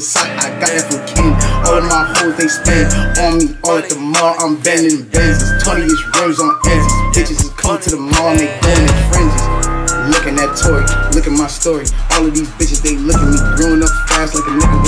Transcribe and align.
The. 0.00 0.20
I 0.36 0.52
got 0.60 0.68
that 0.68 0.84
from 0.92 1.00
King. 1.08 1.32
All 1.64 1.80
of 1.80 1.84
my 1.88 2.04
hoes, 2.20 2.36
they 2.36 2.48
spend 2.48 2.92
on 3.16 3.40
me. 3.40 3.56
All 3.64 3.78
at 3.80 3.88
the 3.88 3.96
mall, 3.96 4.36
I'm 4.38 4.60
bending 4.60 5.08
Benzes. 5.08 5.64
20 5.64 5.88
inch 5.88 6.02
rims 6.16 6.40
on 6.40 6.52
edges. 6.68 6.92
Bitches 7.16 7.40
is 7.40 7.52
coming 7.56 7.80
to 7.82 7.90
the 7.96 8.00
mall 8.00 8.36
and 8.36 8.40
they 8.40 8.50
going 8.60 8.84
in 8.84 8.96
frenzies. 9.08 9.44
Looking 10.12 10.38
at 10.38 10.54
Tory, 10.54 10.86
look 11.16 11.26
at 11.26 11.34
my 11.34 11.48
story. 11.48 11.86
All 12.14 12.26
of 12.26 12.32
these 12.34 12.48
bitches, 12.60 12.82
they 12.82 12.94
look 12.94 13.16
at 13.16 13.26
me. 13.26 13.38
Growing 13.56 13.82
up 13.82 13.90
fast 14.06 14.36
like 14.36 14.46
a 14.46 14.52
nigga 14.54 14.85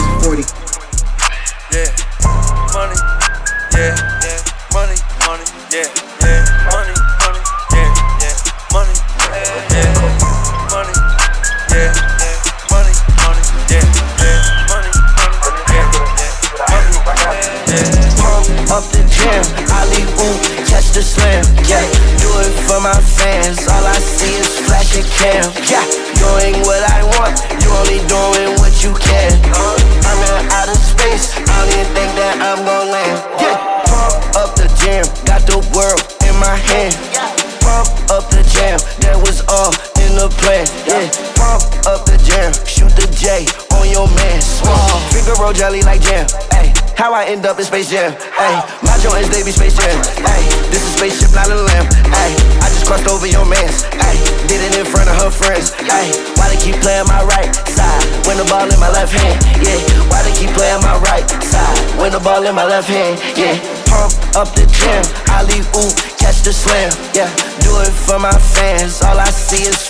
up 47.58 47.66
in 47.66 47.66
Space 47.66 47.90
Jam, 47.90 48.12
ayy. 48.38 48.58
My 48.86 48.94
joints, 49.02 49.28
they 49.34 49.42
be 49.42 49.50
Space 49.50 49.74
Jam, 49.74 49.98
ayy. 50.22 50.46
This 50.70 50.78
is 50.78 50.94
spaceship, 50.94 51.34
not 51.34 51.50
a 51.50 51.58
lamb, 51.58 51.86
ayy. 52.14 52.38
I 52.62 52.70
just 52.70 52.86
crossed 52.86 53.08
over 53.10 53.26
your 53.26 53.44
mans, 53.44 53.82
ayy. 54.06 54.22
Did 54.46 54.62
it 54.62 54.78
in 54.78 54.86
front 54.86 55.10
of 55.10 55.18
her 55.18 55.30
friends, 55.30 55.74
ayy. 55.90 56.14
Why 56.38 56.54
they 56.54 56.60
keep 56.62 56.78
playing 56.78 57.06
my 57.10 57.22
right 57.26 57.50
side 57.66 58.06
when 58.26 58.38
the 58.38 58.46
ball 58.46 58.70
in 58.70 58.78
my 58.78 58.90
left 58.94 59.12
hand, 59.12 59.42
yeah. 59.58 59.78
Why 60.06 60.22
they 60.22 60.34
keep 60.38 60.54
playing 60.54 60.82
my 60.86 61.02
right 61.02 61.26
side 61.42 61.78
when 61.98 62.12
the 62.12 62.20
ball 62.20 62.46
in 62.46 62.54
my 62.54 62.64
left 62.64 62.88
hand, 62.88 63.18
yeah. 63.34 63.58
Pump 63.90 64.14
up 64.38 64.54
the 64.54 64.62
jam, 64.70 65.02
Ali 65.34 65.58
oop, 65.74 65.94
catch 66.14 66.46
the 66.46 66.54
slam, 66.54 66.94
yeah. 67.10 67.26
Do 67.58 67.74
it 67.82 67.90
for 67.90 68.22
my 68.22 68.34
fans, 68.54 69.02
all 69.02 69.18
I 69.18 69.30
see 69.30 69.66
is 69.66 69.87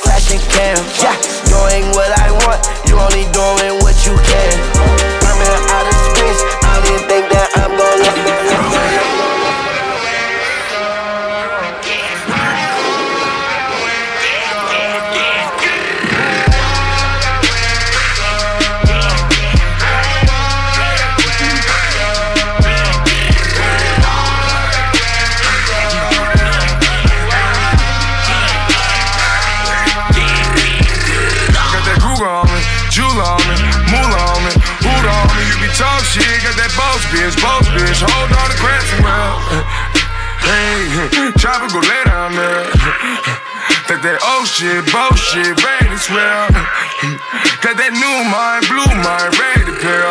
That 44.09 44.25
old 44.25 44.49
shit, 44.49 44.89
bullshit, 44.89 45.53
ready 45.61 45.93
to 45.93 46.01
swear. 46.01 46.49
Got 47.61 47.77
that 47.77 47.93
new 47.93 48.17
mind, 48.33 48.65
blue 48.65 48.89
mind, 49.05 49.37
ready 49.37 49.69
to 49.69 49.77
pair. 49.85 50.09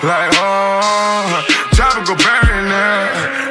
Like, 0.00 0.32
oh, 0.40 1.44
go 2.08 2.16
bury 2.16 2.48
in. 2.48 2.72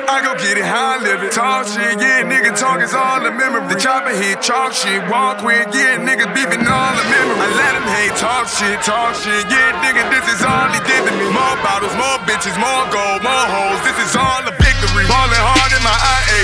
I 0.09 0.25
go 0.25 0.34
get 0.41 0.58
it 0.58 0.66
how 0.66 0.97
I 0.97 1.06
live 1.06 1.22
it. 1.22 1.38
Talk 1.38 1.69
shit, 1.69 2.02
yeah, 2.02 2.25
nigga 2.25 2.50
talk 2.58 2.81
is 2.81 2.97
all 2.97 3.22
the 3.22 3.29
memory. 3.29 3.62
The 3.69 3.78
chopper 3.78 4.09
hit, 4.09 4.41
chalk 4.41 4.74
shit, 4.74 5.06
walk 5.06 5.46
with, 5.46 5.69
yeah, 5.69 6.02
niggas 6.02 6.34
beefing 6.34 6.66
all 6.66 6.94
the 6.97 7.06
memory. 7.06 7.38
I 7.38 7.50
let 7.53 7.78
him 7.78 7.85
hate, 7.94 8.18
talk 8.18 8.50
shit, 8.50 8.81
talk 8.81 9.13
shit, 9.22 9.46
yeah, 9.53 9.78
nigga, 9.85 10.02
this 10.09 10.25
is 10.34 10.41
all 10.41 10.66
he 10.74 10.81
did 10.81 11.06
to 11.06 11.13
me. 11.13 11.29
More 11.29 11.58
bottles, 11.62 11.94
more 11.94 12.18
bitches, 12.25 12.58
more 12.58 12.90
gold, 12.90 13.22
more 13.22 13.46
hoes. 13.53 13.85
This 13.85 14.02
is 14.02 14.18
all 14.18 14.41
a 14.41 14.52
victory. 14.58 14.69
Ballin' 15.07 15.40
hard 15.40 15.72
in 15.72 15.84
my 15.85 15.96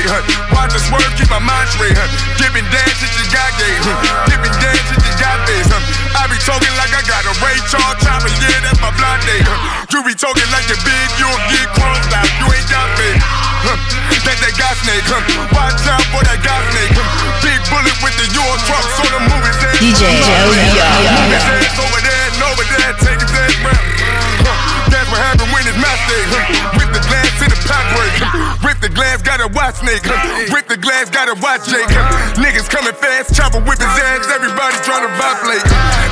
huh? 0.08 0.22
Watch 0.56 0.72
the 0.72 0.80
swerve, 0.80 1.12
keep 1.18 1.28
my 1.28 1.42
mind 1.42 1.68
straight, 1.74 1.96
huh? 1.98 2.08
Giving 2.40 2.66
dance 2.72 2.96
shit 3.02 3.12
you 3.18 3.26
got 3.34 3.52
gay, 3.58 3.76
huh? 3.84 3.98
Giving 4.30 4.54
dance 4.62 4.86
shit 4.88 5.02
you 5.02 5.14
got 5.20 5.42
huh? 5.44 5.82
I 6.16 6.30
be 6.32 6.38
talking 6.40 6.72
like 6.80 6.94
I 6.94 7.02
got 7.04 7.26
a 7.26 7.34
Ray 7.42 7.58
Charles 7.68 8.00
chopper, 8.00 8.32
yeah, 8.40 8.64
that's 8.64 8.80
my 8.80 8.92
blind 8.96 9.22
day, 9.28 9.42
huh? 9.44 9.92
You 9.92 10.00
be 10.06 10.16
talking 10.16 10.48
like 10.54 10.68
you're 10.70 10.82
big, 10.86 11.08
you 11.20 11.28
don't 11.28 11.46
get 11.52 11.68
crossed 11.76 12.14
out, 12.14 12.30
you 12.40 12.48
ain't 12.54 12.70
got 12.72 12.88
huh? 13.66 13.78
That 14.26 14.38
that 14.42 14.54
got 14.58 14.74
snake, 14.82 15.06
huh? 15.06 15.22
Watch 15.54 15.86
out 15.86 16.06
for 16.10 16.22
that 16.26 16.40
got 16.42 16.62
snake, 16.74 16.94
huh? 16.96 17.06
Big 17.44 17.62
bullet 17.70 17.98
with 18.02 18.16
the 18.18 18.28
Euro 18.40 18.56
truck, 18.66 18.86
so 18.98 19.04
the 19.10 19.22
movie 19.26 19.54
says, 19.60 19.76
DJ 19.82 20.02
Joe, 20.02 20.34
oh, 20.34 20.54
yeah, 20.54 21.36
yeah, 21.36 21.82
over 21.82 22.00
there 22.02 22.24
and 22.30 22.42
over 22.42 22.66
there, 22.66 22.94
take 23.04 23.20
his 23.22 23.34
ass 23.34 23.56
round. 23.62 24.26
That's 24.90 25.10
what 25.12 25.20
happened 25.20 25.52
when 25.52 25.66
it's 25.68 25.78
my 25.78 25.92
stage. 26.08 26.32
With 26.78 26.90
the 26.94 27.02
glass 27.04 27.25
in 27.66 27.72
the 27.72 27.74
pop 27.74 27.86
break. 27.98 28.14
With 28.64 28.80
the 28.82 28.90
glass, 28.90 29.22
gotta 29.22 29.48
watch 29.54 29.82
snake. 29.82 30.04
With 30.52 30.68
the 30.68 30.78
glass, 30.78 31.10
gotta 31.10 31.34
watch 31.42 31.66
Jake. 31.70 31.90
Niggas 32.38 32.70
coming 32.70 32.94
fast, 32.94 33.34
chopper 33.36 33.62
whip 33.62 33.80
his 33.80 33.88
ass. 33.88 34.28
Everybody 34.30 34.78
trying 34.86 35.06
to 35.06 35.12
violate. 35.18 35.66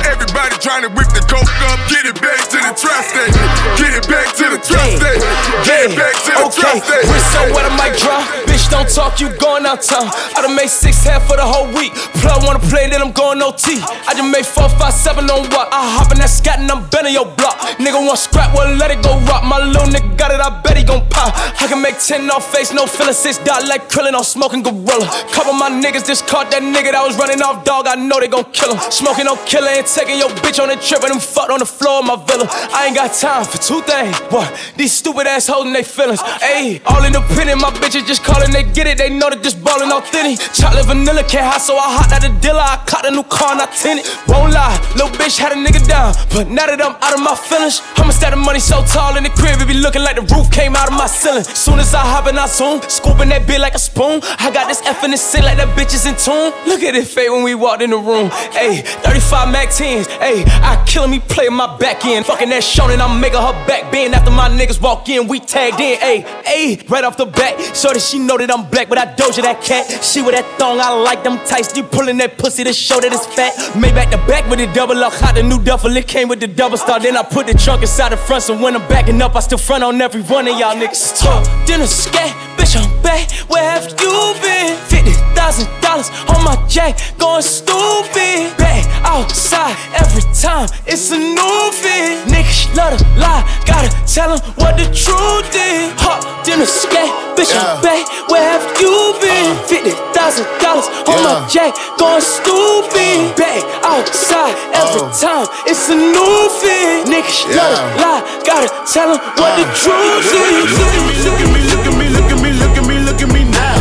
Everybody 0.06 0.54
trying 0.58 0.82
to 0.82 0.90
whip 0.94 1.08
the 1.14 1.22
coke 1.26 1.48
up, 1.70 1.78
get 1.90 2.06
it 2.06 2.18
back 2.20 2.40
to 2.50 2.58
the 2.58 2.72
trap 2.74 3.02
station. 3.06 3.46
Get 3.78 3.92
it 3.94 4.06
back 4.06 4.28
to 4.38 4.44
the 4.50 4.60
trap 4.62 4.88
station. 4.98 5.30
Get 5.66 5.90
it 5.90 5.94
back 5.98 6.14
to 6.26 6.32
the 6.34 6.48
trap 6.50 6.76
station. 6.82 7.10
Wrist 7.10 7.28
so 7.32 7.40
wet, 7.54 7.66
I 7.66 7.72
might 7.74 7.94
drop. 7.98 8.22
Bitch, 8.46 8.70
don't 8.70 8.88
talk, 8.88 9.20
you 9.20 9.30
going 9.38 9.66
out 9.66 9.82
town. 9.82 10.10
I 10.36 10.42
done 10.42 10.54
made 10.54 10.70
six 10.70 11.02
half 11.04 11.26
for 11.26 11.36
the 11.36 11.46
whole 11.46 11.70
week. 11.74 11.94
Plug 12.22 12.42
wanna 12.44 12.62
play, 12.70 12.88
then 12.90 13.02
I'm 13.02 13.12
going 13.12 13.42
OT. 13.42 13.80
I 13.82 14.14
just 14.14 14.30
made 14.30 14.46
four, 14.46 14.68
five, 14.78 14.94
seven 14.94 15.30
on 15.30 15.50
what? 15.50 15.68
I 15.72 15.82
hop 15.98 16.12
in 16.12 16.18
that 16.18 16.30
scat 16.30 16.58
and 16.58 16.70
I'm 16.70 16.86
bending 16.88 17.14
your 17.14 17.26
block. 17.26 17.58
Nigga 17.78 17.98
want 17.98 18.18
scrap, 18.18 18.54
well 18.54 18.70
let 18.76 18.90
it 18.90 19.02
go 19.02 19.18
rock. 19.26 19.44
My 19.44 19.58
little 19.58 19.88
nigga 19.90 20.16
got 20.16 20.30
it, 20.30 20.40
I 20.40 20.50
bet 20.62 20.76
he 20.76 20.84
gon' 20.84 21.06
pop. 21.10 21.34
I 21.60 21.66
can 21.68 21.80
make 21.80 21.98
ten 21.98 22.30
off 22.30 22.50
face, 22.50 22.72
no. 22.72 22.86
Six 23.04 23.38
dot 23.38 23.68
like 23.68 23.88
krillin 23.88 24.14
on 24.14 24.24
smoking 24.24 24.62
gorilla. 24.62 25.06
Couple 25.30 25.52
my 25.52 25.70
niggas 25.70 26.06
just 26.06 26.26
caught 26.26 26.50
that 26.50 26.62
nigga 26.62 26.92
that 26.92 27.02
was 27.04 27.16
running 27.20 27.42
off 27.42 27.64
dog. 27.64 27.86
I 27.86 27.94
know 27.94 28.18
they 28.18 28.28
gon' 28.28 28.48
kill 28.50 28.74
him. 28.74 28.80
Smoking 28.90 29.26
no 29.26 29.36
killer 29.44 29.68
and 29.68 29.86
taking 29.86 30.18
your 30.18 30.30
bitch 30.40 30.56
on 30.56 30.70
a 30.70 30.76
trip 30.80 31.04
and 31.04 31.12
them 31.12 31.20
fucked 31.20 31.50
on 31.50 31.60
the 31.60 31.68
floor 31.68 32.00
of 32.00 32.06
my 32.06 32.16
villa. 32.16 32.48
I 32.48 32.86
ain't 32.86 32.96
got 32.96 33.12
time 33.12 33.44
for 33.44 33.58
two 33.58 33.82
things. 33.82 34.16
What? 34.32 34.48
These 34.76 34.92
stupid 34.92 35.26
ass 35.26 35.46
holding 35.46 35.72
they 35.74 35.82
feelings. 35.82 36.20
Ayy, 36.40 36.80
all 36.86 37.04
independent, 37.04 37.60
my 37.60 37.70
bitches 37.76 38.06
just 38.06 38.24
calling, 38.24 38.50
they 38.50 38.64
get 38.64 38.86
it. 38.86 38.96
They 38.98 39.10
know 39.10 39.28
that 39.28 39.42
this 39.42 39.54
ballin' 39.54 39.90
authentic. 39.90 40.40
Chocolate 40.54 40.86
vanilla 40.86 41.22
can't 41.26 41.44
hide, 41.44 41.60
so 41.60 41.76
I 41.76 41.98
hot 41.98 42.14
out 42.14 42.22
the 42.22 42.32
dealer. 42.40 42.62
I 42.64 42.78
caught 42.86 43.04
a 43.04 43.10
new 43.10 43.24
car 43.26 43.58
and 43.58 43.60
I 43.60 43.66
tinted. 43.74 44.06
Won't 44.30 44.54
lie, 44.54 44.78
little 44.94 45.10
bitch 45.18 45.36
had 45.36 45.52
a 45.52 45.58
nigga 45.58 45.82
down. 45.86 46.14
But 46.30 46.48
now 46.48 46.70
that 46.70 46.78
I'm 46.78 46.94
out 47.02 47.14
of 47.14 47.20
my 47.20 47.34
feelings, 47.34 47.82
I'ma 47.98 48.14
stack 48.14 48.30
the 48.32 48.40
money 48.40 48.60
so 48.60 48.84
tall 48.86 49.18
in 49.18 49.26
the 49.26 49.34
crib, 49.34 49.58
it 49.58 49.66
be 49.66 49.74
looking 49.74 50.06
like 50.06 50.14
the 50.14 50.26
roof 50.30 50.50
came 50.50 50.78
out 50.78 50.86
of 50.86 50.94
my 50.94 51.10
ceiling. 51.10 51.33
Soon 51.42 51.80
as 51.80 51.94
I 51.94 52.00
hop 52.00 52.28
in, 52.28 52.38
I 52.38 52.46
zoom, 52.46 52.80
scooping 52.88 53.28
that 53.30 53.46
bit 53.46 53.60
like 53.60 53.74
a 53.74 53.78
spoon. 53.78 54.20
I 54.38 54.50
got 54.52 54.68
this 54.68 54.80
F 54.82 55.02
in 55.04 55.10
the 55.10 55.16
C 55.16 55.42
like 55.42 55.56
that 55.56 55.68
bitch 55.76 55.94
is 55.94 56.06
in 56.06 56.14
tune. 56.14 56.52
Look 56.66 56.82
at 56.82 56.94
it 56.94 57.06
fade 57.06 57.30
when 57.30 57.42
we 57.42 57.54
walked 57.54 57.82
in 57.82 57.90
the 57.90 57.98
room. 57.98 58.30
Ayy, 58.54 58.82
35 59.02 59.50
Mac 59.50 59.68
10s. 59.68 60.06
Ayy, 60.18 60.44
I 60.62 60.82
kill 60.86 61.08
me 61.08 61.18
play 61.20 61.48
my 61.48 61.76
back 61.78 62.04
end. 62.04 62.26
Fucking 62.26 62.48
that 62.50 62.62
Shonen, 62.62 63.00
I'm 63.00 63.20
making 63.20 63.40
her 63.40 63.52
back 63.66 63.90
bend. 63.90 64.14
After 64.14 64.30
my 64.30 64.48
niggas 64.48 64.80
walk 64.80 65.08
in, 65.08 65.26
we 65.26 65.40
tagged 65.40 65.80
in. 65.80 65.98
Ayy, 65.98 66.24
ayy, 66.44 66.90
right 66.90 67.04
off 67.04 67.16
the 67.16 67.26
bat. 67.26 67.58
That 67.58 68.00
she 68.00 68.18
know 68.18 68.36
that 68.38 68.50
I'm 68.50 68.68
black, 68.70 68.88
but 68.88 68.98
I 68.98 69.06
doja 69.06 69.42
that 69.42 69.62
cat. 69.62 70.02
She 70.02 70.20
with 70.22 70.34
that 70.34 70.44
thong, 70.58 70.80
I 70.80 70.90
like 70.90 71.22
them 71.22 71.38
tights. 71.46 71.76
You 71.76 71.84
pulling 71.84 72.16
that 72.18 72.38
pussy 72.38 72.64
to 72.64 72.72
show 72.72 72.98
that 72.98 73.12
it's 73.12 73.26
fat. 73.26 73.54
Made 73.76 73.94
back 73.94 74.10
to 74.10 74.16
back 74.26 74.48
with 74.50 74.58
the 74.58 74.66
double 74.72 75.04
up. 75.04 75.12
Hot 75.14 75.34
the 75.34 75.42
new 75.42 75.62
duffel, 75.62 75.96
it 75.96 76.08
came 76.08 76.28
with 76.28 76.40
the 76.40 76.48
double 76.48 76.76
star. 76.76 76.98
Then 76.98 77.16
I 77.16 77.22
put 77.22 77.46
the 77.46 77.54
trunk 77.54 77.82
inside 77.82 78.10
the 78.10 78.16
front, 78.16 78.42
so 78.42 78.60
when 78.60 78.74
I'm 78.74 78.88
backing 78.88 79.20
up, 79.22 79.36
I 79.36 79.40
still 79.40 79.58
front 79.58 79.84
on 79.84 80.00
every 80.00 80.22
one 80.22 80.48
of 80.48 80.58
y'all 80.58 80.74
niggas. 80.74 81.23
Talk, 81.24 81.42
dinner 81.66 81.86
scat, 81.86 82.32
bitch, 82.56 82.76
I'm 82.76 82.90
back. 83.02 83.30
Where 83.48 83.64
have 83.64 83.88
you 83.98 84.34
been? 84.44 84.76
Fifty 84.92 85.12
thousand 85.34 85.68
dollars 85.80 86.10
on 86.28 86.44
my 86.44 86.56
jack, 86.68 87.00
going 87.18 87.40
stupid. 87.42 88.52
Back 88.58 88.84
outside 89.04 89.74
every 89.96 90.22
time, 90.36 90.68
it's 90.86 91.10
a 91.12 91.18
new 91.18 91.58
fit. 91.72 92.28
Niggas 92.28 92.76
love 92.76 92.98
to 92.98 93.04
lie, 93.16 93.42
gotta 93.64 93.88
tell 94.06 94.32
'em 94.34 94.40
what 94.60 94.76
the 94.76 94.84
truth 94.92 95.48
is. 95.56 95.92
Hot 96.04 96.20
dinner 96.44 96.66
scat, 96.66 97.08
bitch, 97.36 97.52
I'm 97.56 97.80
back. 97.80 98.04
Where 98.28 98.44
have 98.44 98.66
you 98.80 99.14
been? 99.22 99.56
Fifty 99.66 99.92
thousand 100.12 100.46
dollars 100.60 100.88
on 101.08 101.16
my 101.24 101.32
Yeah. 101.40 101.48
jack, 101.54 101.72
going 101.96 102.20
stupid. 102.20 103.34
Back 103.36 103.62
outside 103.82 104.54
every 104.74 105.00
Oh. 105.00 105.20
time, 105.24 105.46
it's 105.66 105.88
a 105.88 105.96
new 105.96 106.36
fit. 106.60 107.06
Niggas 107.08 107.40
love 107.56 107.76
to 107.76 108.02
lie, 108.02 108.22
gotta 108.44 108.68
tell 108.92 109.08
'em 109.14 109.20
what 109.40 109.52
the 109.58 109.66
truth 109.82 110.32
is. 110.34 111.13
Look 111.22 111.38
at 111.38 111.48
me, 111.54 111.60
look 111.70 111.86
at 111.86 111.94
me, 111.94 112.08
look 112.10 112.30
at 112.30 112.42
me, 112.42 112.50
look 112.58 112.76
at 112.76 112.86
me, 112.86 112.98
look 112.98 113.20
at 113.22 113.22
me, 113.22 113.22
look 113.22 113.22
at 113.22 113.30
me 113.30 113.42
now. 113.44 113.78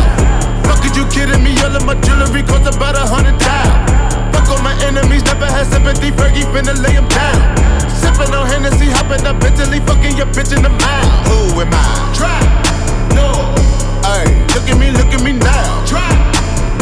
Fuck, 0.67 0.85
is 0.85 0.95
you 0.95 1.05
kidding 1.09 1.41
me? 1.43 1.57
All 1.65 1.75
of 1.75 1.85
my 1.85 1.95
jewelry 2.05 2.43
cost 2.43 2.69
about 2.69 2.95
a 2.95 3.05
hundred 3.09 3.39
thousand. 3.41 4.33
Fuck 4.33 4.49
all 4.49 4.61
my 4.61 4.75
enemies, 4.85 5.23
never 5.23 5.45
had 5.45 5.65
sympathy. 5.71 6.11
Fergie 6.11 6.45
finna 6.53 6.75
lay 6.83 6.95
'em 6.95 7.07
down. 7.07 7.39
Sippin' 7.89 8.33
on 8.37 8.45
Hennessy, 8.47 8.89
hopping 8.91 9.25
up 9.25 9.39
Bentley, 9.39 9.79
fucking 9.81 10.15
your 10.17 10.27
bitch 10.35 10.55
in 10.55 10.61
the 10.61 10.69
mouth. 10.69 11.27
Who 11.27 11.61
am 11.61 11.73
I? 11.73 11.85
Try. 12.13 12.39
No. 13.17 13.55
Ay, 14.03 14.25
look 14.53 14.69
at 14.69 14.77
me, 14.77 14.91
look 14.91 15.11
at 15.13 15.23
me 15.23 15.33
now. 15.33 15.85
Try. 15.85 16.09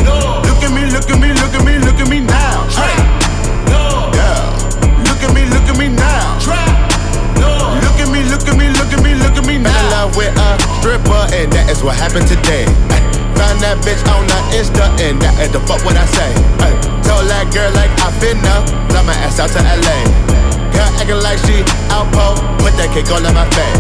No. 0.04 0.42
Look 0.48 0.64
at 0.64 0.72
me, 0.76 0.84
look 0.92 1.10
at 1.10 1.20
me, 1.20 1.30
look 1.34 1.54
at 1.56 1.64
me, 1.64 1.78
look 1.80 2.00
at 2.00 2.10
me 2.10 2.20
now. 2.20 2.31
With 10.16 10.36
a 10.36 10.50
stripper, 10.80 11.24
and 11.32 11.48
that 11.56 11.72
is 11.72 11.84
what 11.84 11.96
happened 11.96 12.28
today. 12.28 12.68
Ay, 12.92 13.02
Found 13.40 13.64
that 13.64 13.80
bitch 13.82 14.04
on 14.12 14.28
the 14.28 14.40
Insta, 14.54 14.86
and 15.00 15.18
that 15.24 15.34
is 15.40 15.52
the 15.56 15.62
fuck 15.64 15.82
what 15.88 15.96
I 15.96 16.06
say. 16.06 16.32
Ay, 16.62 16.74
told 17.08 17.26
that 17.32 17.48
girl 17.50 17.72
like 17.72 17.90
I 18.04 18.12
finna 18.20 18.62
fly 18.92 19.02
my 19.08 19.16
ass 19.24 19.40
out 19.40 19.50
to 19.56 19.62
LA. 19.64 19.98
Girl 20.76 20.90
acting 21.00 21.22
like 21.24 21.40
she 21.48 21.64
outpo, 21.90 22.36
put 22.60 22.76
that 22.76 22.92
cake 22.94 23.08
all 23.10 23.24
in 23.24 23.34
my 23.34 23.48
face. 23.56 23.80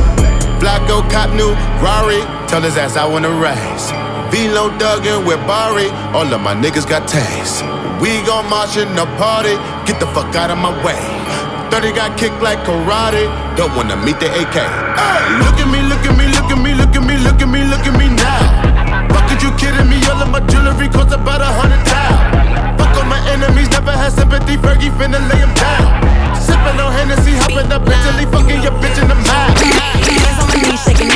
Flacko 0.58 1.04
cop 1.12 1.36
new 1.36 1.52
Rari, 1.84 2.24
tell 2.48 2.62
his 2.62 2.78
ass 2.78 2.96
I 2.96 3.06
wanna 3.06 3.30
race. 3.36 3.92
Velo 4.32 4.72
Duggan 4.80 5.26
with 5.28 5.42
Bari, 5.46 5.92
all 6.16 6.32
of 6.32 6.40
my 6.40 6.56
niggas 6.56 6.88
got 6.88 7.08
taste. 7.08 7.62
We 8.00 8.24
gon' 8.24 8.50
march 8.50 8.78
in 8.78 8.96
the 8.96 9.06
party, 9.20 9.60
get 9.84 10.00
the 10.00 10.08
fuck 10.16 10.34
out 10.36 10.50
of 10.50 10.58
my 10.58 10.72
way. 10.86 11.51
30 11.72 11.96
got 11.96 12.18
kicked 12.20 12.42
like 12.44 12.60
karate, 12.68 13.32
don't 13.56 13.74
wanna 13.78 13.96
meet 14.04 14.20
the 14.20 14.28
AK. 14.28 14.58
Ay, 14.60 15.40
look 15.40 15.56
at 15.56 15.72
me, 15.72 15.80
look 15.88 16.04
at 16.04 16.12
me, 16.20 16.28
look 16.28 16.52
at 16.52 16.60
me, 16.60 16.76
look 16.76 16.92
at 16.92 17.00
me, 17.00 17.16
look 17.16 17.40
at 17.40 17.48
me, 17.48 17.64
look 17.64 17.88
at 17.88 17.96
me 17.96 18.08
now. 18.12 19.08
Fuck, 19.08 19.32
are 19.32 19.40
you 19.40 19.52
kidding 19.56 19.88
me? 19.88 19.96
All 20.12 20.20
of 20.20 20.28
my 20.28 20.42
jewelry 20.52 20.90
cost 20.92 21.16
about 21.16 21.40
a 21.40 21.48
hundred 21.48 21.80
thousand. 21.88 22.76
Fuck 22.76 22.92
all 23.00 23.08
my 23.08 23.24
enemies, 23.32 23.72
never 23.72 23.96
had 23.96 24.12
sympathy. 24.12 24.58
Fergie 24.60 24.92
finna 25.00 25.24
lay 25.32 25.40
'em 25.40 25.54
down. 25.56 25.88
Sippin' 26.36 26.76
on 26.84 26.92
Hennessy, 26.92 27.40
hopping 27.40 27.72
up 27.72 27.86
Bentley, 27.88 28.26
fucking 28.28 28.62
your 28.62 28.76
bitch 28.84 29.00
in 29.02 29.08
the 29.08 29.16
mouth. 29.16 29.56
Hands 29.56 30.40
on 30.44 30.48
my 30.52 30.60
knees, 30.60 30.84
shaking 30.84 31.08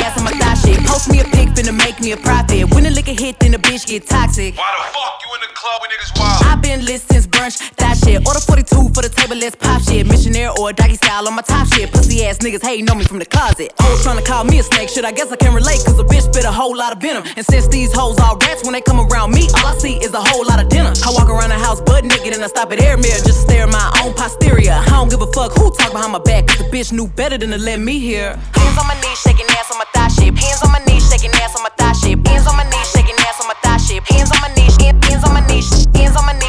on 0.76 0.84
my 0.84 0.84
thigh 0.84 0.84
shit. 0.84 0.86
Post 0.86 1.10
me 1.10 1.20
a 1.20 1.24
pic, 1.24 1.48
finna 1.54 1.76
make 1.76 2.00
me 2.00 2.12
a 2.12 2.16
profit. 2.16 2.74
When 2.74 2.84
the 2.84 2.90
liquor 2.90 3.12
hit, 3.12 3.38
then 3.40 3.52
the 3.52 3.58
bitch 3.58 3.86
get 3.86 4.06
toxic. 4.06 4.56
Why 4.56 4.74
the 4.76 4.84
fuck 4.92 5.20
you 5.24 5.34
in 5.34 5.40
the 5.40 5.52
club 5.54 5.80
with 5.80 5.90
niggas 5.90 6.18
wild? 6.18 6.44
I've 6.44 6.62
been 6.62 6.84
lit 6.84 7.00
since 7.00 7.26
brunch, 7.26 7.58
that 7.76 7.98
shit. 7.98 8.26
Order 8.26 8.40
42 8.40 8.94
for 8.94 9.02
the 9.02 9.08
table, 9.08 9.36
let's 9.36 9.56
pop 9.56 9.82
shit. 9.82 10.06
Missionaire 10.06 10.50
or 10.58 10.72
doggy 10.72 10.96
style 10.96 11.26
on 11.28 11.34
my 11.34 11.42
top 11.42 11.68
shit. 11.68 11.92
Pussy 11.92 12.24
ass 12.24 12.38
niggas 12.38 12.62
hating 12.62 12.88
on 12.90 12.98
me 12.98 13.04
from 13.04 13.18
the 13.18 13.26
closet. 13.26 13.72
Hoes 13.80 14.04
tryna 14.04 14.24
call 14.24 14.44
me 14.44 14.58
a 14.58 14.62
snake, 14.62 14.88
shit. 14.88 15.04
I 15.04 15.12
guess 15.12 15.30
I 15.32 15.36
can 15.36 15.54
relate, 15.54 15.84
cause 15.84 15.98
a 15.98 16.04
bitch 16.04 16.22
spit 16.22 16.44
a 16.44 16.52
whole 16.52 16.76
lot 16.76 16.92
of 16.92 17.00
venom. 17.00 17.24
And 17.36 17.44
since 17.44 17.68
these 17.68 17.92
hoes 17.92 18.18
all 18.20 18.36
rats, 18.38 18.64
when 18.64 18.72
they 18.72 18.80
come 18.80 19.00
around 19.00 19.32
me, 19.32 19.48
all 19.56 19.66
I 19.66 19.78
see 19.78 19.96
is 19.96 20.12
a 20.14 20.20
whole 20.20 20.44
lot 20.46 20.62
of 20.62 20.68
dinner. 20.68 20.92
I 21.04 21.10
walk 21.12 21.28
around 21.28 21.50
the 21.50 21.58
house 21.58 21.80
butt 21.80 22.04
naked 22.04 22.34
and 22.34 22.42
I 22.42 22.48
stop 22.48 22.72
at 22.72 22.80
air 22.80 22.96
mirror 22.96 23.20
just 23.24 23.26
to 23.26 23.32
stare 23.32 23.64
at 23.64 23.72
my 23.72 24.02
own 24.02 24.14
posterior. 24.14 24.72
I 24.72 24.90
don't 24.90 25.10
give 25.10 25.22
a 25.22 25.30
fuck 25.32 25.52
who 25.52 25.70
talk 25.72 25.92
behind 25.92 26.12
my 26.12 26.18
back, 26.18 26.46
cause 26.46 26.58
the 26.58 26.64
bitch 26.64 26.92
knew 26.92 27.08
better 27.08 27.38
than 27.38 27.50
to 27.50 27.58
let 27.58 27.80
me 27.80 27.98
hear. 27.98 28.36
Hands 28.54 28.78
on 28.78 28.86
my 28.86 28.94
knees, 29.00 29.18
shaking 29.20 29.46
ass 29.50 29.70
on 29.70 29.78
my 29.78 29.86
thigh 29.92 30.08
shit. 30.08 30.36
Hands 30.36 30.62
on 30.66 30.72
my 30.72 30.82
knees, 30.86 31.08
shaking 31.08 31.30
ass 31.40 31.54
on 31.56 31.62
my 31.62 31.70
thigh 31.78 31.92
shit. 31.94 32.18
Hands 32.26 32.46
on 32.46 32.56
my 32.56 32.64
knees, 32.64 32.90
shaking 32.90 33.16
ass 33.24 33.40
on 33.40 33.46
my 33.46 33.54
thigh 33.62 33.78
shit. 33.78 34.02
Hands 34.10 34.30
on 34.30 34.40
my 34.42 34.50
knees, 34.54 34.76
hands 34.76 35.24
on 35.24 35.32
my 35.32 35.46
knees, 35.46 35.86
hands 35.94 36.16
on 36.16 36.26
my 36.26 36.32
knees, 36.34 36.45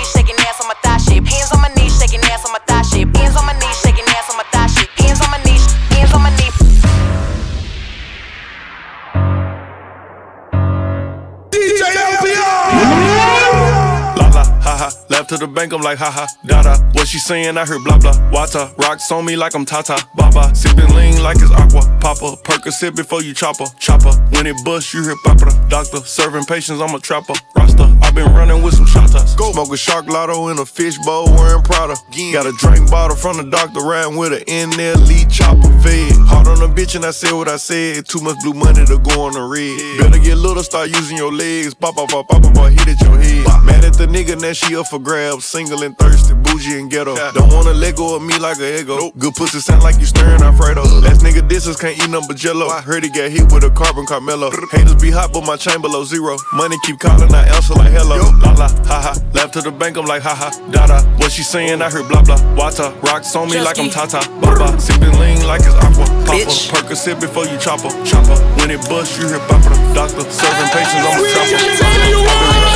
La 14.77 14.83
la, 14.83 14.89
ha 14.89 14.89
ha. 14.89 15.05
Left 15.09 15.29
to 15.29 15.37
the 15.37 15.47
bank, 15.47 15.73
I'm 15.73 15.81
like, 15.81 15.97
haha, 15.97 16.27
ha. 16.27 16.37
Da 16.45 16.61
da. 16.61 16.77
What 16.93 17.07
she 17.07 17.17
saying? 17.17 17.57
I 17.57 17.65
heard 17.65 17.83
blah 17.83 17.97
blah. 17.97 18.13
Wata. 18.31 18.77
Rocks 18.77 19.11
on 19.11 19.25
me 19.25 19.35
like 19.35 19.55
I'm 19.55 19.65
Tata. 19.65 19.97
Baba. 20.15 20.53
Sipping 20.53 20.93
lean 20.95 21.23
like 21.23 21.37
it's 21.37 21.51
aqua. 21.51 21.81
Papa. 21.99 22.37
Percocet 22.43 22.95
before 22.95 23.23
you 23.23 23.33
chopper. 23.33 23.65
Chopper. 23.79 24.11
When 24.31 24.45
it 24.45 24.55
bust, 24.63 24.93
you 24.93 25.03
hear 25.03 25.15
papa. 25.23 25.49
Doctor. 25.69 25.97
Serving 26.05 26.45
patients, 26.45 26.81
I'm 26.81 26.93
a 26.93 26.99
trapper. 26.99 27.33
Rasta. 27.55 27.97
i 28.03 28.11
been 28.11 28.31
running 28.33 28.61
with 28.61 28.75
some 28.75 28.85
shotas. 28.85 29.35
Go. 29.37 29.51
Smoke 29.51 29.73
a 29.73 29.77
shark 29.77 30.07
lotto 30.07 30.49
in 30.49 30.59
a 30.59 30.65
fish 30.65 30.97
bowl 30.99 31.25
wearing 31.25 31.63
Prada. 31.63 31.95
Got 32.33 32.45
a 32.45 32.53
drink 32.59 32.89
bottle 32.91 33.17
from 33.17 33.37
the 33.37 33.49
doctor 33.49 33.81
riding 33.81 34.17
with 34.17 34.33
an 34.33 34.43
NLE 34.45 35.25
Choppa. 35.31 35.67
Fed. 35.81 36.13
Hard 36.27 36.47
on 36.47 36.61
a 36.61 36.73
bitch 36.73 36.95
and 36.95 37.05
I 37.05 37.11
said 37.11 37.33
what 37.33 37.47
I 37.47 37.57
said. 37.57 38.05
Too 38.05 38.21
much 38.21 38.37
blue 38.43 38.53
money 38.53 38.85
to 38.85 38.97
go 38.99 39.25
on 39.25 39.33
the 39.33 39.41
red. 39.41 39.99
Better 39.99 40.21
get 40.23 40.35
little, 40.37 40.63
start 40.63 40.89
using 40.89 41.17
your 41.17 41.33
legs. 41.33 41.73
Pop, 41.73 41.95
pop, 41.95 42.09
pop, 42.09 42.27
pop, 42.27 42.41
pop, 42.53 42.71
hit 42.71 42.87
at 42.87 43.01
your 43.01 43.17
head. 43.17 43.56
Mad 43.67 43.83
at 43.83 43.93
the 43.99 44.07
nigga, 44.07 44.39
now 44.39 44.53
she 44.53 44.75
up 44.75 44.87
for 44.87 44.99
grabs. 44.99 45.45
Single 45.45 45.83
and 45.83 45.97
thirsty, 45.97 46.33
bougie 46.33 46.79
and 46.79 46.89
ghetto. 46.89 47.15
Don't 47.33 47.51
wanna 47.53 47.73
let 47.73 47.95
go 47.95 48.15
of 48.15 48.23
me 48.23 48.39
like 48.39 48.59
a 48.59 48.79
ego. 48.79 49.11
Good 49.19 49.35
pussy 49.35 49.59
sound 49.59 49.83
like 49.83 49.99
you 49.99 50.05
stirring 50.05 50.41
Alfredo. 50.41 50.81
Uh-huh. 50.81 51.01
Last 51.01 51.21
nigga 51.21 51.47
disses 51.47 51.75
can't 51.75 51.97
eat 51.97 52.09
nothing 52.09 52.27
but 52.27 52.37
jello. 52.37 52.67
I 52.67 52.81
heard 52.81 53.03
he 53.03 53.09
got 53.09 53.29
hit 53.29 53.51
with 53.51 53.63
a 53.63 53.69
carbon 53.69 54.05
Carmelo. 54.05 54.49
Haters 54.71 54.95
be 54.95 55.11
hot, 55.11 55.33
but 55.33 55.45
my 55.45 55.57
chain 55.57 55.81
below 55.81 56.03
zero. 56.03 56.37
Money 56.53 56.77
keep 56.83 56.99
calling, 56.99 57.33
I 57.33 57.43
answer 57.47 57.73
like 57.75 57.91
hello. 57.91 58.17
La 58.39 58.51
la, 58.53 58.69
ha 58.87 58.99
ha. 59.03 59.13
Left 59.33 59.53
to 59.53 59.61
the 59.61 59.71
bank, 59.71 59.97
I'm 59.97 60.05
like 60.05 60.23
ha 60.23 60.33
ha. 60.33 60.49
Da 60.71 60.87
da. 60.87 61.03
What 61.17 61.31
she 61.31 61.43
saying? 61.43 61.81
I 61.81 61.89
heard 61.89 62.07
blah 62.07 62.23
blah. 62.23 62.39
Wata. 62.55 62.95
Rocks 63.03 63.35
on 63.35 63.49
me 63.49 63.59
like 63.59 63.79
I'm 63.79 63.89
Tata. 63.89 64.23
Baba. 64.39 64.79
Sipping 64.79 65.19
lean 65.19 65.45
like 65.45 65.61
it's 65.61 65.75
aqua. 65.75 66.05
Papa. 66.25 66.39
Bitch. 66.39 66.69
Percocet 66.71 67.19
before 67.19 67.45
you 67.45 67.57
chopper. 67.57 67.89
Chopper. 68.05 68.37
When 68.57 68.71
it 68.71 68.81
bust, 68.87 69.19
you 69.19 69.27
hear 69.27 69.39
papa. 69.51 69.75
Doctor. 69.93 70.23
Serving 70.31 70.69
patients, 70.71 71.03
I'm 71.03 71.19
a 71.19 71.27
chopper. 71.33 72.66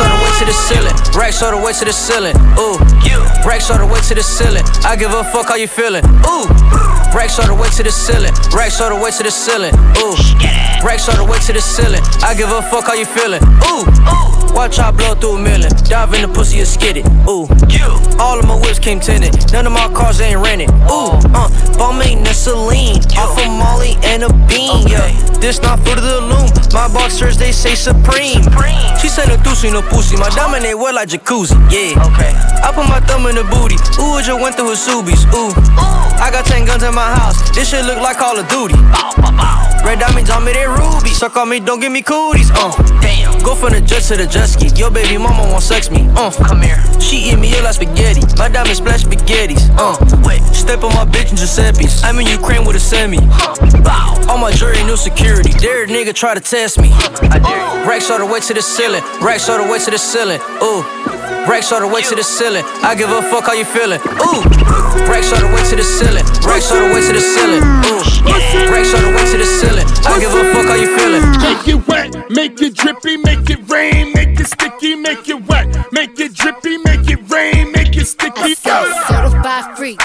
Racks 0.00 0.12
all 0.12 0.16
the 0.16 0.24
way 0.24 0.32
to 0.38 0.44
the 0.44 0.52
ceiling. 0.52 0.96
Racks 1.14 1.42
all 1.42 1.50
the 1.50 1.60
way 1.60 1.72
to 1.72 1.84
the 1.84 1.92
ceiling. 1.92 2.36
Ooh. 2.56 2.78
Racks 3.46 3.70
all 3.70 3.78
the 3.78 3.86
way 3.86 4.00
to 4.00 4.14
the 4.14 4.22
ceiling. 4.22 4.64
I 4.84 4.96
give 4.96 5.12
a 5.12 5.24
fuck 5.24 5.48
how 5.48 5.56
you 5.56 5.68
feeling. 5.68 6.04
Ooh. 6.24 6.48
Racks 7.12 7.38
all 7.38 7.46
the 7.46 7.54
way 7.54 7.68
to 7.76 7.82
the 7.82 7.90
ceiling. 7.90 8.32
Racks 8.54 8.80
all 8.80 8.88
the 8.88 8.96
way 8.96 9.10
to 9.10 9.22
the 9.22 9.30
ceiling. 9.30 9.74
Ooh. 10.00 10.16
Racks 10.84 11.08
all 11.08 11.16
the 11.16 11.24
way 11.24 11.38
to 11.38 11.52
the 11.52 11.60
ceiling. 11.60 12.00
I 12.22 12.34
give 12.34 12.50
a 12.50 12.62
fuck 12.62 12.86
how 12.86 12.94
you 12.94 13.04
feeling. 13.04 13.42
Ooh. 13.68 13.84
Watch 14.54 14.78
I 14.78 14.90
blow 14.90 15.14
through 15.14 15.36
a 15.36 15.40
million. 15.40 15.70
Dive 15.84 16.14
in 16.14 16.22
the 16.22 16.28
pussy 16.28 16.58
and 16.58 16.68
skid 16.68 16.96
it. 16.96 17.06
Ooh. 17.28 17.46
All 18.18 18.38
of 18.38 18.46
my 18.46 18.56
whips 18.56 18.78
came 18.78 19.00
tinted. 19.00 19.52
None 19.52 19.66
of 19.66 19.72
my 19.72 19.88
cars 19.92 20.20
ain't 20.20 20.40
rented. 20.40 20.70
Ooh. 20.90 21.16
Uh. 21.36 21.48
Ball 21.78 21.92
maintenance 21.92 22.48
Celine. 22.48 22.98
Off 23.16 23.38
of 23.38 23.46
Molly 23.46 23.96
and 24.04 24.24
a 24.24 24.32
bean. 24.48 24.88
Yeah. 24.88 25.12
This 25.40 25.60
not 25.62 25.78
of 25.80 25.84
the 26.02 26.20
loom. 26.20 26.50
My 26.72 26.88
boxers 26.92 27.36
they 27.38 27.52
say 27.52 27.74
supreme. 27.74 28.42
She 29.00 29.08
said 29.08 29.28
no 29.28 29.36
doozy 29.40 29.72
no 29.72 29.82
pussy. 29.90 30.16
My 30.16 30.30
diamond 30.30 30.64
they 30.64 30.74
wet 30.74 30.94
like 30.94 31.08
jacuzzi. 31.10 31.58
Yeah. 31.68 31.98
Okay. 32.08 32.32
I 32.62 32.72
put 32.72 32.86
my 32.88 33.00
thumb 33.00 33.26
in 33.26 33.34
the 33.36 33.44
booty. 33.44 33.76
Ooh, 34.00 34.18
it 34.18 34.24
just 34.24 34.40
went 34.40 34.54
through 34.56 34.70
his 34.70 34.80
subies. 34.80 35.26
Ooh. 35.34 35.50
I 36.20 36.30
got 36.30 36.44
10 36.46 36.64
guns 36.66 36.82
in 36.82 36.94
my 36.94 37.16
house. 37.16 37.36
This 37.54 37.70
shit 37.70 37.84
look 37.84 37.98
like 37.98 38.18
Call 38.18 38.38
of 38.38 38.46
Duty. 38.48 38.74
Bow, 38.92 39.12
bow, 39.16 39.32
bow. 39.32 39.84
Red 39.84 39.98
diamonds 39.98 40.28
on 40.30 40.44
me, 40.44 40.52
they 40.52 40.66
rubies. 40.66 41.16
Suck 41.16 41.36
on 41.36 41.48
me, 41.48 41.60
don't 41.60 41.80
give 41.80 41.90
me 41.90 42.02
cooties. 42.02 42.50
Uh. 42.52 42.70
Damn. 43.00 43.38
Go 43.42 43.54
from 43.54 43.72
the 43.72 43.80
jet 43.80 44.02
to 44.12 44.16
the 44.16 44.26
jet 44.26 44.46
ski. 44.46 44.68
Your 44.76 44.90
baby 44.90 45.16
mama 45.16 45.42
won't 45.48 45.62
sex 45.62 45.90
me. 45.90 46.06
Uh. 46.14 46.30
Come 46.44 46.60
here. 46.60 46.82
She 47.00 47.32
eat 47.32 47.38
me 47.38 47.56
up 47.56 47.64
like 47.64 47.74
spaghetti. 47.74 48.20
My 48.36 48.48
diamonds 48.48 48.78
splash 48.78 49.04
spaghettis. 49.04 49.72
Uh. 49.78 49.96
Wait. 50.22 50.42
Step 50.52 50.84
on 50.84 50.92
my 50.92 51.06
bitch 51.06 51.30
in 51.30 51.36
Giuseppe's. 51.36 52.04
I'm 52.04 52.18
in 52.18 52.26
Ukraine 52.26 52.66
with 52.66 52.76
a 52.76 52.80
semi. 52.80 53.18
Bow. 53.80 54.20
All 54.28 54.36
my 54.36 54.52
jury, 54.52 54.82
new 54.84 54.96
security. 54.96 55.52
Dare 55.52 55.84
a 55.84 55.86
nigga 55.86 56.14
try 56.14 56.34
to 56.34 56.40
test 56.40 56.78
me. 56.78 56.90
I 56.92 57.38
dare. 57.38 57.88
Racks 57.88 58.10
all 58.10 58.18
the 58.18 58.26
way 58.26 58.40
to 58.40 58.52
the 58.54 58.62
ceiling. 58.62 59.02
Racks 59.22 59.48
all 59.48 59.64
the 59.64 59.69
way 59.69 59.69
to 59.78 59.90
the 59.90 59.98
ceiling. 59.98 60.40
Ooh. 60.62 60.82
Racks 61.48 61.72
all 61.72 61.80
the 61.80 61.88
way 61.88 62.02
to 62.02 62.14
the 62.14 62.24
ceiling. 62.24 62.64
I 62.82 62.94
give 62.94 63.10
a 63.10 63.22
fuck 63.22 63.44
how 63.44 63.52
you 63.52 63.64
feeling. 63.64 64.00
Ooh. 64.00 64.42
Racks 65.06 65.32
all 65.32 65.40
the 65.40 65.50
way 65.54 65.62
to 65.70 65.76
the 65.76 65.82
ceiling. 65.82 66.24
Racks 66.42 66.72
all 66.72 66.88
the 66.88 66.94
way 66.94 67.00
to 67.00 67.12
the 67.12 67.20
ceiling. 67.20 67.62
Ooh. 67.86 68.02
Racks 68.72 68.94
all 68.94 69.02
the 69.02 69.12
way 69.14 69.24
to 69.30 69.38
the 69.38 69.46
ceiling. 69.46 69.86
I 70.06 70.18
give 70.18 70.32
a 70.34 70.42
fuck 70.52 70.66
how 70.66 70.74
you 70.74 70.90
feeling. 70.96 71.24
Make 71.40 71.68
it 71.68 71.86
wet, 71.86 72.30
make 72.30 72.60
it 72.60 72.74
drippy, 72.74 73.16
make 73.16 73.48
it 73.50 73.68
rain, 73.70 74.12
make 74.12 74.38
it 74.40 74.46
sticky, 74.46 74.96
make 74.96 75.28
it 75.28 75.46
wet, 75.48 75.92
make 75.92 76.18
it 76.18 76.34
drippy, 76.34 76.78
make 76.78 77.08
it 77.08 77.30
rain, 77.30 77.72
make 77.72 77.96
it 77.96 78.06
sticky. 78.06 78.54
Go. 78.64 78.92
Certified 79.08 79.76
free. 79.76 79.98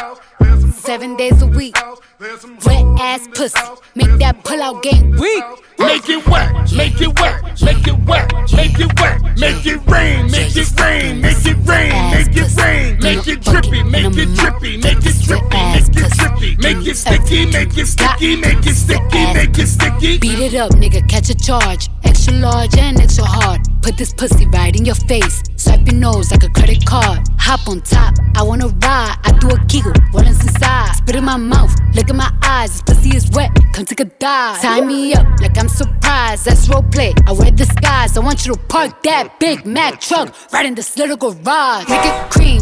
Seven 0.71 1.15
days 1.15 1.41
a 1.41 1.47
week. 1.47 1.75
Wet 2.19 2.85
ass 2.99 3.27
pussy. 3.33 3.59
Make 3.95 4.19
that 4.19 4.43
pull 4.43 4.61
out 4.61 4.83
game 4.83 5.11
weak. 5.11 5.43
Make 5.77 6.07
it 6.09 6.25
wet, 6.27 6.71
make 6.73 7.01
it 7.01 7.19
wet, 7.19 7.61
make 7.61 7.87
it 7.87 7.99
wet, 8.05 8.31
make 8.53 8.79
it 8.79 8.99
wet, 8.99 9.21
make 9.37 9.65
it 9.65 9.85
rain, 9.87 10.31
make 10.31 10.55
it 10.55 10.71
rain, 10.79 11.21
make 11.21 11.45
it 11.45 11.57
rain, 11.67 12.11
make 12.11 12.35
it 12.35 12.57
rain, 12.57 12.99
make 13.01 13.27
it 13.27 13.41
drippy, 13.41 13.83
make 13.83 14.15
it 14.15 14.33
drippy, 14.35 14.77
make 14.77 15.05
it 15.05 15.15
drippy, 15.25 15.67
make 15.67 15.91
it 15.91 16.11
drippy, 16.15 16.55
make 16.57 16.87
it 16.87 16.95
sticky, 16.95 17.45
make 17.47 17.77
it 17.77 17.87
sticky, 17.87 18.35
make 18.37 18.65
it 18.65 18.75
sticky, 18.75 19.33
make 19.33 19.57
it 19.57 19.67
sticky. 19.67 20.17
Beat 20.19 20.39
it 20.39 20.55
up, 20.55 20.71
nigga, 20.71 21.07
catch 21.09 21.29
a 21.29 21.35
charge. 21.35 21.89
Extra 22.03 22.33
large 22.33 22.77
and 22.77 22.99
extra 22.99 23.25
hard. 23.25 23.61
Put 23.81 23.97
this 23.97 24.13
pussy 24.13 24.47
right 24.47 24.75
in 24.75 24.85
your 24.85 24.95
face. 24.95 25.43
Swipe 25.65 25.87
your 25.87 25.95
nose 25.95 26.29
like 26.29 26.43
a 26.43 26.49
credit 26.49 26.85
card. 26.85 27.27
Hop 27.39 27.67
on 27.67 27.81
top, 27.81 28.13
I 28.35 28.43
wanna 28.43 28.67
ride. 28.67 29.17
I 29.23 29.35
do 29.39 29.49
a 29.49 29.57
giggle, 29.65 29.93
what 30.11 30.27
is 30.27 30.39
inside? 30.39 30.93
Spit 30.97 31.15
in 31.15 31.25
my 31.25 31.37
mouth, 31.37 31.73
look 31.95 32.07
in 32.07 32.17
my 32.17 32.31
eyes. 32.43 32.69
This 32.71 32.81
pussy 32.83 33.17
is 33.17 33.31
wet, 33.31 33.49
come 33.73 33.83
take 33.83 33.99
a 33.99 34.05
dive. 34.05 34.61
Tie 34.61 34.81
me 34.81 35.15
up 35.15 35.25
like 35.41 35.57
I'm 35.57 35.67
surprised. 35.67 36.45
That's 36.45 36.69
role 36.69 36.83
play. 36.83 37.15
I 37.25 37.31
wear 37.31 37.49
disguise. 37.49 38.15
I 38.15 38.19
want 38.19 38.45
you 38.45 38.53
to 38.53 38.59
park 38.67 39.01
that 39.03 39.39
Big 39.39 39.65
Mac 39.65 39.99
truck 39.99 40.35
right 40.53 40.67
in 40.67 40.75
this 40.75 40.97
little 40.97 41.17
garage. 41.17 41.89
Make 41.89 42.05
it 42.05 42.29
cream, 42.29 42.61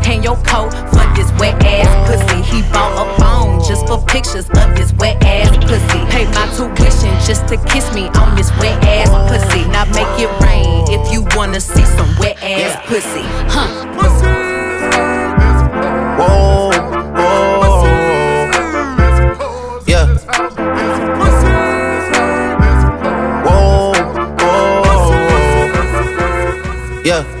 hang 0.11 0.23
your 0.23 0.35
coat 0.43 0.71
for 0.91 1.05
this 1.15 1.31
wet 1.39 1.55
ass 1.63 1.87
pussy. 2.07 2.41
He 2.51 2.61
bought 2.73 2.93
a 3.03 3.05
phone 3.19 3.63
just 3.63 3.87
for 3.87 3.97
pictures 4.05 4.49
of 4.49 4.75
this 4.75 4.91
wet 4.99 5.23
ass 5.23 5.55
pussy. 5.57 6.05
Pay 6.11 6.25
my 6.35 6.45
tuition 6.55 7.13
just 7.25 7.47
to 7.47 7.57
kiss 7.71 7.93
me 7.93 8.09
on 8.21 8.35
this 8.35 8.51
wet 8.59 8.83
ass 8.83 9.09
pussy. 9.29 9.63
Now 9.69 9.85
make 9.95 10.13
it 10.19 10.29
rain 10.43 10.85
if 10.89 11.11
you 11.13 11.25
wanna 11.35 11.61
see 11.61 11.85
some 11.85 12.09
wet 12.19 12.37
ass 12.43 12.75
pussy. 12.87 13.23
Huh. 13.53 13.69
Whoa, 16.19 16.71
whoa, 17.15 17.51
yeah. 27.05 27.40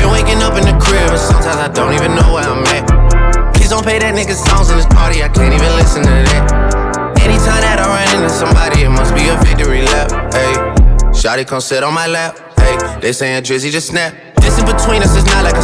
Been 0.00 0.08
waking 0.08 0.40
up 0.40 0.56
in 0.56 0.64
the 0.64 0.72
crib, 0.80 1.12
and 1.12 1.20
sometimes 1.20 1.60
I 1.60 1.68
don't 1.68 1.92
even 1.92 2.16
know 2.16 2.32
where 2.32 2.48
I'm 2.48 2.64
at. 2.72 2.88
Please 3.52 3.68
don't 3.68 3.84
play 3.84 3.98
that 4.00 4.16
nigga 4.16 4.32
songs 4.32 4.72
in 4.72 4.80
this 4.80 4.88
party, 4.88 5.22
I 5.22 5.28
can't 5.28 5.52
even 5.52 5.72
listen 5.76 6.00
to 6.00 6.16
that. 6.32 7.20
Anytime 7.20 7.60
that 7.60 7.76
I 7.76 7.84
run 7.84 8.08
into 8.16 8.32
somebody, 8.32 8.88
it 8.88 8.88
must 8.88 9.12
be 9.12 9.28
a 9.28 9.36
victory 9.44 9.84
lap. 9.84 10.08
Hey, 10.32 10.56
Shotty 11.12 11.44
come 11.46 11.60
sit 11.60 11.84
on 11.84 11.92
my 11.92 12.06
lap. 12.08 12.32
Hey, 12.56 12.80
they 13.04 13.12
saying 13.12 13.44
Drizzy 13.44 13.70
just 13.70 13.88
snap. 13.88 14.16
This 14.40 14.56
in 14.56 14.64
between 14.64 15.04
us 15.04 15.12
is 15.14 15.26
not 15.28 15.44
like 15.44 15.54
a 15.54 15.62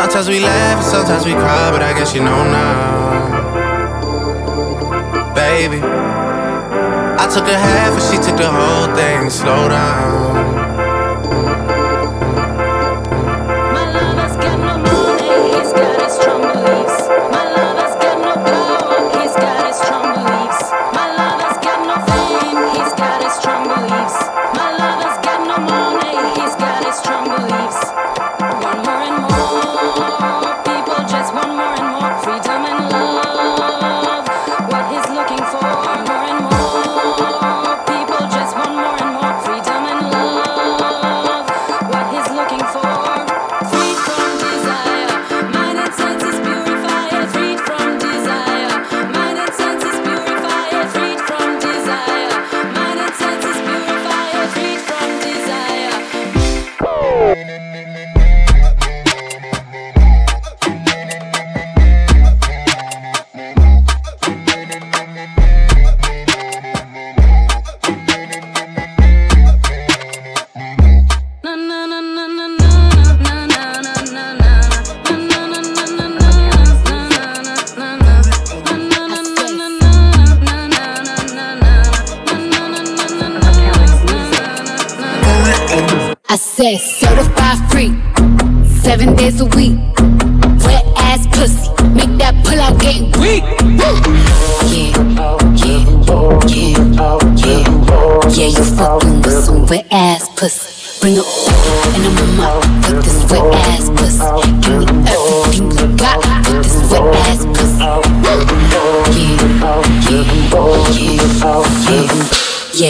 Sometimes 0.00 0.30
we 0.30 0.40
laugh 0.40 0.78
and 0.78 0.86
sometimes 0.86 1.26
we 1.26 1.32
cry, 1.32 1.70
but 1.70 1.82
I 1.82 1.92
guess 1.92 2.14
you 2.14 2.22
know 2.24 2.42
now, 2.42 3.44
baby. 5.34 5.76
I 5.76 7.28
took 7.30 7.44
a 7.44 7.58
half 7.58 7.92
and 7.92 8.02
she 8.08 8.16
took 8.16 8.38
the 8.38 8.48
whole 8.48 8.96
thing. 8.96 9.28
Slow 9.28 9.68
down. 9.68 10.69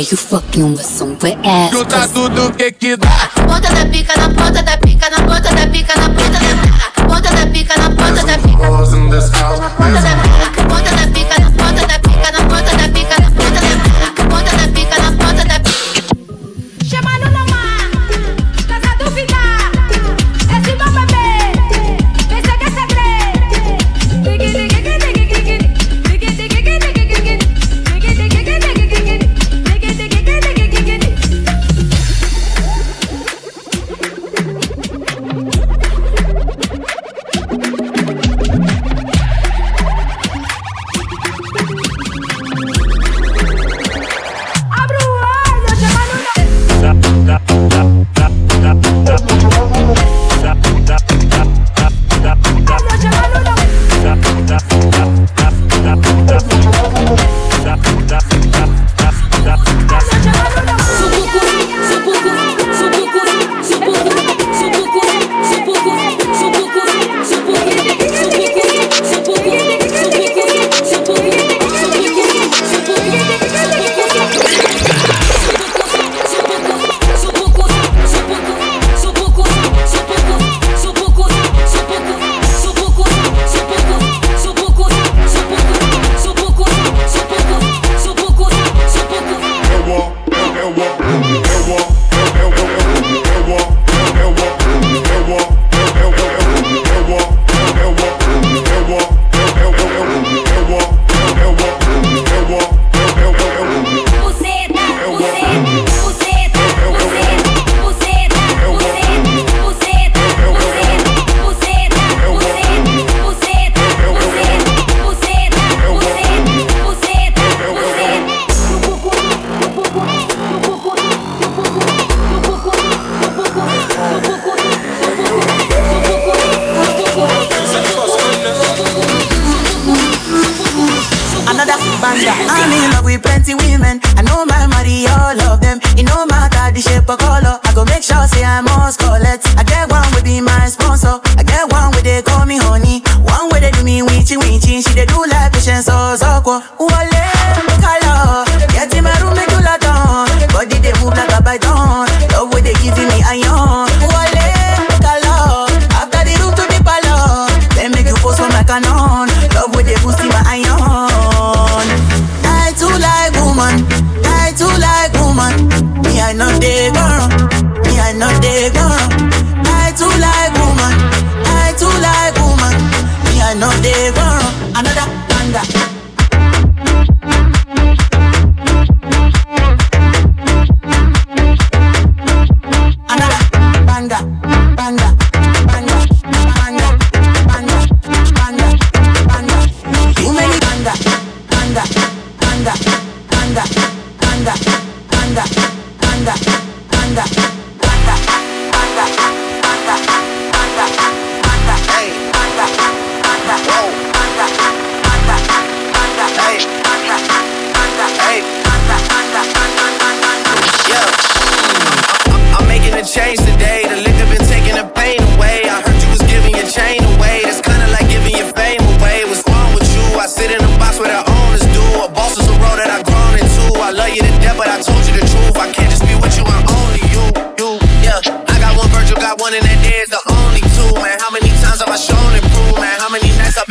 Yeah, 0.00 0.06
you 0.12 0.16
fucking 0.16 0.72
with 0.72 0.86
some 0.86 1.18
wet 1.18 1.36
ass. 1.44 1.70
Junta 1.72 2.08
tudo 2.08 2.50
que 2.56 2.72
que 2.72 2.96
dá. 2.96 3.28
Ponta 3.46 3.68
da 3.68 3.84
pica, 3.84 4.16
na 4.16 4.30
ponta 4.30 4.62
da 4.62 4.78
pica, 4.78 5.10
na 5.10 5.18
ponta 5.26 5.54
da 5.54 5.66
pica, 5.66 5.94
na 6.00 6.08
ponta 6.08 6.30
da 6.30 6.38
pica. 6.38 6.49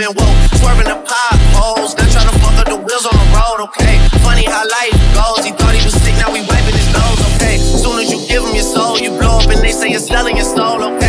and 0.09 0.17
woke. 0.17 0.37
Swerving 0.57 0.89
the 0.89 0.99
potholes, 1.05 1.95
not 1.97 2.09
trying 2.09 2.29
to 2.29 2.35
fuck 2.39 2.57
up 2.57 2.67
the 2.67 2.77
wheels 2.77 3.05
on 3.05 3.13
the 3.13 3.27
road, 3.33 3.59
okay? 3.69 3.97
Funny 4.25 4.45
how 4.45 4.65
life 4.65 4.95
goes. 5.13 5.45
He 5.45 5.51
thought 5.51 5.73
he 5.75 5.83
was 5.85 5.93
sick, 6.01 6.15
now 6.17 6.31
we 6.31 6.41
wiping 6.41 6.75
his 6.75 6.89
nose, 6.93 7.19
okay? 7.35 7.57
Soon 7.57 7.99
as 7.99 8.11
you 8.11 8.19
give 8.27 8.43
him 8.43 8.55
your 8.55 8.65
soul, 8.65 8.97
you 8.99 9.11
blow 9.11 9.39
up 9.39 9.49
and 9.49 9.61
they 9.61 9.71
say 9.71 9.89
you're 9.89 9.99
selling 9.99 10.37
your 10.37 10.45
soul, 10.45 10.81
okay? 10.83 11.08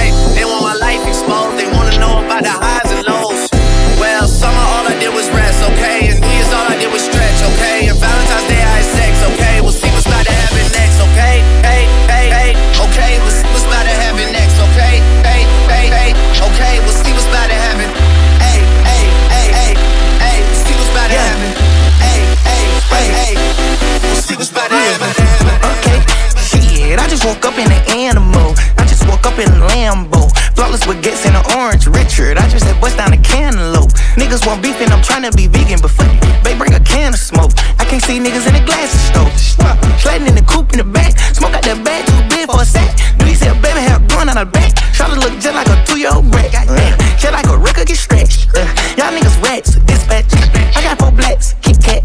orange 31.57 31.87
Richard. 31.87 32.39
I 32.39 32.49
just 32.49 32.65
had 32.65 32.81
bust 32.81 32.97
down 32.97 33.13
a 33.13 33.21
cantaloupe. 33.23 33.91
Niggas 34.15 34.47
want 34.47 34.63
beef 34.63 34.81
and 34.81 34.93
I'm 34.93 35.03
trying 35.03 35.23
to 35.23 35.33
be 35.33 35.47
vegan, 35.47 35.79
but 35.81 35.91
fuck 35.91 36.11
They 36.43 36.57
bring 36.57 36.75
a 36.75 36.81
can 36.81 37.15
of 37.15 37.19
smoke. 37.19 37.53
I 37.79 37.85
can't 37.85 38.03
see 38.03 38.19
niggas 38.19 38.47
in 38.47 38.55
the 38.55 38.65
glasses, 38.65 39.11
though. 39.13 39.31
stove. 39.35 39.79
In 40.11 40.35
the 40.35 40.43
coop 40.43 40.73
in 40.73 40.79
the 40.79 40.85
back. 40.85 41.17
Smoke 41.33 41.55
out 41.55 41.63
the 41.63 41.79
bag, 41.81 42.05
too 42.07 42.21
big 42.29 42.51
for 42.51 42.61
a 42.61 42.65
sack. 42.65 42.97
Niggas 43.19 43.47
a 43.47 43.55
baby 43.63 43.81
hair 43.81 43.99
growing 44.11 44.29
out 44.29 44.37
the 44.37 44.45
back. 44.45 44.75
Trying 44.93 45.15
to 45.15 45.21
look 45.21 45.33
just 45.41 45.55
like 45.55 45.69
a 45.69 45.79
two 45.87 45.99
year 45.99 46.11
old 46.13 46.31
brat. 46.31 46.53
Goddamn. 46.53 46.99
Shit 47.17 47.33
like 47.33 47.47
a 47.47 47.57
record 47.57 47.87
get 47.87 47.97
stretched. 47.97 48.51
Uh, 48.53 48.67
y'all 48.99 49.13
niggas 49.15 49.39
rats, 49.43 49.77
dispatch. 49.87 50.29
I 50.77 50.83
got 50.83 50.99
four 50.99 51.13
blacks, 51.13 51.55
Kit 51.63 51.81
Kat. 51.81 52.03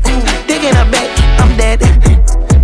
Dig 0.48 0.64
in 0.64 0.76
her 0.76 0.88
back, 0.92 1.10
I'm 1.42 1.56
dead. 1.58 1.80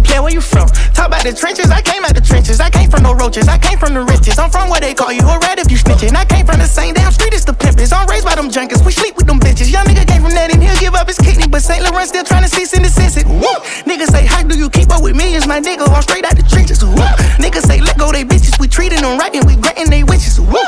Play 0.04 0.20
where 0.20 0.32
you 0.32 0.42
from? 0.42 0.68
Talk 0.94 1.08
about 1.08 1.24
the 1.24 1.34
trenches, 1.34 1.72
I 1.72 1.82
came 1.82 2.06
out 2.06 2.16
the 2.16 2.22
trenches. 2.22 2.60
I 2.60 2.70
came 2.70 2.90
from 2.90 3.04
no 3.04 3.14
roaches, 3.14 3.48
I 3.48 3.58
came 3.58 3.78
from 3.78 3.94
the 3.94 4.02
I'm 4.38 4.50
from 4.50 4.70
where 4.70 4.80
they 4.80 4.94
call 4.94 5.12
you 5.12 5.22
a 5.22 5.40
rat 5.40 5.60
if 5.60 5.72
you 5.72 5.78
snitching. 5.78 6.16
I 6.16 6.26
came 6.26 6.46
from 6.46 6.60
the 6.60 6.66
same 6.68 6.94
damn 6.94 7.12
street 7.12 7.34
as 7.34 7.44
the 7.44 7.54
pimpers. 7.54 7.92
I'm 7.92 8.08
raised 8.08 8.26
by 8.26 8.36
them 8.36 8.50
junkies. 8.50 8.86
We 8.86 8.92
sleep 8.92 9.18
with 9.18 9.28
them 9.28 9.40
bitches. 9.40 9.72
Young 9.72 9.86
nigga 9.86 10.08
came 10.08 10.22
from 10.22 10.32
that 10.32 10.54
and 10.54 10.62
he'll 10.62 10.78
give 10.80 10.96
up 10.96 11.08
his 11.08 11.18
kidney. 11.18 11.48
But 11.48 11.62
St. 11.62 11.84
Laurent 11.84 12.08
still 12.08 12.24
trying 12.24 12.44
to 12.44 12.50
cease 12.50 12.74
and 12.74 12.84
desist 12.84 13.18
it. 13.18 13.28
Woo! 13.28 13.56
Niggas 13.84 14.12
say, 14.12 14.26
How 14.26 14.44
do 14.44 14.58
you 14.58 14.70
keep 14.70 14.90
up 14.92 15.02
with 15.04 15.16
me? 15.16 15.36
Is 15.36 15.48
my 15.48 15.60
nigga. 15.60 15.88
I'm 15.88 16.02
straight 16.02 16.26
out 16.26 16.36
the 16.38 16.44
trenches. 16.44 16.84
Woo! 16.84 16.96
Niggas 17.42 17.66
say, 17.68 17.82
Let 17.82 17.98
go 17.98 18.12
they 18.12 18.24
bitches. 18.24 18.60
We 18.60 18.68
treating 18.68 19.02
them 19.02 19.18
right 19.18 19.34
and 19.34 19.46
we 19.46 19.56
granting 19.56 19.90
they 19.90 20.04
wishes. 20.04 20.40
Woo! 20.40 20.61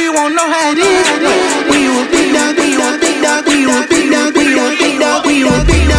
we 0.00 0.08
won't 0.08 0.34
know 0.34 0.48
how 0.50 0.72
it 0.72 0.78
is. 0.78 1.68
We 1.70 1.88
will 1.88 2.08
be 2.10 2.32
down, 2.32 2.56
we 2.56 2.76
will 2.80 2.98
be 2.98 3.20
down, 3.20 3.44
we 3.44 3.66
will 3.66 3.86
be 3.86 4.10
down. 4.10 4.39
Lil' 5.10 5.48
A 5.48 5.64
beat 5.64 5.90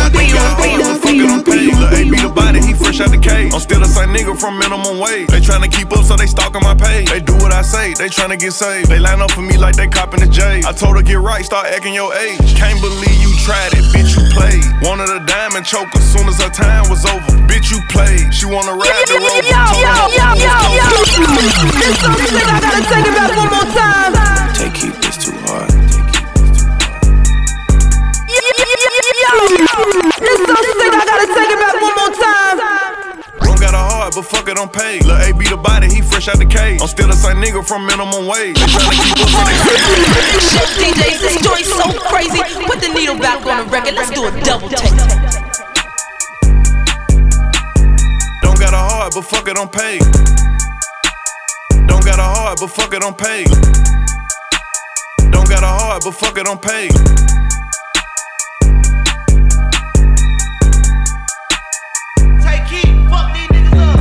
he 2.71 2.73
fresh 2.73 2.99
out 2.99 3.11
the 3.11 3.17
cage. 3.17 3.53
I'm 3.53 3.59
still 3.59 3.79
the 3.79 3.87
same 3.87 4.09
nigga 4.09 4.37
from 4.39 4.57
minimum 4.57 4.99
wage. 4.99 5.27
They 5.27 5.39
tryna 5.39 5.71
keep 5.71 5.91
up, 5.91 6.03
so 6.05 6.15
they 6.15 6.27
stalking 6.27 6.61
my 6.63 6.75
page. 6.75 7.09
They 7.09 7.19
do 7.19 7.33
what 7.43 7.51
I 7.51 7.61
say, 7.61 7.93
they 7.93 8.07
tryna 8.07 8.39
get 8.39 8.53
saved. 8.53 8.89
They 8.89 8.99
line 8.99 9.21
up 9.21 9.31
for 9.31 9.41
me 9.41 9.57
like 9.57 9.75
they 9.75 9.87
copping 9.87 10.21
the 10.21 10.27
J. 10.27 10.61
I 10.65 10.71
told 10.71 10.95
her 10.95 11.03
get 11.03 11.19
right, 11.19 11.43
start 11.43 11.67
acting 11.67 11.93
your 11.93 12.13
age. 12.15 12.39
Can't 12.55 12.79
believe 12.79 13.17
you 13.19 13.31
tried 13.43 13.73
it, 13.73 13.85
bitch, 13.91 14.15
you 14.15 14.23
played. 14.31 14.63
Wanted 14.83 15.09
a 15.09 15.19
diamond 15.25 15.65
choke 15.65 15.91
as 15.95 16.05
soon 16.11 16.27
as 16.27 16.39
her 16.41 16.49
time 16.49 16.89
was 16.89 17.05
over. 17.05 17.31
Bitch, 17.47 17.71
you 17.71 17.79
played. 17.89 18.33
She 18.33 18.45
wanna 18.45 18.73
ride 18.73 19.05
the 19.07 19.19
rover. 19.19 19.43
Yo, 19.47 19.63
yo, 19.83 19.95
yo, 20.15 20.27
yo, 20.39 20.55
yo. 20.79 20.87
This 20.91 21.99
so 21.99 22.09
sick, 22.15 22.47
I 22.47 22.59
gotta 22.59 22.81
take 22.87 23.07
it 23.07 23.15
back 23.15 23.31
one 23.35 23.51
more 23.51 23.67
time. 23.75 24.13
Take 24.55 24.73
keep 24.73 24.95
this 25.01 25.17
too 25.17 25.30
more 32.01 32.13
time. 32.17 32.57
Don't 33.45 33.59
got 33.61 33.73
a 33.73 33.83
heart, 33.83 34.13
but 34.15 34.25
fuck 34.25 34.47
it, 34.49 34.57
I'm 34.57 34.69
paid. 34.69 35.05
Lil' 35.05 35.21
A 35.21 35.33
beat 35.33 35.49
the 35.49 35.57
body, 35.57 35.87
he 35.87 36.01
fresh 36.01 36.27
out 36.27 36.37
the 36.37 36.45
cage. 36.45 36.81
I'm 36.81 36.87
still 36.87 37.07
the 37.07 37.15
same 37.15 37.37
nigga 37.37 37.61
from 37.65 37.85
minimum 37.85 38.25
wage. 38.25 38.57
They 38.57 38.65
tryna 38.65 38.97
keep 38.97 39.17
up, 39.21 39.29
so 39.29 39.41
they 39.45 39.57
Shit, 40.41 40.69
DJs, 40.81 41.19
this 41.21 41.37
joint's 41.45 41.69
so 41.69 41.87
crazy. 42.09 42.41
Put 42.65 42.81
the 42.81 42.89
needle 42.89 43.17
back 43.17 43.45
on 43.45 43.65
the 43.65 43.71
record. 43.71 43.93
Let's 43.93 44.09
do 44.09 44.25
a 44.25 44.31
double 44.41 44.69
take. 44.69 44.95
Don't 48.41 48.59
got 48.59 48.73
a 48.73 48.81
heart, 48.81 49.13
but 49.13 49.25
fuck 49.25 49.47
it, 49.47 49.57
I'm 49.57 49.69
paid. 49.69 50.01
Don't 51.87 52.05
got 52.05 52.19
a 52.19 52.23
heart, 52.23 52.57
but 52.59 52.69
fuck 52.69 52.93
it, 52.93 53.03
I'm 53.03 53.13
paid. 53.13 53.47
Don't 55.31 55.49
got 55.49 55.63
a 55.63 55.67
heart, 55.67 56.03
but 56.03 56.13
fuck 56.13 56.37
it, 56.37 56.47
I'm 56.47 56.57
paid. 56.57 56.91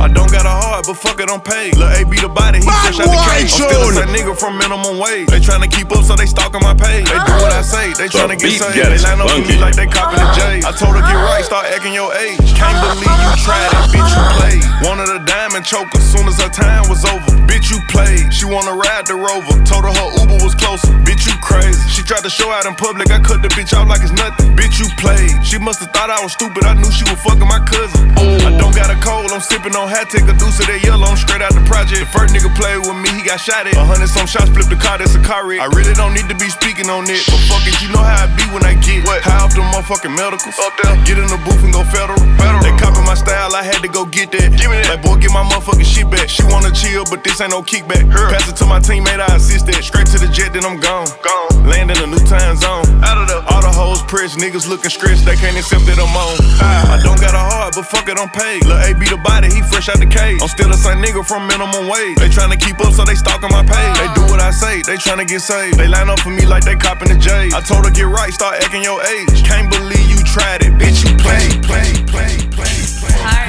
I 0.01 0.09
don't 0.09 0.33
got 0.33 0.49
a 0.49 0.49
heart, 0.49 0.89
but 0.89 0.97
fuck 0.97 1.21
it, 1.21 1.29
I'm 1.29 1.45
paid. 1.45 1.77
Lil' 1.77 1.93
A 1.93 2.01
beat 2.09 2.25
the 2.25 2.33
body, 2.33 2.57
he 2.57 2.65
fresh 2.65 2.97
out 2.97 3.05
the 3.05 3.21
cage. 3.29 3.53
I'm 3.53 3.69
still 3.69 3.93
the 3.93 4.09
nigga 4.09 4.33
from 4.33 4.57
minimum 4.57 4.97
wage. 4.97 5.29
They 5.29 5.37
tryna 5.37 5.69
keep 5.69 5.93
up, 5.93 6.01
so 6.01 6.17
they 6.17 6.25
stalking 6.25 6.65
my 6.65 6.73
page. 6.73 7.05
They 7.05 7.21
do 7.21 7.33
what 7.37 7.53
I 7.53 7.61
say, 7.61 7.93
they 7.93 8.09
tryna 8.09 8.41
get 8.41 8.49
beat 8.49 8.65
saved. 8.65 8.81
They 8.81 8.97
line 8.97 9.21
up 9.21 9.29
for 9.29 9.45
me 9.45 9.61
like 9.61 9.77
they 9.77 9.85
copping 9.85 10.17
the 10.17 10.25
J. 10.33 10.65
I 10.65 10.73
told 10.73 10.97
her 10.97 11.05
get 11.05 11.21
right, 11.21 11.45
start 11.45 11.69
acting 11.69 11.93
your 11.93 12.09
age. 12.17 12.41
Can't 12.57 12.73
believe 12.81 13.13
you 13.13 13.33
tried 13.45 13.69
it, 13.69 13.93
bitch, 13.93 14.09
you 14.09 14.25
played. 14.41 14.61
Wanted 14.81 15.13
a 15.13 15.21
diamond 15.21 15.69
choke 15.69 15.93
as 15.93 16.01
soon 16.01 16.25
as 16.25 16.41
her 16.41 16.49
time 16.49 16.89
was 16.89 17.05
over. 17.05 17.37
Bitch, 17.45 17.69
you 17.69 17.77
played. 17.93 18.33
She 18.33 18.49
wanna 18.49 18.73
ride 18.73 19.05
the 19.05 19.13
rover. 19.13 19.53
Told 19.69 19.85
her 19.85 19.93
her 19.93 20.09
Uber 20.17 20.41
was 20.41 20.57
closer. 20.57 20.89
Bitch, 21.05 21.29
you 21.29 21.37
crazy. 21.45 21.77
She 21.93 22.01
tried 22.01 22.25
to 22.25 22.33
show 22.33 22.49
out 22.49 22.65
in 22.65 22.73
public. 22.73 23.13
I 23.13 23.21
cut 23.21 23.45
the 23.45 23.53
bitch 23.53 23.77
off 23.77 23.85
like 23.85 24.01
it's 24.01 24.17
nothing. 24.17 24.57
Bitch, 24.57 24.81
you 24.81 24.89
played. 24.97 25.29
She 25.45 25.61
must 25.61 25.85
have 25.85 25.93
thought 25.93 26.09
I 26.09 26.17
was 26.25 26.33
stupid. 26.33 26.65
I 26.65 26.73
knew 26.73 26.89
she 26.89 27.05
was 27.05 27.21
fucking 27.21 27.45
my 27.45 27.61
cousin. 27.61 28.09
I 28.17 28.57
don't 28.57 28.73
got 28.73 28.89
a 28.89 28.97
cold. 29.05 29.29
I'm 29.29 29.41
sipping 29.41 29.75
on 29.75 29.90
hat. 29.91 30.07
Take 30.07 30.31
a 30.31 30.35
deuce 30.39 30.63
of 30.63 30.71
that 30.71 30.79
yellow. 30.79 31.03
I'm 31.03 31.19
straight 31.19 31.43
out 31.43 31.51
the 31.51 31.61
project. 31.67 31.99
The 31.99 32.09
first 32.15 32.31
nigga 32.31 32.47
played 32.55 32.79
with 32.87 32.95
me. 32.95 33.11
He 33.11 33.27
got 33.27 33.43
shot 33.43 33.67
at. 33.67 33.75
A 33.75 33.83
hundred 33.83 34.07
some 34.07 34.25
shots. 34.25 34.47
Flipped 34.55 34.71
the 34.71 34.79
car. 34.79 34.95
That's 34.97 35.13
a 35.13 35.21
car 35.21 35.43
wreck. 35.43 35.59
I 35.59 35.67
really 35.75 35.93
don't 35.93 36.15
need 36.15 36.31
to 36.31 36.37
be 36.39 36.47
speaking 36.47 36.87
on 36.87 37.03
it. 37.11 37.27
But 37.27 37.43
fuck 37.51 37.67
it. 37.67 37.75
You 37.83 37.91
know 37.91 37.99
how 37.99 38.23
I 38.23 38.31
be 38.39 38.47
when 38.55 38.63
I 38.63 38.79
get 38.79 39.03
what? 39.03 39.19
high 39.21 39.43
off 39.43 39.51
the 39.51 39.61
motherfucking 39.61 40.15
medicals. 40.15 40.55
Up 40.55 40.71
there. 40.79 40.95
Get 41.03 41.19
in 41.19 41.27
the 41.27 41.37
booth 41.43 41.59
and 41.61 41.75
go 41.75 41.83
federal. 41.91 42.17
federal. 42.39 42.63
They 42.63 42.71
copy 42.79 43.03
my 43.03 43.19
style. 43.19 43.51
I 43.51 43.61
had 43.61 43.83
to 43.83 43.91
go 43.91 44.07
get 44.07 44.31
that. 44.31 44.55
Give 44.55 44.71
me 44.71 44.79
that. 44.79 44.95
Like 44.95 45.03
boy, 45.03 45.19
get 45.19 45.35
my 45.35 45.43
motherfucking 45.43 45.85
shit 45.85 46.07
back. 46.07 46.31
She 46.31 46.47
wanna 46.47 46.71
chill, 46.71 47.03
but 47.11 47.27
this 47.27 47.43
ain't 47.43 47.51
no 47.51 47.59
kickback. 47.61 48.07
Her. 48.07 48.31
Pass 48.31 48.47
it 48.47 48.55
to 48.63 48.65
my 48.65 48.79
teammate. 48.79 49.19
I 49.19 49.35
assist 49.35 49.67
that. 49.67 49.83
Straight 49.83 50.07
to 50.15 50.17
the 50.17 50.31
jet, 50.31 50.55
then 50.55 50.63
I'm 50.63 50.79
gone. 50.79 51.07
Gone. 51.19 51.67
Land 51.67 51.91
in 51.91 51.99
a 51.99 52.07
new 52.07 52.23
time 52.23 52.55
zone. 52.55 52.87
Out 53.03 53.19
of 53.19 53.27
the 53.27 53.43
all 53.51 53.61
the 53.61 53.71
hoes 53.71 54.01
pressed. 54.07 54.37
Niggas 54.37 54.67
looking 54.67 54.89
stretched. 54.89 55.25
They 55.25 55.35
can't 55.35 55.57
accept 55.57 55.85
that 55.85 55.99
I'm 55.99 56.15
on. 56.15 56.37
Ah. 56.63 56.95
I 56.95 57.03
don't 57.03 57.19
got 57.19 57.33
a 57.35 57.43
heart, 57.43 57.73
but 57.75 57.85
fuck 57.85 58.07
it, 58.07 58.17
I'm 58.17 58.29
paid. 58.29 58.65
Lil' 58.65 58.79
A 58.79 58.93
be 58.93 59.07
the 59.07 59.17
body. 59.17 59.49
He 59.51 59.61
fresh 59.61 59.80
out 59.89 59.99
the 59.99 60.05
cage. 60.05 60.41
I'm 60.41 60.49
still 60.49 60.69
the 60.69 60.77
same 60.77 61.01
nigga 61.01 61.25
from 61.25 61.47
minimum 61.47 61.87
wage. 61.87 62.17
They 62.17 62.29
tryna 62.29 62.59
keep 62.59 62.77
up, 62.81 62.93
so 62.93 63.03
they 63.03 63.15
stalking 63.15 63.49
my 63.49 63.63
page. 63.65 63.95
They 63.97 64.09
do 64.13 64.21
what 64.29 64.41
I 64.41 64.51
say. 64.51 64.81
They 64.81 64.97
tryna 64.97 65.27
get 65.27 65.41
saved. 65.41 65.77
They 65.79 65.87
line 65.87 66.09
up 66.09 66.19
for 66.19 66.29
me 66.29 66.45
like 66.45 66.63
they 66.63 66.75
copping 66.75 67.09
the 67.09 67.17
J. 67.17 67.49
I 67.53 67.61
told 67.61 67.85
her 67.85 67.91
get 67.91 68.05
right, 68.05 68.33
start 68.33 68.61
acting 68.61 68.83
your 68.83 69.01
age. 69.01 69.41
Can't 69.41 69.71
believe 69.71 70.05
you 70.09 70.21
tried 70.21 70.61
it, 70.61 70.73
bitch. 70.77 71.01
You 71.01 71.17
play, 71.17 71.49
play, 71.65 71.89
play, 72.11 72.35
play, 72.53 72.75
play. 72.99 73.41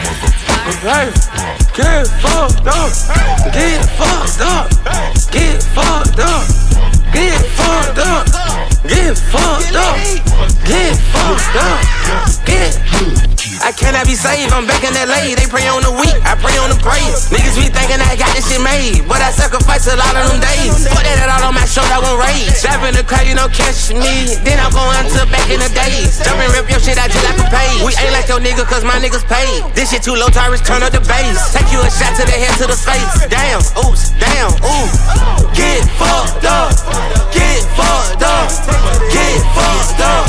Hey, 0.83 1.11
get 1.77 2.07
fucked 2.23 2.67
up, 2.67 2.91
get 3.53 3.83
fucked 3.99 4.41
up, 4.41 4.71
get 5.31 5.63
fucked 5.75 6.21
up, 6.23 6.47
get 7.13 7.45
fucked 7.53 7.99
up, 7.99 8.25
get 8.89 9.17
fucked 9.19 9.77
up, 9.77 9.97
get 10.65 10.97
fucked 11.13 11.57
up, 11.61 12.47
get. 12.47 13.42
I 13.63 13.71
cannot 13.71 14.11
be 14.11 14.19
saved, 14.19 14.51
I'm 14.51 14.67
back 14.67 14.83
in 14.83 14.91
LA. 14.91 15.39
They 15.39 15.47
pray 15.47 15.71
on 15.71 15.87
the 15.87 15.95
weak, 15.95 16.19
I 16.27 16.35
pray 16.35 16.59
on 16.59 16.75
the 16.75 16.79
praise. 16.83 17.31
Niggas 17.31 17.55
be 17.55 17.71
thinking 17.71 18.03
I 18.03 18.19
got 18.19 18.35
this 18.35 18.51
shit 18.51 18.59
made, 18.59 19.07
but 19.07 19.23
I 19.23 19.31
sacrifice 19.31 19.87
a 19.87 19.95
lot 19.95 20.19
of 20.19 20.35
them 20.35 20.43
days. 20.43 20.83
Put 20.91 21.07
that 21.07 21.31
all 21.31 21.47
on 21.47 21.55
my 21.55 21.63
shoulder, 21.63 21.95
I 21.95 22.03
won't 22.03 22.19
rage. 22.19 22.51
Step 22.59 22.83
in 22.83 22.99
the 22.99 23.07
crowd, 23.07 23.23
you 23.23 23.39
don't 23.39 23.55
catch 23.55 23.95
me. 23.95 24.35
Then 24.43 24.59
I'm 24.59 24.75
going 24.75 25.07
to 25.15 25.31
back 25.31 25.47
in 25.47 25.63
the 25.63 25.71
days. 25.79 26.19
Jump 26.27 26.43
and 26.43 26.51
rip 26.59 26.67
your 26.67 26.83
shit 26.83 26.99
out 26.99 27.07
just 27.15 27.23
like 27.23 27.39
a 27.39 27.47
page. 27.55 27.87
We 27.87 27.95
ain't 28.03 28.11
like 28.11 28.27
your 28.27 28.43
nigga, 28.43 28.67
cause 28.67 28.83
my 28.83 28.99
niggas 28.99 29.23
paid. 29.31 29.63
This 29.79 29.95
shit 29.95 30.03
too 30.03 30.19
low, 30.19 30.27
Tyrus, 30.27 30.59
turn 30.67 30.83
up 30.83 30.91
the 30.91 31.03
bass. 31.07 31.55
Take 31.55 31.71
you 31.71 31.79
a 31.79 31.87
shot 31.87 32.19
to 32.19 32.27
the 32.27 32.35
head, 32.35 32.59
to 32.59 32.67
the 32.67 32.75
face. 32.75 33.31
Damn, 33.31 33.63
oops, 33.79 34.11
damn, 34.19 34.51
ooh. 34.67 34.91
Get 35.55 35.87
fucked 36.03 36.51
up, 36.51 36.75
get 37.31 37.63
fucked 37.79 38.27
up, 38.27 38.51
get 39.07 39.39
fucked 39.55 40.03
up, 40.03 40.27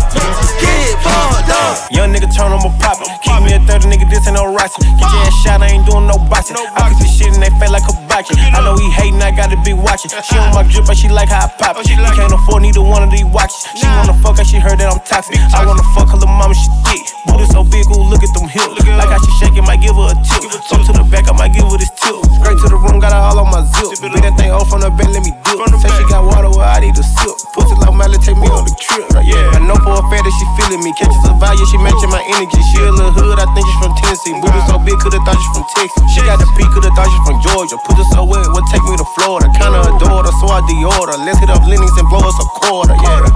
get 0.62 0.94
fucked 1.02 1.50
up. 1.50 1.90
Young 1.90 2.14
nigga 2.14 2.30
turn 2.30 2.54
on 2.54 2.62
my 2.62 2.70
poppin'. 2.78 3.23
Keep 3.24 3.40
me 3.44 3.56
a 3.56 3.60
30 3.64 3.88
nigga, 3.88 4.06
this 4.12 4.28
ain't 4.28 4.36
no 4.36 4.52
rockin'. 4.52 4.84
Get 5.00 5.08
your 5.08 5.24
ass 5.24 5.36
shot, 5.44 5.64
I 5.64 5.72
ain't 5.72 5.88
doing 5.88 6.08
no 6.08 6.20
boxing. 6.28 6.60
I 6.60 6.92
can 6.92 7.00
see 7.00 7.08
shit 7.08 7.34
in 7.34 7.40
they 7.40 7.52
face 7.56 7.72
like 7.72 7.88
a 7.88 7.96
boxing. 8.12 8.36
I 8.40 8.60
know 8.60 8.76
he 8.76 8.92
hatin', 8.92 9.22
I 9.24 9.32
gotta 9.32 9.56
be 9.64 9.74
watching. 9.74 10.12
She 10.28 10.36
on 10.38 10.52
my 10.52 10.64
drip, 10.68 10.86
but 10.86 10.98
she 11.00 11.08
like 11.08 11.30
how 11.30 11.48
I 11.48 11.50
pop 11.56 11.80
it. 11.80 11.88
We 11.88 11.96
can't 11.96 12.32
afford 12.36 12.62
neither 12.64 12.84
one 12.84 13.04
of 13.04 13.12
these 13.12 13.26
watches. 13.26 13.64
She 13.80 13.88
wanna 13.88 14.14
fuck 14.20 14.38
her, 14.38 14.46
she 14.46 14.60
heard 14.60 14.78
that 14.80 14.92
I'm 14.92 15.00
toxic. 15.08 15.40
I 15.56 15.66
wanna 15.66 15.84
fuck 15.96 16.12
her 16.12 16.20
little 16.20 16.36
mama, 16.36 16.54
she 16.54 16.68
thick. 16.84 17.04
Booty 17.24 17.48
so 17.48 17.64
big, 17.64 17.88
ooh, 17.88 18.04
look 18.04 18.20
at 18.20 18.32
them 18.36 18.52
hips. 18.52 18.76
Like 18.84 19.08
how 19.08 19.20
she 19.24 19.32
shaking, 19.40 19.64
might 19.64 19.80
give 19.80 19.96
her 19.96 20.12
a 20.12 20.16
tip. 20.28 20.44
Up 20.76 20.84
to 20.84 20.92
the 20.92 21.04
back, 21.08 21.32
I 21.32 21.34
might 21.34 21.56
give 21.56 21.64
her 21.64 21.80
this 21.80 21.92
tip. 21.96 22.20
Straight 22.44 22.60
to 22.60 22.68
the 22.68 22.76
room, 22.76 23.00
got 23.00 23.16
her 23.16 23.24
all 23.24 23.40
on 23.40 23.48
my 23.48 23.64
zip. 23.64 23.96
Beat 24.04 24.20
that 24.20 24.36
thing 24.36 24.52
off 24.52 24.68
from 24.68 24.84
the 24.84 24.92
bed, 24.92 25.10
let 25.16 25.24
me 25.24 25.32
dip. 25.48 25.58
Say 25.80 25.90
she 25.96 26.04
got 26.12 26.28
water, 26.28 26.52
well, 26.52 26.68
I 26.68 26.84
need 26.84 27.00
a 27.00 27.04
sip. 27.04 27.32
Pussy 27.56 27.74
like 27.80 27.96
Miley, 27.96 28.20
take 28.20 28.36
me 28.36 28.52
on 28.52 28.68
the 28.68 28.76
trip. 28.76 29.08
Yeah, 29.24 29.56
I 29.56 29.64
know 29.64 29.80
for 29.80 29.96
a 29.96 30.04
fact 30.12 30.28
that 30.28 30.34
she 30.36 30.46
feeling 30.60 30.84
me. 30.84 30.92
Catches 31.00 31.24
a 31.24 31.34
value, 31.40 31.66
she 31.72 31.78
matching 31.80 32.12
my 32.12 32.22
energy. 32.36 32.60
She 32.70 32.84
a 32.84 32.92
little 32.92 33.13
hood, 33.14 33.38
I 33.40 33.48
think 33.54 33.66
she's 33.70 33.80
from 33.80 33.94
Tennessee. 34.02 34.34
Booty 34.42 34.62
so 34.66 34.78
big, 34.82 34.98
could've 35.00 35.22
thought 35.24 35.38
she's 35.38 35.54
from 35.54 35.66
Texas. 35.78 36.04
She 36.14 36.22
got 36.26 36.38
the 36.42 36.48
P, 36.58 36.66
could've 36.74 36.94
thought 36.98 37.10
she's 37.10 37.26
from 37.26 37.38
Georgia. 37.46 37.78
Put 37.86 37.98
her 38.02 38.08
so 38.14 38.26
wet, 38.26 38.46
would 38.50 38.68
take 38.74 38.84
me 38.84 38.98
to 38.98 39.08
Florida. 39.16 39.48
Kinda 39.56 39.80
adore 39.86 40.26
her, 40.26 40.34
so 40.42 40.50
I 40.50 40.60
deorder. 40.66 41.18
Let's 41.22 41.40
hit 41.40 41.50
up 41.50 41.64
Lennox 41.70 41.94
and 41.96 42.08
blow 42.10 42.26
us 42.26 42.38
a 42.42 42.46
quarter. 42.58 42.96
Yeah, 42.98 43.30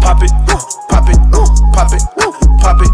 pop 0.00 0.20
it, 0.24 0.32
pop 0.88 1.06
it, 1.08 1.20
pop 1.72 1.92
it, 1.92 2.02
pop 2.60 2.80
it, 2.82 2.87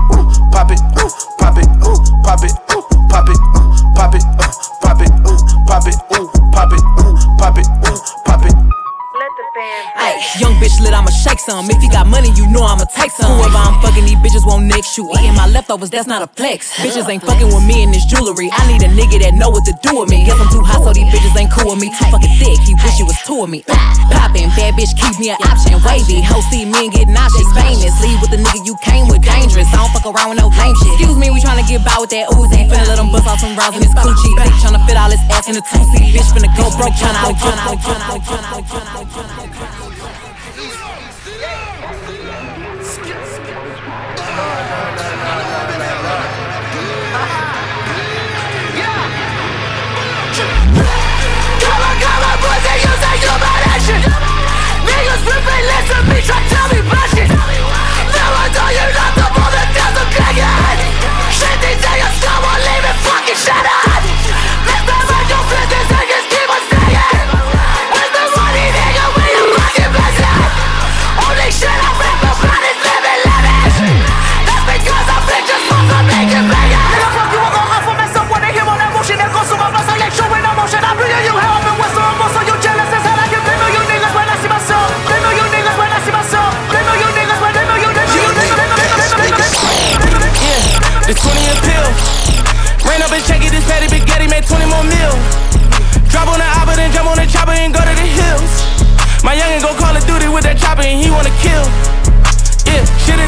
leftovers, 15.75 15.91
that's 15.91 16.07
not 16.07 16.23
a 16.23 16.29
flex. 16.39 16.71
Bitches 16.79 17.09
ain't 17.11 17.23
fucking 17.23 17.51
with 17.51 17.67
me 17.67 17.83
in 17.83 17.91
this 17.91 18.07
jewelry. 18.07 18.49
I 18.53 18.63
need 18.71 18.83
a 18.83 18.91
nigga 18.95 19.19
that 19.27 19.35
know 19.35 19.51
what 19.51 19.67
to 19.67 19.75
do 19.83 20.01
with 20.01 20.09
me. 20.09 20.25
Guess 20.25 20.39
I'm 20.39 20.51
too 20.55 20.63
hot, 20.63 20.87
so 20.87 20.93
these 20.95 21.11
bitches 21.11 21.35
ain't 21.35 21.51
cool 21.51 21.75
with 21.75 21.83
me. 21.83 21.91
Too 21.91 22.07
fucking 22.15 22.35
thick, 22.39 22.59
he 22.63 22.75
wish 22.79 22.95
he 22.95 23.03
was 23.03 23.19
two 23.27 23.43
of 23.43 23.51
me. 23.51 23.67
Poppin', 24.15 24.55
bad 24.55 24.79
bitch, 24.79 24.95
keep 24.95 25.19
me 25.19 25.35
an 25.35 25.39
option. 25.43 25.75
Wavy, 25.83 26.23
hoe 26.23 26.43
see 26.51 26.63
me 26.63 26.87
and 26.87 26.93
get 26.95 27.11
nauseous. 27.11 27.51
Famous, 27.59 27.95
leave 28.03 28.19
with 28.23 28.31
the 28.31 28.39
nigga 28.39 28.63
you 28.63 28.79
came 28.87 29.11
with. 29.11 29.23
Dangerous, 29.27 29.67
I 29.75 29.83
don't 29.83 29.91
fuck 29.91 30.07
around 30.07 30.31
with 30.31 30.39
no 30.39 30.49
lame 30.55 30.77
shit. 30.79 30.95
Excuse 30.95 31.19
me, 31.19 31.35
we 31.35 31.43
tryna 31.43 31.67
get 31.67 31.83
by 31.83 31.99
with 31.99 32.15
that 32.15 32.31
Uzi. 32.31 32.71
Finna 32.71 32.87
let 32.87 32.99
him 33.03 33.11
bust 33.11 33.27
off 33.27 33.43
some 33.43 33.59
rounds 33.59 33.75
in 33.75 33.83
his 33.83 33.95
coochie. 33.99 34.33
Bitch 34.39 34.55
tryna 34.63 34.79
fit 34.87 34.95
all 34.95 35.11
his 35.11 35.23
ass 35.35 35.51
in 35.51 35.59
a 35.59 35.63
two 35.65 35.83
seat. 35.91 36.15
Bitch 36.15 36.31
finna 36.31 36.51
go 36.55 36.71
broke, 36.79 36.95
tryna 36.95 37.19
out, 37.27 37.35
tryna 37.35 37.67
out, 37.67 37.79
tryna 37.83 38.07
out, 38.15 38.21
tryna 38.23 38.47
out, 38.55 38.63
tryna 38.63 38.95
out, 38.95 39.07
tryna 39.11 39.79
out. 39.81 39.84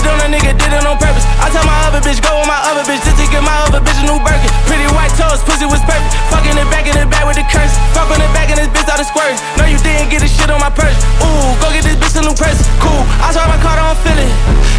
On 0.08 0.18
a 0.22 0.28
nigga, 0.30 0.54
did 0.56 0.72
it 0.72 0.84
on 0.86 0.96
purpose. 0.98 1.26
I 1.42 1.50
tell 1.50 1.66
my 1.66 1.76
other 1.90 2.00
bitch, 2.02 2.22
go 2.22 2.32
with 2.38 2.48
my 2.48 2.60
other 2.70 2.82
bitch, 2.86 3.02
just 3.02 3.18
to 3.18 3.26
give 3.28 3.42
my 3.42 3.56
other 3.66 3.82
bitch 3.82 3.98
a 4.02 4.06
new 4.06 4.18
Birkin. 4.22 4.50
Pretty 4.66 4.86
white 4.94 5.12
toes, 5.18 5.42
pussy 5.42 5.66
was 5.66 5.82
perfect. 5.84 6.14
Fucking 6.30 6.56
it 6.56 6.68
back 6.70 6.86
in 6.86 6.94
the 6.96 7.06
back 7.10 7.26
with 7.26 7.36
the 7.36 7.46
curse. 7.50 7.74
Fuck 7.92 8.10
on 8.10 8.18
the 8.18 8.28
back 8.32 8.48
and 8.50 8.58
this 8.58 8.70
bitch 8.70 8.88
out 8.88 9.00
of 9.02 9.06
squirt. 9.06 9.34
No, 9.58 9.66
you 9.66 9.78
didn't 9.82 10.08
get 10.10 10.22
this 10.22 10.32
shit 10.32 10.48
on 10.50 10.60
my 10.62 10.70
purse. 10.70 10.96
Ooh, 11.22 11.54
go 11.58 11.68
get 11.74 11.84
this 11.84 11.98
bitch 11.98 12.16
a 12.18 12.22
new 12.22 12.36
purse. 12.36 12.60
Cool, 12.80 13.02
I 13.20 13.34
saw 13.34 13.44
my 13.50 13.58
car, 13.60 13.76
don't 13.76 13.98
feel 14.02 14.18
it. 14.18 14.32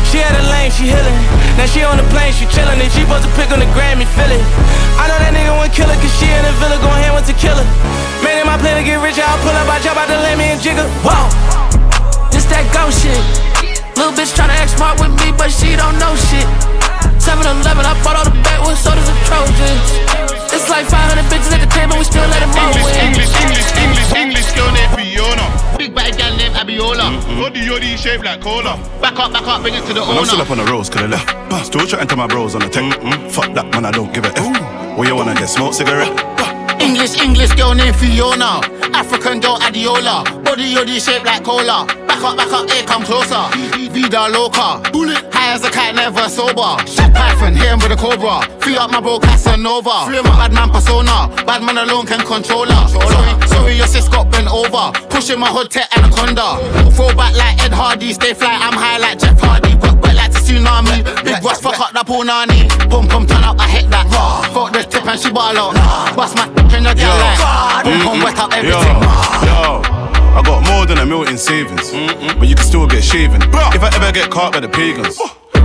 She 0.07 0.23
had 0.23 0.33
a 0.33 0.43
lane, 0.49 0.71
she 0.71 0.87
healing. 0.87 1.19
Now 1.59 1.67
she 1.67 1.83
on 1.83 1.99
the 1.99 2.07
plane, 2.09 2.31
she 2.31 2.47
chillin'. 2.47 2.79
And 2.79 2.91
she 2.91 3.03
supposed 3.03 3.27
to 3.27 3.31
pick 3.35 3.51
on 3.51 3.59
the 3.59 3.69
Grammy, 3.75 4.07
feel 4.15 4.31
it. 4.31 4.43
I 4.95 5.11
know 5.11 5.19
that 5.19 5.35
nigga 5.35 5.51
won't 5.51 5.73
kill 5.75 5.89
her, 5.91 5.99
cause 5.99 6.13
she 6.15 6.25
in 6.31 6.43
the 6.47 6.53
villa, 6.63 6.79
gon' 6.79 6.95
hand 7.03 7.13
with 7.13 7.27
the 7.27 7.35
killer. 7.35 7.67
Made 8.23 8.39
it 8.39 8.47
my 8.47 8.57
plan 8.57 8.79
to 8.79 8.83
get 8.87 8.97
rich, 9.03 9.19
I'll 9.19 9.37
pull 9.43 9.51
up, 9.51 9.67
I 9.67 9.77
jump 9.83 9.99
out 9.99 10.07
the 10.07 10.17
lamb 10.17 10.39
and 10.39 10.59
jiggle. 10.63 10.87
Whoa, 11.03 11.27
this 12.31 12.47
that 12.47 12.63
ghost 12.71 13.03
shit. 13.03 13.66
Little 13.97 14.13
bitch 14.13 14.31
tryna 14.37 14.53
act 14.61 14.77
smart 14.77 15.01
with 15.01 15.09
me, 15.17 15.33
but 15.33 15.49
she 15.49 15.73
don't 15.75 15.97
know 15.97 16.13
shit. 16.29 16.45
7 17.17 17.41
Eleven, 17.41 17.83
I 17.83 17.97
bought 18.05 18.15
all 18.15 18.25
the 18.29 18.35
backwoods 18.45 18.79
sodas 18.79 19.09
and 19.09 19.19
Trojans. 19.25 19.89
It's 20.53 20.69
like 20.69 20.85
500 20.85 21.25
bitches 21.27 21.51
at 21.51 21.65
the 21.65 21.69
table, 21.73 21.97
we 21.97 22.05
still 22.05 22.21
let 22.29 22.39
them 22.39 22.53
all 22.53 22.69
English, 22.71 22.85
win. 22.85 23.09
English, 23.09 23.33
English, 23.41 23.69
English, 23.73 24.09
English 24.13 24.49
girl 24.53 24.69
named 24.71 24.93
Fiona. 24.93 25.45
Big 25.81 25.93
bad 25.97 26.15
gal 26.17 26.29
named 26.37 26.53
Abiola. 26.55 27.09
Mm-hmm. 27.09 27.41
Yodi 27.41 27.61
yodi 27.65 27.97
shaped 27.97 28.23
like 28.23 28.39
cola. 28.39 28.77
Back 29.01 29.17
up, 29.17 29.33
back 29.33 29.47
up, 29.49 29.61
bring 29.65 29.73
it 29.73 29.83
to 29.89 29.93
the 29.93 30.01
Man, 30.05 30.17
I'm 30.17 30.25
still 30.25 30.39
owner. 30.39 30.45
up 30.45 30.51
on 30.53 30.57
the 30.61 30.67
roads, 30.71 30.89
could 30.89 31.01
I 31.01 31.07
left. 31.07 31.65
Still 31.65 31.85
chatting 31.85 32.07
to 32.07 32.15
my 32.15 32.27
bros 32.27 32.53
on 32.53 32.61
the 32.61 32.69
tech. 32.69 32.85
Mm-hmm. 32.85 33.29
Fuck 33.33 33.53
that, 33.57 33.65
man, 33.73 33.83
I 33.83 33.91
don't 33.91 34.13
give 34.13 34.25
a 34.25 34.31
F. 34.37 34.97
Where 34.97 35.07
you 35.09 35.15
wanna 35.15 35.33
get 35.33 35.49
smoke 35.49 35.73
cigarette? 35.73 36.13
English, 36.79 37.17
English 37.19 37.53
girl 37.57 37.73
named 37.73 37.95
Fiona. 37.97 38.61
African 38.93 39.39
girl 39.41 39.57
Adiola. 39.57 40.23
Body 40.45 40.73
yodi 40.75 41.01
shaped 41.01 41.25
like 41.25 41.43
cola. 41.43 41.89
Back 42.17 42.33
up, 42.33 42.37
back 42.37 42.51
up, 42.51 42.69
hey, 42.71 42.81
come 42.83 43.03
closer. 43.03 43.45
Vida 43.93 44.27
loca. 44.33 44.81
Bullet. 44.91 45.21
High 45.31 45.53
as 45.53 45.63
a 45.63 45.69
cat, 45.69 45.93
never 45.93 46.27
sober. 46.27 46.73
Shot 46.89 47.13
Python, 47.13 47.53
hit 47.53 47.69
him 47.69 47.77
with 47.77 47.93
a 47.93 47.95
cobra. 47.95 48.41
Free 48.59 48.75
up 48.75 48.89
my 48.89 48.99
bro 48.99 49.19
Casanova. 49.19 50.09
Free 50.09 50.17
my 50.25 50.33
bad 50.33 50.51
man 50.51 50.71
persona. 50.73 51.29
Bad 51.45 51.61
man 51.61 51.77
alone 51.77 52.07
can 52.07 52.25
control 52.25 52.65
her. 52.65 52.87
Sorry, 52.89 53.47
sorry, 53.47 53.73
your 53.77 53.85
sis 53.85 54.09
got 54.09 54.31
bent 54.31 54.49
over. 54.49 54.89
Pushing 55.13 55.37
my 55.37 55.45
hood 55.45 55.69
tech 55.69 55.93
anaconda. 55.95 56.57
Throw 56.97 57.13
back 57.13 57.37
like 57.37 57.61
Ed 57.61 57.71
Hardy. 57.71 58.11
Stay 58.13 58.33
fly, 58.33 58.49
I'm 58.49 58.73
high 58.73 58.97
like 58.97 59.19
Jeff 59.19 59.37
Hardy. 59.39 59.75
But, 59.77 60.01
but 60.01 60.15
like 60.17 60.33
the 60.33 60.39
tsunami. 60.41 61.05
Big 61.23 61.37
boss, 61.43 61.61
fuck 61.61 61.77
up 61.79 61.93
the 61.93 62.01
punani. 62.01 62.65
Boom, 62.89 63.07
pum 63.07 63.27
turn 63.27 63.43
up, 63.45 63.61
I 63.61 63.69
hit 63.69 63.91
that. 63.93 64.09
Fuck 64.57 64.73
the 64.73 64.81
tip 64.81 65.05
and 65.05 65.19
she 65.21 65.29
ball 65.31 65.53
out. 65.53 65.77
Bust 66.17 66.33
my 66.33 66.49
in 66.73 66.81
your 66.81 66.97
girl 66.97 67.13
like. 67.21 67.85
Pum 67.85 68.01
pum 68.01 68.17
wet 68.25 68.39
up 68.41 68.49
Yo, 68.57 68.57
everything. 68.57 69.93
yo. 69.93 69.96
I 70.37 70.43
got 70.43 70.61
more 70.69 70.85
than 70.85 70.99
a 70.99 71.05
million 71.05 71.33
in 71.33 71.37
savings, 71.37 71.89
but 72.37 72.47
you 72.47 72.53
can 72.53 72.63
still 72.63 72.85
get 72.85 73.03
shaven. 73.03 73.41
If 73.73 73.81
I 73.81 73.89
ever 73.95 74.11
get 74.11 74.29
caught 74.29 74.53
by 74.53 74.59
the 74.59 74.69
pagans, 74.69 75.17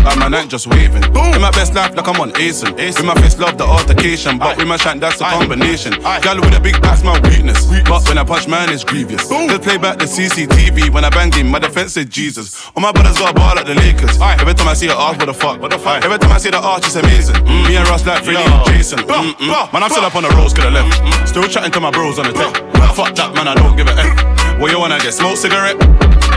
like 0.02 0.18
my 0.18 0.28
night 0.28 0.48
just 0.48 0.66
waving. 0.66 1.04
In 1.04 1.40
my 1.44 1.50
best 1.52 1.74
life, 1.74 1.94
like 1.94 2.08
I'm 2.08 2.18
on 2.18 2.32
Asen. 2.40 2.72
With 2.74 3.04
my 3.04 3.14
face, 3.20 3.38
love 3.38 3.58
the 3.58 3.64
altercation, 3.64 4.38
but 4.38 4.56
with 4.56 4.66
my 4.66 4.78
shank, 4.78 5.02
that's 5.02 5.20
a 5.20 5.24
combination. 5.24 5.92
Gal 6.24 6.40
with 6.40 6.56
a 6.56 6.60
big 6.60 6.80
back's 6.80 7.04
my 7.04 7.20
weakness, 7.20 7.66
but 7.84 8.00
when 8.08 8.16
I 8.16 8.24
punch 8.24 8.48
man, 8.48 8.72
it's 8.72 8.82
grievous. 8.82 9.28
They 9.28 9.58
play 9.58 9.76
back 9.76 9.98
the 9.98 10.06
CCTV 10.06 10.88
when 10.88 11.04
I 11.04 11.10
banged 11.10 11.34
him. 11.34 11.48
My 11.48 11.58
defense 11.58 11.92
said 11.92 12.08
Jesus. 12.08 12.66
All 12.74 12.80
my 12.80 12.92
brothers 12.92 13.18
got 13.18 13.32
a 13.32 13.34
ball 13.34 13.54
like 13.54 13.66
the 13.66 13.74
Lakers. 13.74 14.18
Every 14.20 14.54
time 14.54 14.68
I 14.68 14.74
see 14.74 14.88
her 14.88 14.94
arch, 14.96 15.18
what 15.18 15.26
the 15.26 15.34
fuck? 15.34 15.60
What 15.60 15.70
the 15.70 15.78
fuck? 15.78 16.02
Every 16.02 16.16
time 16.16 16.32
I 16.32 16.38
see 16.38 16.50
the 16.50 16.64
arch, 16.64 16.86
it's 16.86 16.96
amazing. 16.96 17.44
Me 17.44 17.76
and 17.76 17.86
Ross 17.92 18.06
like 18.06 18.24
Freddie 18.24 18.40
and 18.40 18.64
Jason. 18.72 19.00
Mm-mm. 19.00 19.72
Man, 19.72 19.82
I'm 19.82 19.90
still 19.90 20.04
up 20.04 20.16
on 20.16 20.22
the 20.22 20.30
roads, 20.30 20.54
could 20.54 20.64
I 20.64 20.70
left. 20.70 21.28
Still 21.28 21.44
chatting 21.44 21.72
to 21.72 21.80
my 21.80 21.90
bros 21.90 22.18
on 22.18 22.24
the 22.24 22.32
tech. 22.32 22.56
Fuck 22.96 23.14
that, 23.16 23.34
man, 23.34 23.48
I 23.48 23.54
don't 23.54 23.76
give 23.76 23.86
a 23.86 23.92
F. 23.92 24.41
Where 24.62 24.70
you 24.70 24.78
wanna 24.78 25.00
get 25.00 25.12
smoke 25.12 25.36
cigarette? 25.38 25.76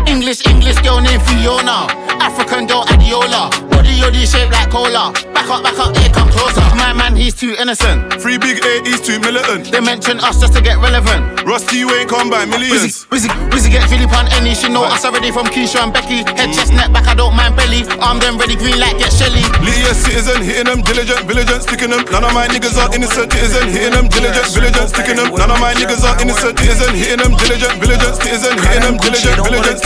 English, 0.08 0.46
English 0.48 0.80
girl 0.82 1.02
named 1.02 1.22
Fiona. 1.24 1.88
African 2.22 2.68
girl 2.68 2.84
Adiola. 2.86 3.50
Body 3.70 3.94
yodi 4.02 4.26
shaped 4.26 4.52
like 4.54 4.70
cola. 4.70 5.13
Back 5.34 5.50
up, 5.50 5.63
back 5.63 5.78
up, 5.78 5.96
here 5.98 6.10
come 6.10 6.30
closer. 6.30 6.62
My 6.76 6.94
man, 6.94 7.15
he's 7.15 7.34
too 7.34 7.56
innocent. 7.60 8.22
Free 8.22 8.38
big 8.38 8.63
A, 8.65 8.82
he's 8.84 9.02
too 9.02 9.20
militant. 9.20 9.72
They 9.72 9.80
mention 9.80 10.20
us 10.20 10.39
just 10.39 10.54
to 10.54 10.62
get 10.62 10.78
relevant. 10.78 11.44
Rusty, 11.46 11.78
you 11.78 11.89
ain't 11.94 12.10
come 12.10 12.30
by 12.30 12.46
millions. 12.46 13.06
Wizzy, 13.13 13.30
Wizzy 13.52 13.70
get 13.72 13.88
Philip 13.89 14.12
on 14.13 14.28
any. 14.34 14.56
She 14.56 14.70
know 14.70 14.84
us 14.84 15.06
already 15.06 15.32
from 15.32 15.46
Keisha 15.48 15.84
and 15.84 15.94
Becky. 15.94 16.26
Head, 16.38 16.54
chest, 16.54 16.74
neck, 16.74 16.91
back, 16.94 17.08
I 17.08 17.13
don't 17.13 17.36
mind 17.36 17.56
belly. 17.56 17.86
Arm 18.02 18.20
them 18.20 18.38
ready, 18.38 18.56
green 18.56 18.80
light, 18.80 18.98
get 18.98 19.13
Shelly. 19.13 19.44
Leah 19.62 19.94
citizen, 19.94 20.41
hitting 20.41 20.65
them, 20.65 20.82
diligent, 20.82 21.22
vigilant, 21.28 21.62
sticking 21.62 21.91
them. 21.91 22.04
None 22.10 22.24
of 22.26 22.34
my 22.34 22.48
niggas 22.48 22.78
are 22.82 22.89
innocent, 22.96 23.32
citizen, 23.32 23.70
hitting 23.70 23.94
them, 23.94 24.08
diligent, 24.10 24.50
vigilant, 24.50 24.89
sticking 24.89 25.18
them. 25.18 25.30
None 25.30 25.52
of 25.52 25.60
my 25.62 25.74
niggas 25.78 26.02
are 26.02 26.18
innocent, 26.22 26.58
citizen, 26.58 26.94
hitting 26.96 27.22
them, 27.22 27.38
diligent, 27.38 27.76
vigilant, 27.78 28.15
citizen, 28.18 28.58
hitting 28.65 28.82
them, 28.82 28.98
diligent, 28.98 29.38
vigilant, 29.46 29.78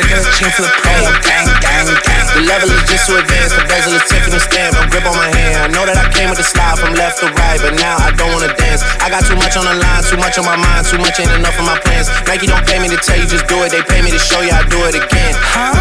chicken 0.00 0.16
and 0.16 0.32
chin 0.32 0.50
flip 0.56 0.72
pain. 0.80 1.04
Gang, 1.20 1.48
gang, 1.60 1.88
gang. 2.00 2.26
The 2.32 2.42
level 2.48 2.72
is 2.72 2.84
just 2.88 3.04
so 3.04 3.20
advanced. 3.20 3.56
The 3.56 3.64
bezel 3.68 3.92
is 3.92 4.04
Tiffany 4.08 4.40
stamp. 4.40 4.72
A 4.80 4.88
grip 4.88 5.04
on 5.04 5.12
my 5.12 5.28
hand. 5.28 5.60
I 5.60 5.68
know 5.68 5.84
that 5.84 5.96
I 6.00 6.08
came 6.08 6.32
with 6.32 6.40
a 6.40 6.46
style 6.46 6.76
from 6.80 6.96
left 6.96 7.20
to 7.20 7.28
right, 7.36 7.60
but 7.60 7.76
now 7.76 8.00
I 8.00 8.08
don't 8.16 8.32
wanna 8.32 8.52
dance. 8.56 8.80
I 9.04 9.12
got 9.12 9.28
too 9.28 9.36
much 9.36 9.60
on 9.60 9.64
the 9.68 9.76
line, 9.76 10.02
too 10.08 10.16
much 10.16 10.40
on 10.40 10.46
my 10.48 10.56
mind, 10.56 10.88
too 10.88 10.96
much 10.96 11.20
ain't 11.20 11.32
enough 11.36 11.58
of 11.60 11.66
my 11.68 11.76
plans. 11.84 12.08
Nike 12.24 12.48
don't 12.48 12.64
pay 12.64 12.80
me 12.80 12.88
to 12.88 12.96
tell 12.96 13.18
you 13.20 13.28
just 13.28 13.44
do 13.44 13.60
it. 13.60 13.70
They 13.74 13.84
pay 13.84 14.00
me 14.00 14.10
to 14.10 14.20
show 14.20 14.40
you 14.40 14.52
I 14.54 14.64
do 14.64 14.80
it 14.88 14.96
again. 14.96 15.34
Huh? 15.36 15.76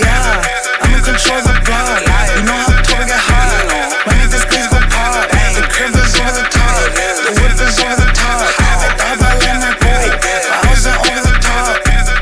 Yeah. 0.00 0.80
I'm 0.80 0.94
in 0.94 1.02
control 1.04 1.36
of 1.36 1.44
the 1.44 1.56
blood. 1.68 2.00
You 2.40 2.48
know 2.48 2.56
how 2.56 2.72
Toby 2.80 3.04
get 3.04 3.20
hot. 3.20 3.52
When 4.08 4.16
this 4.32 4.44
place 4.48 4.64
go 4.72 4.80
pop, 4.88 5.28
the 5.28 5.64
crib 5.68 5.92
is 5.92 6.14
over 6.16 6.32
the 6.32 6.46
top, 6.48 6.88
the 6.96 7.32
whip 7.42 7.58
is 7.58 7.76
over 7.84 7.98
the 8.00 8.08
top. 8.16 8.48
I 8.48 8.96
thought 8.96 9.18
I 9.20 9.32
let 9.44 9.56
my 9.60 9.72
go. 9.82 9.92
I 9.92 10.58
was 10.70 10.86
over 10.86 11.20
the 11.20 11.36
top. 11.42 11.74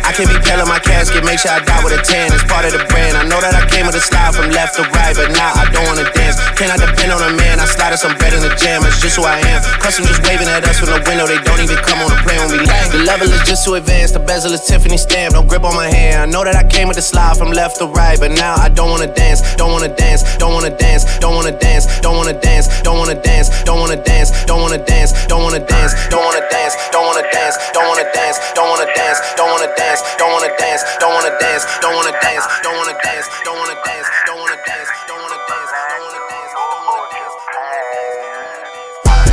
I 0.02 0.10
can't 0.16 0.30
be 0.32 0.38
telling 0.40 0.66
my 0.66 0.80
casket, 0.96 1.28
make 1.28 1.36
sure 1.36 1.52
I 1.52 1.60
die 1.60 1.84
with 1.84 1.92
a 1.92 2.00
tan. 2.00 2.32
It's 2.32 2.48
part 2.48 2.64
of 2.64 2.72
the 2.72 2.80
brand. 2.88 3.20
I 3.20 3.28
know 3.28 3.36
that 3.44 3.52
I 3.52 3.68
came 3.68 3.84
with 3.84 4.00
a 4.00 4.00
style 4.00 4.32
from 4.32 4.48
left 4.48 4.80
to 4.80 4.82
right, 4.96 5.12
but 5.12 5.28
now 5.28 5.52
I 5.52 5.68
don't 5.68 5.84
wanna 5.84 6.08
dance. 6.16 6.40
Can 6.56 6.72
I 6.72 6.80
depend 6.80 7.12
on 7.12 7.20
a 7.20 7.32
man? 7.36 7.60
I 7.60 7.68
slide 7.68 7.92
some 8.00 8.16
bread 8.16 8.32
in 8.32 8.40
the 8.40 8.52
jam. 8.56 8.80
It's 8.88 8.96
just 9.04 9.20
who 9.20 9.28
I 9.28 9.36
am. 9.52 9.60
Custom 9.84 10.08
just 10.08 10.24
waving 10.24 10.48
at 10.48 10.64
us 10.64 10.80
from 10.80 10.96
the 10.96 11.00
window. 11.04 11.28
They 11.28 11.36
don't 11.44 11.60
even 11.60 11.76
come 11.84 12.00
on 12.00 12.08
the 12.08 12.16
plane 12.24 12.40
when 12.40 12.50
we 12.56 12.60
land. 12.64 12.96
The 12.96 13.04
level 13.04 13.28
is 13.28 13.44
just 13.44 13.68
too 13.68 13.76
advanced. 13.76 14.16
The 14.16 14.24
bezel 14.24 14.56
is 14.56 14.64
Tiffany 14.64 14.96
stamp. 14.96 15.36
Don't 15.36 15.44
grip 15.44 15.64
on 15.68 15.76
my 15.76 15.92
hand. 15.92 16.16
I 16.24 16.26
know 16.32 16.42
that 16.48 16.56
I 16.56 16.64
came 16.64 16.88
with 16.88 16.96
a 16.96 17.04
slide 17.04 17.36
from 17.36 17.52
left 17.52 17.76
to 17.84 17.86
right, 17.92 18.16
but 18.16 18.32
now 18.32 18.56
I 18.56 18.72
don't 18.72 18.88
wanna 18.88 19.12
dance. 19.12 19.44
Don't 19.60 19.72
wanna 19.72 19.92
dance. 19.92 20.24
Don't 20.40 20.56
wanna 20.56 20.72
dance. 20.72 21.04
Don't 21.20 21.36
wanna 21.36 21.52
dance. 21.52 21.84
Don't 22.00 22.16
wanna 22.16 22.32
dance. 22.40 22.66
Don't 22.80 22.96
wanna 22.96 23.20
dance. 23.20 23.48
Don't 23.68 23.80
wanna 23.80 24.00
dance. 24.00 24.30
Don't 24.48 24.60
wanna 24.64 24.80
dance. 24.80 25.12
Don't 25.28 25.44
wanna 25.44 25.60
dance. 25.60 25.92
Don't 26.08 26.24
wanna 26.24 26.44
dance. 26.48 26.74
Don't 26.92 27.04
wanna 27.04 27.28
dance. 27.36 27.56
Don't 27.76 27.88
wanna 27.88 28.08
dance. 28.16 28.38
Don't 28.56 28.68
wanna 28.72 28.88
dance. 28.96 29.18
Don't 29.36 29.50
wanna 29.52 29.70
dance. 29.76 30.00
Wanna 30.46 30.58
dance. 30.58 30.82
Don't 31.00 31.14
wanna 31.14 31.38
dance. 31.40 31.64
Don't 31.82 31.94
wanna 31.96 32.12
dance. 32.22 32.46
Don't 32.62 32.76
wanna 32.78 32.94
dance. 33.02 33.26
Don't 33.44 33.58
wanna 33.58 33.74
dance. 33.82 34.06
Don't 34.26 34.38
wanna 34.38 34.56
dance. 34.62 34.90
Don't 35.08 35.18
wanna 35.22 35.40
dance. 35.50 35.70
Don't 35.74 36.86
wanna 36.86 37.06
dance. 37.10 37.34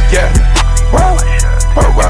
Yeah. 0.10 0.30
Whoa. 0.90 1.14
Whoa, 1.78 1.92
whoa. 1.98 2.10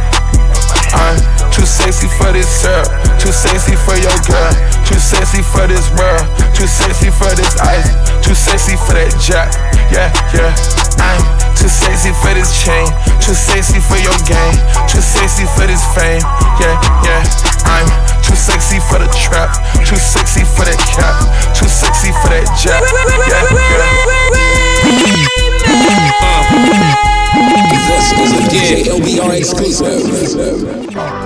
I'm 0.95 1.17
too 1.51 1.65
sexy 1.65 2.07
for 2.15 2.31
this 2.31 2.47
syrup. 2.47 2.87
Too 3.19 3.31
sexy 3.31 3.75
for 3.75 3.97
your 3.99 4.15
girl. 4.23 4.53
Too 4.87 4.99
sexy 4.99 5.41
for 5.41 5.67
this 5.67 5.89
world. 5.99 6.23
Too 6.55 6.67
sexy 6.67 7.11
for 7.11 7.33
this 7.35 7.59
ice. 7.59 7.91
Too 8.23 8.35
sexy 8.35 8.77
for 8.77 8.93
that 8.93 9.11
jack. 9.19 9.51
Yeah, 9.91 10.13
yeah. 10.31 10.55
I'm 11.03 11.19
too 11.59 11.67
sexy 11.67 12.13
for 12.23 12.33
this 12.33 12.55
chain. 12.55 12.87
Too 13.19 13.35
sexy 13.35 13.79
for 13.83 13.99
your 13.99 14.15
game. 14.23 14.55
Too 14.87 15.01
sexy 15.01 15.45
for 15.55 15.67
this 15.67 15.83
fame. 15.91 16.23
Yeah, 16.59 16.79
yeah. 17.03 17.52
I'm 17.65 17.88
too 18.23 18.36
sexy 18.36 18.80
for 18.80 18.99
the 18.99 19.08
trap. 19.13 19.56
Too 19.86 19.97
sexy 19.97 20.43
for 20.43 20.65
that 20.65 20.80
cap. 20.91 21.15
Too 21.56 21.67
sexy 21.67 22.12
for 22.21 22.30
that 22.30 22.45
jack. 22.60 22.82
Yeah, 23.30 23.43
yeah. 23.49 23.84
This 27.71 28.12
is 28.19 28.32
a 28.34 28.41
DJ 28.49 28.84
LBR 28.86 29.38
exclusive. 29.38 31.22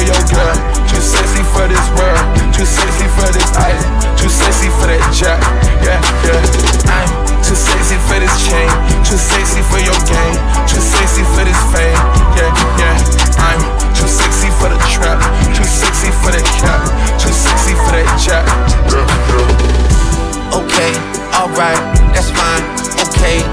For 0.00 0.08
your 0.08 0.24
girl. 0.32 0.56
Too 0.88 1.00
sexy 1.00 1.44
for 1.52 1.68
this 1.68 1.86
world. 1.92 2.24
Too 2.56 2.64
sexy 2.64 3.06
for 3.12 3.28
this 3.36 3.48
ice. 3.60 3.84
Too 4.16 4.32
sexy 4.32 4.72
for 4.80 4.88
that 4.88 5.04
jack. 5.12 5.40
Yeah, 5.84 6.00
yeah. 6.24 6.40
I'm 6.88 7.08
too 7.44 7.56
sexy 7.56 8.00
for 8.08 8.16
this 8.16 8.32
chain. 8.40 8.68
Too 9.04 9.20
sexy 9.20 9.60
for 9.68 9.80
your 9.80 10.00
game. 10.08 10.36
Too 10.64 10.80
sexy 10.80 11.24
for 11.36 11.44
this 11.44 11.60
fame. 11.68 12.00
Yeah, 12.32 12.48
yeah. 12.80 12.96
I'm 13.44 13.60
too 13.92 14.08
sexy 14.08 14.48
for 14.56 14.72
the 14.72 14.80
trap. 14.88 15.20
Too 15.52 15.68
sexy 15.68 16.08
for 16.24 16.32
that 16.32 16.48
cap. 16.56 16.80
Too 17.20 17.32
sexy 17.32 17.76
for 17.84 17.92
that 17.92 18.08
jack. 18.16 18.46
Yeah, 18.88 19.04
yeah. 19.04 20.56
Okay, 20.64 20.92
alright, 21.36 21.80
that's 22.16 22.32
fine. 22.32 22.64
Okay, 23.04 23.44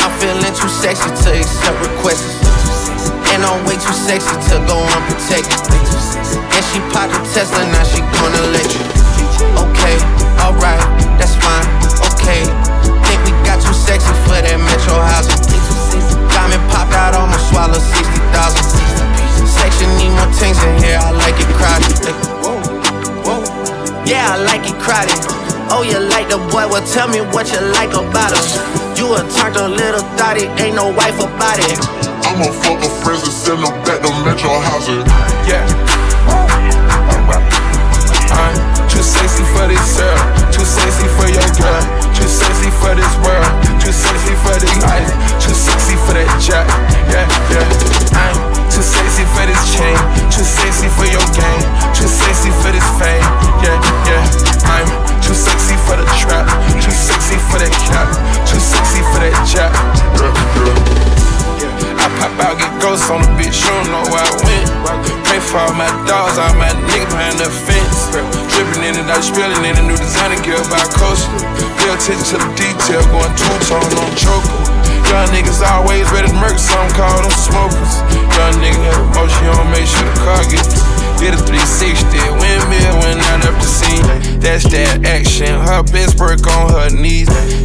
I'm 0.00 0.12
feeling 0.16 0.54
too 0.56 0.68
sexy 0.80 1.08
to 1.12 1.30
accept 1.36 1.78
requests. 1.84 2.59
And 3.30 3.46
I'm 3.46 3.62
way 3.64 3.78
too 3.78 3.94
sexy 3.94 4.34
to 4.50 4.56
go 4.66 4.82
unprotected. 4.82 5.62
And 6.50 6.64
she 6.66 6.78
popped 6.90 7.14
a 7.14 7.20
Tesla, 7.30 7.62
now 7.70 7.84
she 7.86 8.02
gonna 8.02 8.44
let 8.50 8.66
you. 8.74 8.82
Okay, 9.54 9.96
alright, 10.42 10.82
that's 11.14 11.38
fine. 11.38 11.66
Okay, 12.10 12.42
think 13.06 13.20
we 13.24 13.32
got 13.46 13.62
too 13.62 13.72
sexy 13.72 14.10
for 14.26 14.38
that 14.38 14.58
metro 14.58 14.98
housing. 14.98 15.38
Diamond 16.34 16.62
popped 16.74 16.94
out, 16.94 17.14
almost 17.14 17.48
swallowed 17.50 17.80
60,000. 17.80 19.46
Section 19.46 19.88
need 19.98 20.10
more 20.14 20.30
things 20.34 20.58
in 20.62 20.74
here, 20.82 20.98
I 20.98 21.10
like 21.14 21.38
it 21.38 21.50
crowded. 21.54 21.96
Yeah, 24.06 24.34
I 24.34 24.42
like 24.42 24.66
it 24.66 24.74
crowded. 24.82 25.14
Oh, 25.70 25.86
you 25.86 25.98
like 26.10 26.28
the 26.28 26.38
boy? 26.50 26.66
Well, 26.66 26.82
tell 26.82 27.06
me 27.06 27.20
what 27.30 27.46
you 27.52 27.60
like 27.78 27.94
about 27.94 28.34
him. 28.34 28.42
You 28.98 29.14
a 29.14 29.22
turned 29.38 29.56
a 29.56 29.68
little 29.68 30.02
thotty, 30.18 30.50
ain't 30.58 30.74
no 30.74 30.90
wife 30.90 31.18
about 31.22 31.58
it. 31.62 32.09
I'ma 32.30 32.44
fuck 32.62 32.78
her 32.78 32.88
friends 33.02 33.24
and 33.24 33.32
send 33.32 33.58
them 33.58 33.74
back 33.82 34.00
to 34.02 34.10
Metro 34.24 34.50
Housing. 34.60 35.04
Yeah. 35.50 35.89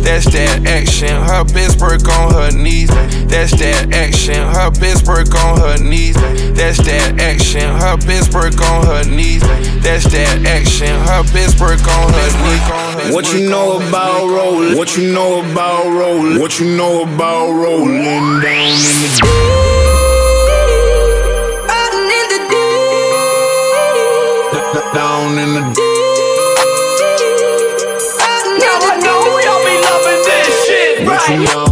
That's 0.05 0.25
that 0.37 0.67
action, 0.67 1.09
her 1.09 1.43
best 1.43 1.81
work 1.81 2.07
on 2.07 2.31
her 2.31 2.51
knees. 2.51 2.89
That's 3.25 3.51
that 3.57 3.91
action, 3.91 4.35
her 4.35 4.69
best 4.69 5.07
work 5.07 5.33
on 5.33 5.57
her 5.59 5.77
knees. 5.83 6.13
That's 6.53 6.77
that 6.85 7.19
action, 7.19 7.61
her 7.61 7.97
best 7.97 8.31
work 8.31 8.61
on 8.61 8.85
her 8.85 9.03
knees. 9.09 9.41
That's 9.81 10.05
that 10.13 10.45
action, 10.45 10.93
her 11.09 11.23
best 11.33 11.59
work 11.59 11.81
on 11.81 12.13
her 12.13 12.29
knees. 12.45 13.15
What 13.15 13.33
you 13.33 13.49
know 13.49 13.81
about 13.81 14.29
rolling? 14.29 14.77
What 14.77 14.95
you 14.95 15.11
know 15.11 15.41
about 15.41 15.85
rolling? 15.85 16.39
What 16.39 16.59
you 16.59 16.77
know 16.77 17.01
about 17.01 17.49
rolling 17.49 18.03
down 18.45 18.77
in 22.13 22.29
the 22.29 22.39
deep? 22.49 22.75
down 24.93 25.39
in 25.39 25.53
the 25.55 25.61
Now 25.75 25.94
Si 31.25 31.33
no 31.37 31.64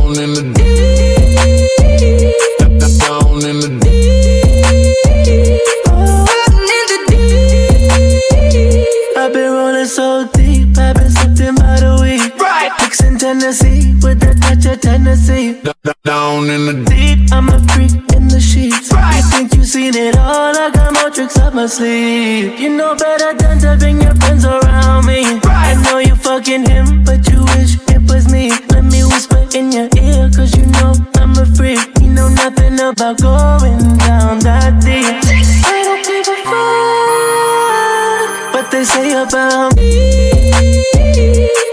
say 38.85 39.13
about 39.13 39.75
me. 39.77 41.72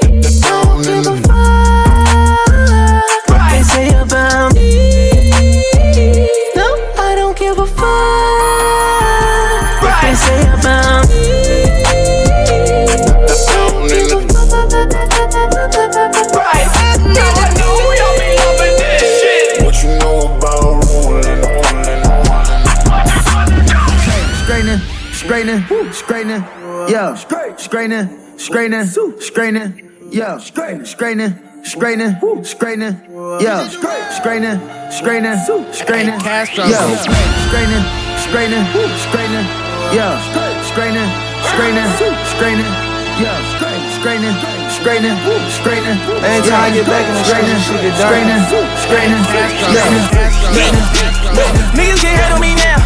Strainer, 27.71 28.11
strainer, 28.37 28.83
strainer, 29.21 29.73
yeah. 30.11 30.39
Strainer, 30.39 30.85
strainer, 30.85 31.39
strainer, 31.63 32.19
strainer, 32.43 32.99
yeah. 33.39 33.63
Strainer, 33.71 34.59
strainer, 34.91 35.39
strainer, 35.39 36.19
yeah. 36.67 36.91
Strainer, 37.47 37.87
strainer, 38.27 38.67
strainer, 39.07 39.47
yeah. 39.95 40.19
Strainer, 40.67 41.07
strainer, 41.47 41.87
strainer, 42.27 42.75
yeah. 43.23 43.39
Strainer, 43.55 44.35
strainer, 44.75 45.15
strainer. 45.55 45.95
Every 46.27 46.51
time 46.51 46.67
I 46.67 46.75
get 46.75 46.87
back 46.91 47.07
in 47.07 47.15
the 47.15 47.23
strainer, 47.23 47.55
strainer, 48.83 49.21
yeah. 49.71 49.95
yeah. 50.59 50.75
Niggas 51.79 52.03
can 52.03 52.19
hate 52.19 52.35
on 52.35 52.41
me 52.43 52.51
now. 52.59 52.83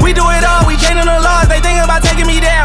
We 0.00 0.16
do 0.16 0.24
it 0.32 0.40
all, 0.42 0.64
we 0.66 0.80
chaining 0.80 1.04
the 1.04 1.20
laws. 1.20 1.48
They 1.52 1.60
think 1.60 1.84
about 1.84 2.02
taking 2.02 2.26
me 2.26 2.40
down. 2.40 2.64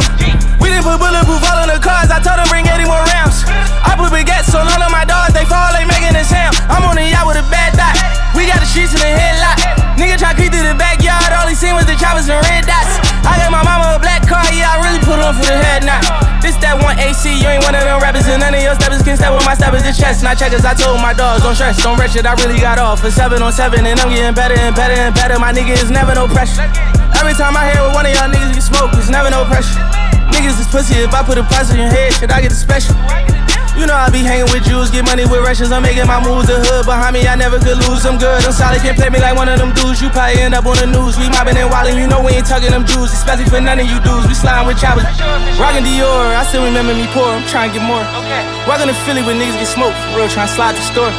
We 0.68 0.76
didn't 0.76 0.84
put 0.84 1.00
bulletproof 1.00 1.40
all 1.48 1.64
in 1.64 1.72
the 1.72 1.80
cars, 1.80 2.12
I 2.12 2.20
told 2.20 2.44
bring 2.52 2.68
80 2.68 2.92
more 2.92 3.00
rounds. 3.16 3.48
I 3.88 3.96
put 3.96 4.12
baguettes 4.12 4.52
on 4.52 4.68
all 4.68 4.84
of 4.84 4.92
my 4.92 5.08
dogs, 5.08 5.32
they 5.32 5.48
fall, 5.48 5.72
they 5.72 5.88
making 5.88 6.12
a 6.12 6.28
sound. 6.28 6.60
I'm 6.68 6.84
on 6.84 7.00
the 7.00 7.08
yacht 7.08 7.24
with 7.24 7.40
a 7.40 7.46
bad 7.48 7.72
dot. 7.80 7.96
We 8.36 8.52
got 8.52 8.60
the 8.60 8.68
streets 8.68 8.92
in 8.92 9.00
the 9.00 9.08
headlock. 9.08 9.64
Nigga 9.96 10.20
try 10.20 10.36
creep 10.36 10.52
through 10.52 10.68
the 10.68 10.76
backyard, 10.76 11.32
all 11.40 11.48
he 11.48 11.56
seen 11.56 11.72
was 11.72 11.88
the 11.88 11.96
choppers 11.96 12.28
and 12.28 12.44
red 12.52 12.68
dots. 12.68 13.00
I 13.24 13.40
got 13.40 13.48
my 13.48 13.64
mama 13.64 13.96
a 13.96 14.00
black 14.04 14.28
car, 14.28 14.44
yeah, 14.52 14.76
I 14.76 14.84
really 14.84 15.00
put 15.08 15.24
on 15.24 15.40
for 15.40 15.48
the 15.48 15.56
head 15.56 15.88
knot. 15.88 16.04
This 16.44 16.60
that 16.60 16.76
one 16.84 17.00
AC, 17.00 17.32
you 17.32 17.48
ain't 17.48 17.64
one 17.64 17.72
of 17.72 17.88
them 17.88 18.04
rappers, 18.04 18.28
and 18.28 18.44
none 18.44 18.52
of 18.52 18.60
your 18.60 18.76
steppers 18.76 19.00
can 19.08 19.16
step 19.16 19.32
with 19.32 19.48
my 19.48 19.56
steppers, 19.56 19.88
the 19.88 19.96
chest. 19.96 20.20
Not 20.20 20.36
checkers, 20.36 20.68
I 20.68 20.76
told 20.76 21.00
my 21.00 21.16
dogs, 21.16 21.48
don't 21.48 21.56
stress, 21.56 21.80
don't 21.80 21.96
it, 21.96 22.28
I 22.28 22.36
really 22.44 22.60
got 22.60 22.76
off 22.76 23.00
for 23.00 23.08
seven 23.08 23.40
on 23.40 23.56
seven, 23.56 23.88
and 23.88 23.96
I'm 24.04 24.12
getting 24.12 24.36
better 24.36 24.60
and 24.60 24.76
better 24.76 25.00
and 25.00 25.16
better. 25.16 25.40
My 25.40 25.56
nigga 25.56 25.80
is 25.80 25.88
never 25.88 26.12
no 26.12 26.28
pressure. 26.28 26.68
Every 27.16 27.40
time 27.40 27.56
I 27.56 27.72
hear 27.72 27.80
with 27.88 27.96
one 27.96 28.04
of 28.04 28.12
y'all 28.12 28.28
niggas 28.28 28.52
get 28.52 28.68
smoke, 28.68 28.92
it's 29.00 29.08
never 29.08 29.32
no 29.32 29.48
pressure. 29.48 30.07
Niggas 30.38 30.62
is 30.62 30.70
pussy, 30.70 30.94
if 31.02 31.10
I 31.18 31.26
put 31.26 31.42
a 31.42 31.46
price 31.50 31.74
on 31.74 31.82
your 31.82 31.90
head, 31.90 32.14
shit, 32.14 32.30
I 32.30 32.46
get 32.46 32.54
a 32.54 32.60
special. 32.62 32.94
You 33.74 33.90
know 33.90 33.98
I 33.98 34.14
be 34.14 34.22
hanging 34.22 34.46
with 34.54 34.70
Jews, 34.70 34.94
get 34.94 35.02
money 35.02 35.26
with 35.26 35.42
Russians. 35.42 35.74
I'm 35.74 35.82
making 35.82 36.06
my 36.06 36.22
moves. 36.22 36.46
The 36.46 36.62
hood 36.62 36.86
behind 36.86 37.18
me, 37.18 37.26
I 37.26 37.34
never 37.34 37.58
could 37.58 37.82
lose. 37.90 38.06
I'm 38.06 38.22
good, 38.22 38.46
I'm 38.46 38.54
solid, 38.54 38.78
can't 38.86 38.94
play 38.94 39.10
me 39.10 39.18
like 39.18 39.34
one 39.34 39.50
of 39.50 39.58
them 39.58 39.74
dudes. 39.74 39.98
You 39.98 40.14
probably 40.14 40.46
end 40.46 40.54
up 40.54 40.70
on 40.70 40.78
the 40.78 40.86
news. 40.86 41.18
We 41.18 41.26
mobbing 41.34 41.58
and 41.58 41.74
wildin', 41.74 41.98
you 41.98 42.06
know 42.06 42.22
we 42.22 42.38
ain't 42.38 42.46
tugging 42.46 42.70
them 42.70 42.86
Jews, 42.86 43.10
especially 43.10 43.50
for 43.50 43.58
none 43.58 43.82
of 43.82 43.90
you 43.90 43.98
dudes. 44.06 44.30
We 44.30 44.38
sliding 44.38 44.70
with 44.70 44.78
choppers, 44.78 45.10
rockin' 45.58 45.82
Dior. 45.82 46.30
I 46.38 46.46
still 46.46 46.70
remember 46.70 46.94
me 46.94 47.10
poor. 47.18 47.34
I'm 47.34 47.42
trying 47.50 47.74
to 47.74 47.82
get 47.82 47.86
more. 47.90 48.06
Walking 48.70 48.94
to 48.94 48.98
Philly 49.10 49.26
when 49.26 49.42
niggas 49.42 49.58
get 49.58 49.74
smoked 49.74 49.98
for 50.14 50.22
real, 50.22 50.30
trying 50.30 50.46
to 50.46 50.54
slide 50.54 50.78
the 50.78 50.86
store. 50.86 51.10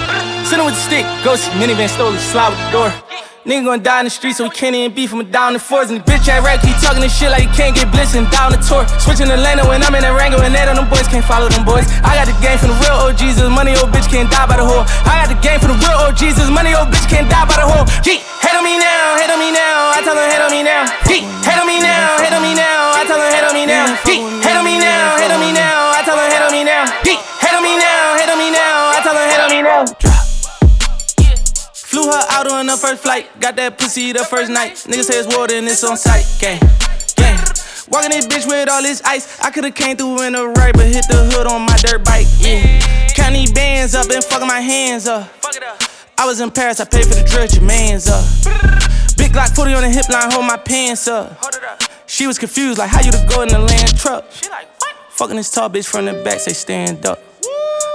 Sitting 0.46 0.62
with 0.62 0.78
the 0.78 0.84
stick, 0.86 1.02
go 1.26 1.34
see 1.34 1.50
minivan 1.58 1.90
stole 1.90 2.14
it, 2.14 2.22
slide 2.22 2.54
with 2.54 2.62
the 2.62 2.70
door. 2.70 3.07
Nigga 3.48 3.64
gon' 3.64 3.80
die 3.80 4.04
in 4.04 4.04
the 4.04 4.12
street, 4.12 4.36
so 4.36 4.44
we 4.44 4.52
can't 4.52 4.76
even 4.76 4.92
beef 4.92 5.08
him 5.08 5.24
down 5.32 5.56
the 5.56 5.58
fours. 5.58 5.88
And 5.88 5.96
the 5.96 6.04
bitch 6.04 6.28
at 6.28 6.44
rap 6.44 6.60
keep 6.60 6.76
talking 6.84 7.00
this 7.00 7.16
shit 7.16 7.32
like 7.32 7.48
he 7.48 7.50
can't 7.56 7.72
get 7.72 7.88
blitzed 7.88 8.12
and 8.12 8.28
down 8.28 8.52
the 8.52 8.60
tour. 8.60 8.84
Switching 9.00 9.24
the 9.24 9.40
lane 9.40 9.56
when 9.64 9.80
I'm 9.80 9.96
in 9.96 10.04
the 10.04 10.12
Rango 10.12 10.36
and 10.44 10.52
they 10.52 10.60
on 10.68 10.76
them 10.76 10.84
boys 10.84 11.08
can't 11.08 11.24
follow 11.24 11.48
them 11.48 11.64
boys. 11.64 11.88
I 12.04 12.12
got 12.12 12.28
the 12.28 12.36
game 12.44 12.60
from 12.60 12.76
the 12.76 12.78
real 12.84 13.08
OGs, 13.08 13.40
this 13.40 13.48
money 13.48 13.72
old 13.72 13.88
bitch 13.88 14.04
can't 14.12 14.28
die 14.28 14.44
by 14.44 14.60
the 14.60 14.68
whore. 14.68 14.84
I 15.08 15.24
got 15.24 15.32
the 15.32 15.40
game 15.40 15.56
from 15.64 15.72
the 15.72 15.80
real 15.80 15.96
OGs, 15.96 16.36
this 16.36 16.52
money 16.52 16.76
old 16.76 16.92
bitch 16.92 17.08
can't 17.08 17.24
die 17.24 17.48
by 17.48 17.56
the 17.56 17.64
whore. 17.64 17.88
Gee, 18.04 18.20
hate 18.20 18.52
on 18.52 18.60
me 18.60 18.76
now, 18.76 19.16
hate 19.16 19.32
on 19.32 19.40
me 19.40 19.48
now, 19.48 19.96
I 19.96 20.04
tell 20.04 20.12
her 20.12 20.28
hate 20.28 20.44
on 20.44 20.52
me 20.52 20.60
now. 20.60 20.84
Gee, 21.08 21.24
hate 21.40 21.56
on 21.56 21.64
me 21.64 21.80
now, 21.80 22.20
hate 22.20 22.36
on 22.36 22.44
me 22.44 22.52
now, 22.52 23.00
I 23.00 23.08
tell 23.08 23.16
her 23.16 23.32
hate 23.32 23.48
on 23.48 23.56
me 23.56 23.64
now. 23.64 23.96
Gee, 24.04 24.28
hate 24.44 24.60
on 24.60 24.64
me 24.68 24.76
now, 24.76 25.16
hate 25.16 25.32
on 25.32 25.40
me 25.40 25.56
now, 25.56 25.96
I 25.96 26.04
tell 26.04 26.20
hate 26.20 26.44
on 26.44 26.52
me 26.52 26.68
now. 26.68 26.84
Gee, 27.00 27.16
hate 27.16 27.56
on 27.56 27.64
me 27.64 27.80
now, 27.80 28.12
hate 28.12 28.28
on 28.28 28.36
me 28.36 28.52
now, 28.52 28.92
I 28.92 29.00
tell 29.00 29.16
hate 29.16 29.40
on 29.40 29.48
me 29.48 29.64
now. 29.64 30.17
Flew 31.98 32.12
her 32.12 32.24
out 32.30 32.46
on 32.52 32.66
the 32.66 32.76
first 32.76 33.02
flight. 33.02 33.26
Got 33.40 33.56
that 33.56 33.76
pussy 33.76 34.12
the 34.12 34.22
first 34.22 34.52
night. 34.52 34.74
Niggas 34.86 35.10
say 35.10 35.18
it's 35.18 35.36
water 35.36 35.56
and 35.56 35.66
it's 35.66 35.82
on 35.82 35.96
sight. 35.96 36.22
Gang, 36.38 36.60
gang. 37.16 37.36
Walking 37.90 38.10
this 38.10 38.24
bitch 38.24 38.46
with 38.46 38.68
all 38.68 38.82
this 38.82 39.02
ice. 39.02 39.40
I 39.40 39.50
could've 39.50 39.74
came 39.74 39.96
through 39.96 40.22
in 40.22 40.34
the 40.34 40.46
right, 40.46 40.72
but 40.72 40.86
hit 40.86 41.08
the 41.08 41.26
hood 41.26 41.48
on 41.48 41.62
my 41.62 41.76
dirt 41.78 42.04
bike. 42.04 42.28
Yeah. 42.38 42.78
Count 43.16 43.34
these 43.34 43.50
bands 43.50 43.96
up 43.96 44.08
and 44.10 44.22
fucking 44.22 44.46
my 44.46 44.60
hands 44.60 45.08
up. 45.08 45.28
I 46.16 46.24
was 46.24 46.38
in 46.38 46.52
Paris, 46.52 46.78
I 46.78 46.84
paid 46.84 47.02
for 47.02 47.14
the 47.14 47.24
drill, 47.26 47.46
your 47.46 47.64
man's 47.66 48.06
up. 48.06 48.22
Big 49.18 49.32
Glock 49.32 49.56
40 49.56 49.74
on 49.74 49.82
the 49.82 49.90
hip 49.90 50.08
line, 50.08 50.30
hold 50.30 50.46
my 50.46 50.56
pants 50.56 51.08
up. 51.08 51.42
She 52.06 52.28
was 52.28 52.38
confused, 52.38 52.78
like 52.78 52.90
how 52.90 53.00
you 53.00 53.10
to 53.10 53.26
go 53.28 53.42
in 53.42 53.48
the 53.48 53.58
land 53.58 53.98
truck. 53.98 54.24
She 54.30 54.48
like, 54.48 54.68
fuck. 54.78 54.94
Fucking 55.10 55.34
this 55.34 55.50
tall 55.50 55.68
bitch 55.68 55.88
from 55.88 56.04
the 56.04 56.22
back, 56.22 56.38
say 56.38 56.52
stand 56.52 57.04
up. 57.06 57.18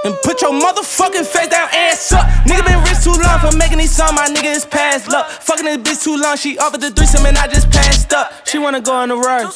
And 0.05 0.13
put 0.21 0.41
your 0.41 0.51
motherfucking 0.51 1.25
face 1.25 1.47
down, 1.47 1.69
ass 1.71 2.11
up. 2.11 2.25
Nigga 2.45 2.65
been 2.65 2.83
rich 2.83 3.03
too 3.03 3.15
long 3.15 3.39
for 3.39 3.55
making 3.55 3.77
these 3.77 3.95
songs, 3.95 4.11
my 4.13 4.27
nigga 4.27 4.53
is 4.53 4.65
past 4.65 5.07
luck. 5.07 5.29
Fucking 5.29 5.65
this 5.65 5.77
bitch 5.77 6.03
too 6.03 6.17
long, 6.17 6.35
she 6.35 6.57
offered 6.57 6.81
the 6.81 6.91
threesome 6.91 7.25
and 7.25 7.37
I 7.37 7.47
just 7.47 7.71
passed 7.71 8.11
up. 8.11 8.45
She 8.45 8.57
wanna 8.57 8.81
go 8.81 8.93
on 8.93 9.09
the 9.09 9.15
ride, 9.15 9.47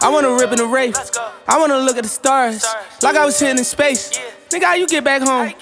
I 0.00 0.08
wanna 0.08 0.32
rip 0.34 0.52
in 0.52 0.58
the 0.58 0.66
rave. 0.66 0.96
I 1.48 1.58
wanna 1.58 1.78
look 1.78 1.96
at 1.96 2.04
the 2.04 2.08
stars, 2.08 2.64
like 3.02 3.16
I 3.16 3.24
was 3.24 3.36
sitting 3.36 3.58
in 3.58 3.64
space. 3.64 4.16
Nigga, 4.50 4.62
how 4.62 4.74
you 4.74 4.86
get 4.86 5.02
back 5.02 5.22
home? 5.22 5.52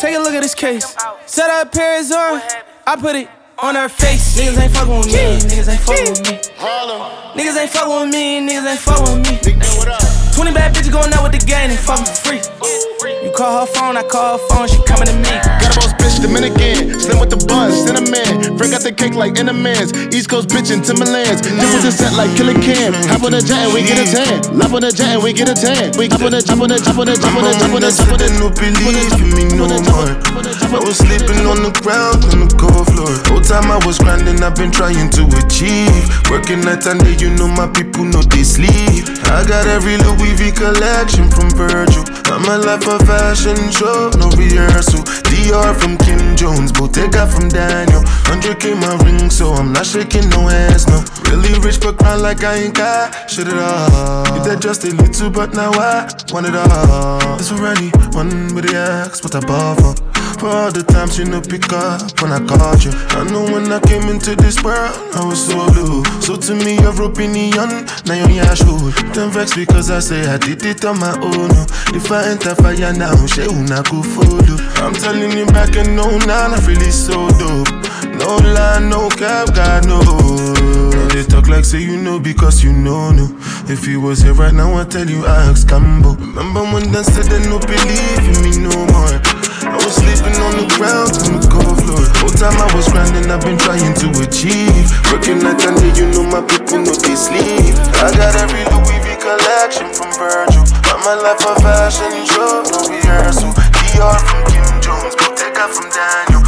Take 0.00 0.16
a 0.16 0.18
look 0.18 0.32
at 0.32 0.42
this 0.42 0.54
case. 0.54 0.96
Set 1.26 1.50
her 1.50 1.68
Paris 1.68 2.10
on, 2.12 2.40
I 2.86 2.96
put 2.96 3.14
it 3.14 3.28
on 3.58 3.74
her 3.74 3.90
face. 3.90 4.38
Niggas 4.40 4.58
ain't 4.58 4.72
fucking 4.72 4.96
with 4.96 5.06
me, 5.08 5.38
niggas 5.50 5.68
ain't 5.68 5.80
fucking 5.80 6.08
with 6.08 6.20
me. 6.30 6.38
Niggas 7.36 7.60
ain't 7.60 7.70
fucking 7.70 8.00
with 8.00 8.14
me, 8.14 8.40
niggas 8.48 8.70
ain't 8.70 8.80
fucking 8.80 9.22
with 9.22 9.46
me. 9.46 10.11
20 10.42 10.58
bad 10.58 10.74
bitches 10.74 10.90
going 10.90 11.06
out 11.14 11.22
with 11.22 11.30
the 11.30 11.46
gang 11.46 11.70
and 11.70 11.78
fucking 11.78 12.10
free. 12.26 12.42
You 13.22 13.30
call 13.30 13.62
her 13.62 13.70
phone, 13.70 13.94
I 13.96 14.02
call 14.02 14.34
her 14.34 14.42
phone, 14.50 14.66
she 14.66 14.82
coming 14.82 15.06
to 15.06 15.14
me. 15.14 15.30
Got 15.62 15.70
a 15.70 15.78
boss 15.78 15.94
bitch, 15.94 16.18
Dominican. 16.18 16.98
Slim 16.98 17.22
with 17.22 17.30
the 17.30 17.38
buns, 17.46 17.78
cinnamon. 17.86 18.58
Frank 18.58 18.74
got 18.74 18.82
the 18.82 18.90
cake 18.90 19.14
like 19.14 19.38
Entenmann's. 19.38 19.94
East 20.10 20.26
Coast 20.26 20.50
bitch 20.50 20.74
in 20.74 20.82
Timberlands. 20.82 21.46
Dip 21.46 21.70
with 21.70 21.86
the 21.86 21.94
set 21.94 22.18
like 22.18 22.34
Killa 22.34 22.58
Cam. 22.58 22.90
Hop 23.14 23.22
on 23.22 23.30
the 23.30 23.38
jet 23.38 23.70
and 23.70 23.70
we 23.70 23.86
get 23.86 24.02
a 24.02 24.06
tan. 24.10 24.58
Lap 24.58 24.74
on 24.74 24.82
the 24.82 24.90
jet 24.90 25.14
and 25.14 25.22
we 25.22 25.30
get 25.30 25.46
a 25.46 25.54
tan. 25.54 25.94
We 25.94 26.10
hop 26.10 26.26
on 26.26 26.34
the, 26.34 26.42
hop 26.42 26.58
on 26.58 26.74
the, 26.74 26.82
hop 26.82 26.98
on 26.98 27.06
the, 27.06 27.14
hop 27.14 27.38
on 27.38 27.46
the, 27.46 27.54
hop 27.62 27.70
on 27.70 27.82
the, 27.86 27.90
hop 27.94 28.10
on 28.10 28.18
the. 28.18 28.28
no 28.42 28.50
believe 28.50 29.14
in 29.22 29.30
me 29.38 29.46
no 29.54 29.70
more. 29.70 30.10
I 30.72 30.80
was 30.82 30.98
sleeping 30.98 31.44
on 31.46 31.62
the 31.62 31.70
ground 31.84 32.24
on 32.32 32.42
the 32.42 32.50
cold 32.58 32.88
floor. 32.90 33.12
Whole 33.28 33.44
time 33.44 33.70
I 33.70 33.78
was 33.84 34.00
grinding, 34.00 34.42
I've 34.42 34.56
been 34.56 34.72
trying 34.72 35.12
to 35.14 35.22
achieve. 35.38 36.08
Working 36.32 36.64
night 36.64 36.88
and 36.88 36.98
day, 37.04 37.14
you 37.20 37.30
know 37.36 37.46
my 37.46 37.68
people 37.68 38.08
know 38.08 38.24
they 38.24 38.42
sleep. 38.42 39.04
I 39.28 39.44
got 39.44 39.68
every 39.68 40.00
Louis 40.00 40.31
V 40.34 40.50
collection 40.52 41.28
from 41.30 41.50
Virgil. 41.50 42.04
I'm 42.26 42.44
a 42.48 42.58
life 42.58 42.86
of 42.88 43.06
fashion 43.06 43.56
show, 43.70 44.10
no 44.18 44.28
rehearsal. 44.36 45.00
Dior 45.28 45.74
from 45.74 45.98
Kim 45.98 46.36
Jones, 46.36 46.72
Bottega 46.72 47.26
from 47.26 47.48
Daniel. 47.48 48.02
100k 48.30 48.80
my 48.80 48.96
ring, 49.04 49.30
so 49.30 49.52
I'm 49.52 49.72
not 49.72 49.86
shaking 49.86 50.28
no 50.30 50.46
hands, 50.46 50.86
no. 50.86 51.02
Really 51.30 51.58
rich 51.60 51.80
but 51.80 51.98
crying 51.98 52.22
like 52.22 52.44
I 52.44 52.64
ain't 52.64 52.74
got 52.74 53.30
shit 53.30 53.48
at 53.48 53.54
all. 53.54 54.36
You 54.36 54.44
that 54.44 54.60
just 54.60 54.84
a 54.84 54.90
little, 54.90 55.30
but 55.30 55.54
now 55.54 55.70
I 55.72 56.08
want 56.32 56.46
it 56.46 56.54
all. 56.54 57.36
This 57.36 57.50
for 57.50 57.66
anyone 57.66 58.54
with 58.54 58.68
the 58.68 58.76
ask 58.76 59.22
what 59.24 59.34
I 59.34 59.40
bought 59.40 59.80
for. 59.80 60.21
All 60.44 60.72
the 60.72 60.82
times 60.82 61.18
you 61.18 61.24
know 61.24 61.40
pick 61.40 61.72
up 61.72 62.02
when 62.20 62.32
I 62.32 62.42
called 62.42 62.82
you. 62.82 62.90
I 63.14 63.22
know 63.30 63.46
when 63.46 63.70
I 63.70 63.78
came 63.78 64.10
into 64.10 64.34
this 64.34 64.58
world, 64.64 64.90
I 65.14 65.24
was 65.24 65.38
so 65.38 65.70
blue. 65.70 66.02
So 66.20 66.34
to 66.34 66.54
me, 66.58 66.82
your 66.82 66.98
opinion, 67.06 67.86
now 68.10 68.18
you're 68.18 68.42
your 68.42 68.56
shoe. 68.56 68.90
Don't 69.14 69.30
vex 69.30 69.54
because 69.54 69.88
I 69.90 70.00
say 70.00 70.26
I 70.26 70.38
did 70.38 70.66
it 70.66 70.84
on 70.84 70.98
my 70.98 71.14
own. 71.22 71.54
Oh. 71.54 71.94
If 71.94 72.10
I 72.10 72.26
enter 72.26 72.56
fire 72.56 72.92
now, 72.92 73.14
she 73.30 73.46
not 73.70 73.86
go 73.88 74.02
follow. 74.02 74.58
I'm 74.82 74.92
telling 74.94 75.30
you 75.38 75.46
back 75.46 75.76
and 75.76 75.94
no, 75.94 76.18
now 76.26 76.50
I 76.50 76.58
feel 76.58 76.82
it's 76.82 76.98
so 76.98 77.30
dope. 77.38 77.70
No 78.18 78.36
lie, 78.42 78.82
no 78.82 79.08
cap, 79.14 79.54
God 79.54 79.86
no. 79.86 80.02
They 81.14 81.22
talk 81.22 81.46
like 81.46 81.64
say 81.64 81.78
you 81.80 81.96
know 81.96 82.18
because 82.18 82.64
you 82.64 82.72
know 82.72 83.12
no. 83.12 83.30
If 83.70 83.86
you 83.86 84.00
was 84.00 84.22
here 84.22 84.34
right 84.34 84.52
now, 84.52 84.74
I 84.74 84.84
tell 84.84 85.08
you 85.08 85.24
I 85.24 85.54
ask 85.54 85.68
Cambo. 85.68 86.18
Remember 86.18 86.62
when 86.62 86.90
they 86.90 87.04
said 87.04 87.30
they 87.30 87.38
no 87.48 87.60
believe 87.60 88.26
in 88.26 88.42
me 88.42 88.58
no 88.58 88.74
more. 88.90 89.51
I 89.62 89.78
was 89.78 89.94
sleeping 89.94 90.34
on 90.42 90.58
the 90.58 90.66
ground 90.74 91.14
on 91.22 91.38
the 91.38 91.42
cold 91.46 91.78
floor. 91.86 92.02
Whole 92.18 92.34
time 92.34 92.58
I 92.58 92.66
was 92.74 92.90
grinding, 92.90 93.30
I've 93.30 93.42
been 93.46 93.58
trying 93.58 93.94
to 94.02 94.08
achieve. 94.18 94.90
Working 95.14 95.38
night 95.38 95.62
and 95.62 95.78
day, 95.78 95.94
you 95.94 96.10
know 96.10 96.26
my 96.26 96.42
people 96.42 96.82
know 96.82 96.96
they 96.98 97.14
sleep. 97.14 97.78
I 98.02 98.10
got 98.10 98.34
every 98.42 98.66
Louis 98.74 98.98
V 99.06 99.14
collection 99.22 99.88
from 99.94 100.10
Virgil. 100.18 100.66
I'm 100.90 101.02
a 101.06 101.14
life 101.22 101.46
of 101.46 101.62
fashion 101.62 102.10
show, 102.26 102.66
no 102.74 102.90
rehearsal. 102.90 103.54
Dior 103.78 104.18
from 104.18 104.42
Kim 104.50 104.66
Jones, 104.82 105.14
Bottega 105.14 105.70
from 105.70 105.86
Daniel. 105.94 106.41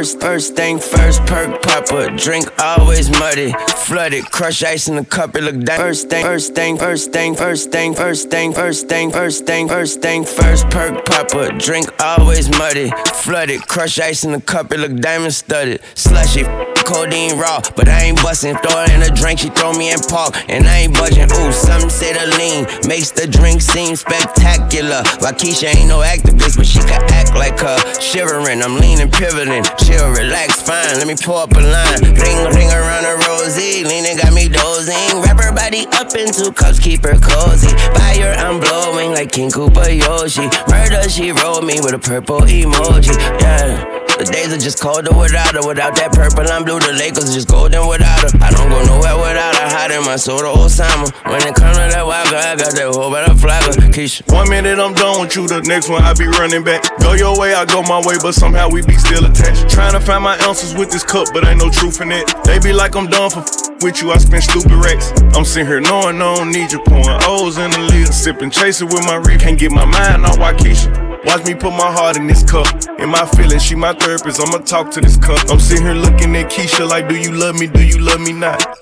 First, 0.00 0.20
first 0.22 0.56
thing 0.56 0.78
first, 0.78 1.26
perk 1.26 1.60
popper. 1.60 2.08
Drink 2.16 2.50
always 2.58 3.10
muddy, 3.10 3.52
flooded. 3.84 4.24
Crush 4.30 4.62
ice 4.62 4.88
in 4.88 4.96
the 4.96 5.04
cup, 5.04 5.36
it 5.36 5.42
look 5.42 5.60
down. 5.62 5.78
First 5.78 6.08
thing, 6.08 6.24
first 6.24 6.54
thing, 6.54 6.78
first 6.78 7.12
thing, 7.12 7.34
first 7.34 7.70
thing, 7.70 7.94
first 7.94 8.30
thing, 8.30 8.54
first 8.54 8.88
thing, 8.88 9.10
first 9.10 9.44
thing, 9.44 9.68
first 9.68 10.00
thing, 10.00 10.24
first 10.24 10.70
perk 10.70 11.04
popper. 11.04 11.50
Drink 11.58 11.92
always 12.00 12.48
muddy, 12.48 12.90
flooded. 13.12 13.60
Crush 13.68 14.00
ice 14.00 14.24
in 14.24 14.32
the 14.32 14.40
cup, 14.40 14.72
it 14.72 14.78
look 14.78 14.96
diamond 14.96 15.34
studded. 15.34 15.82
Slushy, 15.94 16.44
codeine 16.90 17.38
raw, 17.38 17.62
but 17.76 17.88
I 17.88 18.10
ain't 18.10 18.20
bustin'. 18.22 18.58
Throw 18.58 18.82
her 18.82 18.90
in 18.90 19.02
a 19.02 19.14
drink, 19.14 19.38
she 19.38 19.48
throw 19.50 19.72
me 19.72 19.92
in 19.92 20.00
park, 20.10 20.34
and 20.48 20.66
I 20.66 20.90
ain't 20.90 20.94
budging. 20.94 21.30
Ooh, 21.30 21.52
some 21.52 21.88
say 21.88 22.12
the 22.12 22.26
lean 22.36 22.66
makes 22.88 23.12
the 23.12 23.26
drink 23.26 23.62
seem 23.62 23.94
spectacular. 23.94 25.02
Keisha 25.40 25.74
ain't 25.74 25.88
no 25.88 26.00
activist, 26.00 26.58
but 26.58 26.66
she 26.66 26.80
can 26.80 27.00
act 27.14 27.32
like 27.32 27.58
her. 27.60 27.78
Shivering, 28.00 28.60
I'm 28.60 28.76
leaning, 28.76 29.10
pivoting, 29.10 29.64
chill, 29.78 30.10
relax, 30.10 30.60
fine. 30.60 30.98
Let 30.98 31.06
me 31.06 31.14
pull 31.16 31.36
up 31.36 31.52
a 31.52 31.60
line, 31.60 32.02
ring, 32.12 32.40
ring 32.52 32.68
around 32.68 33.06
a 33.06 33.16
rosy, 33.24 33.84
leaning 33.84 34.18
got 34.18 34.34
me 34.34 34.48
dozing. 34.48 35.22
Wrap 35.22 35.40
her 35.40 35.54
body 35.54 35.86
up 35.96 36.12
in 36.14 36.32
two 36.32 36.52
cups, 36.52 36.78
keep 36.78 37.04
her 37.04 37.16
cozy. 37.16 37.72
Fire, 37.96 38.34
I'm 38.36 38.60
blowing 38.60 39.12
like 39.12 39.32
King 39.32 39.50
Koopa 39.50 39.88
Yoshi. 39.96 40.50
Murder, 40.68 41.08
she 41.08 41.32
rolled 41.32 41.64
me 41.64 41.80
with 41.80 41.94
a 41.94 41.98
purple 41.98 42.40
emoji. 42.40 43.16
Yeah. 43.40 43.99
The 44.20 44.28
days 44.28 44.52
are 44.52 44.60
just 44.60 44.84
colder 44.84 45.16
without 45.16 45.56
her. 45.56 45.64
Without 45.64 45.96
that 45.96 46.12
purple 46.12 46.44
and 46.44 46.60
blue, 46.68 46.76
the 46.76 46.92
Lakers 46.92 47.32
just 47.32 47.48
golden 47.48 47.88
without 47.88 48.20
her. 48.20 48.28
I 48.44 48.52
don't 48.52 48.68
go 48.68 48.76
nowhere 48.84 49.16
without 49.16 49.56
her. 49.56 49.68
Hiding 49.72 50.04
my 50.04 50.20
soul 50.20 50.44
to 50.44 50.52
Osama. 50.60 51.08
When 51.24 51.40
it 51.40 51.56
comes 51.56 51.80
to 51.80 51.88
that 51.88 52.04
wild 52.04 52.28
girl, 52.28 52.44
I 52.44 52.52
got 52.52 52.76
that 52.76 52.92
whole 52.92 53.08
better 53.08 53.32
flagger. 53.32 53.80
Keisha. 53.88 54.28
One 54.28 54.52
minute 54.52 54.76
I'm 54.76 54.92
done 54.92 55.24
with 55.24 55.32
you, 55.40 55.48
the 55.48 55.64
next 55.64 55.88
one 55.88 56.04
I 56.04 56.12
be 56.12 56.28
running 56.28 56.60
back. 56.60 56.84
Go 57.00 57.16
your 57.16 57.32
way, 57.40 57.56
I 57.56 57.64
go 57.64 57.80
my 57.80 57.96
way, 58.04 58.20
but 58.20 58.36
somehow 58.36 58.68
we 58.68 58.84
be 58.84 59.00
still 59.00 59.24
attached. 59.24 59.72
Trying 59.72 59.96
to 59.96 60.00
find 60.04 60.20
my 60.20 60.36
answers 60.44 60.76
with 60.76 60.92
this 60.92 61.00
cup, 61.00 61.32
but 61.32 61.48
ain't 61.48 61.56
no 61.56 61.72
truth 61.72 62.04
in 62.04 62.12
it. 62.12 62.28
They 62.44 62.60
be 62.60 62.76
like 62.76 63.00
I'm 63.00 63.08
done 63.08 63.32
for 63.32 63.40
with 63.80 64.04
you, 64.04 64.12
I 64.12 64.20
spend 64.20 64.44
stupid 64.44 64.76
racks. 64.84 65.16
I'm 65.32 65.48
sitting 65.48 65.64
here 65.64 65.80
knowing 65.80 66.20
I 66.20 66.36
don't 66.36 66.52
need 66.52 66.76
you, 66.76 66.84
pouring 66.84 67.24
O's 67.24 67.56
in 67.56 67.72
the 67.72 67.80
lid, 67.88 68.12
sipping, 68.12 68.52
chasing 68.52 68.92
with 68.92 69.00
my 69.08 69.16
reef. 69.16 69.40
Can't 69.40 69.56
get 69.56 69.72
my 69.72 69.88
mind 69.88 70.28
on 70.28 70.36
Waukesha. 70.36 71.09
Watch 71.24 71.44
me 71.44 71.54
put 71.54 71.72
my 71.72 71.92
heart 71.92 72.16
in 72.16 72.26
this 72.26 72.42
cup. 72.42 72.66
In 72.98 73.10
my 73.10 73.26
feelings, 73.26 73.62
she 73.62 73.74
my 73.74 73.92
therapist. 73.92 74.40
I'ma 74.40 74.58
talk 74.58 74.90
to 74.92 75.00
this 75.00 75.18
cup. 75.18 75.50
I'm 75.50 75.60
sitting 75.60 75.84
here 75.84 75.94
looking 75.94 76.34
at 76.36 76.50
Keisha 76.50 76.88
like, 76.88 77.08
do 77.08 77.16
you 77.16 77.32
love 77.32 77.58
me? 77.58 77.66
Do 77.66 77.82
you 77.82 77.98
love 77.98 78.20
me 78.20 78.32
not? 78.32 78.78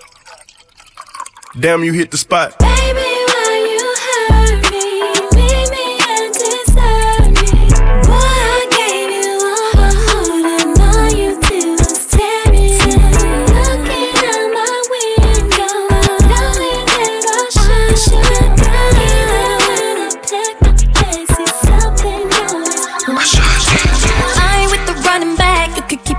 Damn, 1.59 1.83
you 1.83 1.93
hit 1.93 2.11
the 2.11 2.19
spot. 2.19 2.57
Baby, 2.59 3.08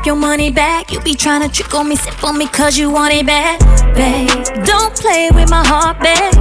your 0.09 0.15
money 0.15 0.49
back. 0.49 0.91
You 0.91 0.99
be 1.01 1.13
trying 1.13 1.47
to 1.47 1.49
trick 1.55 1.71
on 1.75 1.87
me, 1.87 1.95
sip 1.95 2.23
on 2.23 2.35
me, 2.35 2.47
cause 2.47 2.75
you 2.79 2.89
want 2.89 3.13
it 3.13 3.27
bad. 3.27 3.59
Babe, 3.93 4.65
don't 4.65 4.95
play 4.95 5.29
with 5.31 5.51
my 5.51 5.63
heart, 5.63 5.99
babe. 5.99 6.33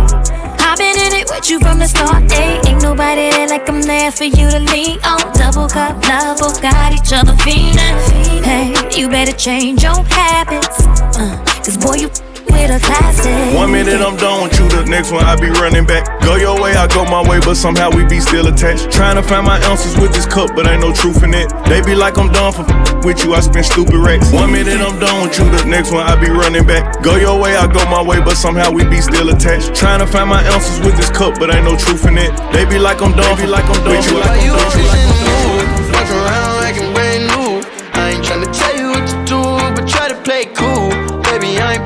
I've 0.66 0.78
been 0.78 0.96
in 0.96 1.12
it 1.20 1.28
with 1.28 1.50
you 1.50 1.60
from 1.60 1.78
the 1.78 1.86
start, 1.86 2.24
ayy. 2.32 2.66
Ain't 2.66 2.82
nobody 2.82 3.28
there 3.28 3.46
like 3.46 3.68
I'm 3.68 3.82
there 3.82 4.10
for 4.10 4.24
you 4.24 4.48
to 4.48 4.60
lean 4.72 4.98
on. 5.04 5.20
Double 5.34 5.68
cup 5.68 6.02
love, 6.08 6.38
both 6.38 6.62
got 6.62 6.94
each 6.94 7.12
other 7.12 7.36
feeling. 7.44 7.94
Hey, 8.42 8.72
you 8.96 9.10
better 9.10 9.36
change 9.36 9.82
your 9.82 10.02
habits. 10.04 10.86
Uh, 11.18 11.36
Cause 11.62 11.76
boy, 11.76 11.96
you 11.96 12.27
with 12.51 12.70
a 12.70 12.80
classic. 12.80 13.32
One 13.57 13.72
minute 13.72 14.01
I'm 14.01 14.16
done 14.16 14.42
with 14.42 14.59
you, 14.59 14.68
the 14.68 14.84
next 14.84 15.12
one 15.12 15.24
I 15.24 15.36
be 15.36 15.49
running 15.49 15.86
back. 15.86 16.05
Go 16.22 16.36
your 16.36 16.61
way, 16.61 16.72
I 16.74 16.86
go 16.86 17.05
my 17.05 17.22
way, 17.22 17.40
but 17.40 17.55
somehow 17.55 17.90
we 17.90 18.05
be 18.05 18.20
still 18.20 18.46
attached. 18.49 18.90
Trying 18.90 19.16
to 19.16 19.22
find 19.22 19.46
my 19.46 19.59
answers 19.70 19.96
with 20.01 20.12
this 20.12 20.26
cup, 20.26 20.55
but 20.55 20.66
ain't 20.66 20.80
no 20.80 20.92
truth 20.92 21.22
in 21.22 21.34
it. 21.34 21.49
They 21.68 21.80
be 21.82 21.94
like 21.94 22.18
I'm 22.18 22.30
done 22.32 22.53
for 22.53 22.64
with 23.05 23.24
you, 23.24 23.34
I 23.34 23.40
spend 23.40 23.66
stupid 23.66 23.94
racks. 23.94 24.32
One 24.32 24.53
minute 24.53 24.80
I'm 24.80 24.99
done 24.99 25.22
with 25.22 25.38
you, 25.38 25.46
the 25.51 25.64
next 25.64 25.92
one 25.92 26.05
I 26.05 26.18
be 26.18 26.30
running 26.30 26.66
back. 26.66 27.03
Go 27.03 27.16
your 27.16 27.40
way, 27.40 27.57
I 27.57 27.66
go 27.66 27.84
my 27.88 28.03
way, 28.03 28.20
but 28.20 28.36
somehow 28.36 28.70
we 28.70 28.84
be 28.84 29.01
still 29.01 29.28
attached. 29.30 29.74
Trying 29.74 30.01
to 30.01 30.07
find 30.07 30.28
my 30.28 30.42
answers 30.42 30.80
with 30.84 30.96
this 30.96 31.11
cup, 31.11 31.38
but 31.38 31.55
ain't 31.55 31.64
no 31.64 31.76
truth 31.76 32.07
in 32.07 32.18
it. 32.18 32.32
They 32.53 32.64
be 32.64 32.78
like 32.78 33.01
I'm 33.01 33.12
done, 33.12 33.36
be 33.36 33.46
like 33.46 33.64
I'm 33.64 33.80
done 33.84 33.96
with 33.96 34.07
you, 34.11 34.18
like 34.18 34.30
I'm 34.30 34.46
done 34.46 34.61
with 34.61 34.76
you, 34.76 34.86
like 34.86 35.05
I'm 35.05 35.24
done 35.24 35.57
with 35.57 35.72
you. 35.76 35.92
Walk 35.94 36.11
around 36.11 36.55
like 36.62 36.76
I'm 36.80 36.92
brand 36.94 37.22
new. 37.30 37.62
I 37.94 38.11
ain't 38.14 38.24
tryna 38.24 38.51
tell 38.53 38.74
you 38.76 38.88
what 38.90 39.05
to 39.09 39.16
do, 39.24 39.40
but 39.74 39.88
try 39.88 40.09
to 40.09 40.16
play 40.22 40.46
cool. 40.55 40.77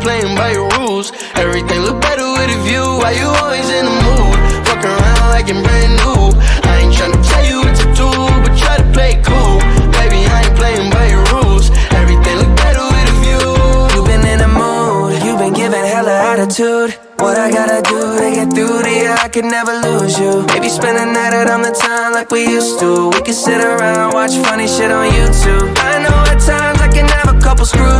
Playing 0.02 0.34
by 0.34 0.50
your 0.50 0.68
rules. 0.78 1.12
Everything 1.36 1.82
look 1.82 2.00
better 2.02 2.26
with 2.26 2.50
a 2.50 2.58
view. 2.66 2.82
Why 2.98 3.12
you 3.14 3.28
always 3.38 3.70
in 3.70 3.84
the 3.86 3.96
mood? 4.02 4.34
Walk 4.66 4.82
around 4.82 5.30
like 5.30 5.46
I'm 5.46 5.62
brand 5.62 5.94
new. 6.02 6.34
I 6.66 6.82
ain't 6.82 6.90
tryna 6.90 7.22
tell 7.22 7.44
you 7.46 7.62
what 7.62 7.76
to 7.78 7.86
do, 7.94 8.10
but 8.42 8.50
try 8.58 8.82
to 8.82 8.86
play 8.90 9.22
cool. 9.22 9.62
Baby, 9.94 10.26
I 10.26 10.42
ain't 10.42 10.56
playing 10.58 10.90
by 10.90 11.06
your 11.06 11.22
rules. 11.30 11.70
Everything 11.94 12.34
look 12.42 12.50
better 12.58 12.82
with 12.82 13.14
a 13.14 13.16
view. 13.22 13.46
You 13.94 14.02
been 14.02 14.26
in 14.26 14.42
the 14.42 14.50
mood, 14.50 15.22
you 15.22 15.38
been 15.38 15.54
giving 15.54 15.86
hella 15.86 16.34
attitude. 16.34 16.98
What 17.22 17.38
I 17.38 17.52
gotta 17.52 17.78
do 17.86 18.18
to 18.18 18.28
get 18.34 18.50
through 18.50 18.82
to 18.82 18.90
you, 18.90 19.14
I 19.14 19.28
could 19.28 19.46
never 19.46 19.70
lose 19.86 20.18
you. 20.18 20.42
Maybe 20.50 20.68
spend 20.68 20.98
the 20.98 21.06
night 21.06 21.30
out 21.30 21.46
on 21.46 21.62
the 21.62 21.70
town 21.70 22.12
like 22.12 22.32
we 22.32 22.42
used 22.42 22.80
to. 22.80 23.10
We 23.14 23.22
could 23.22 23.38
sit 23.38 23.62
around, 23.62 24.14
watch 24.14 24.34
funny 24.42 24.66
shit 24.66 24.90
on 24.90 25.06
YouTube. 25.14 25.70
I 25.78 26.02
know 26.02 26.18
at 26.26 26.42
times 26.42 26.80
I 26.82 26.88
can 26.90 27.06
have 27.06 27.30
a 27.30 27.38
couple 27.38 27.64
screws 27.66 27.91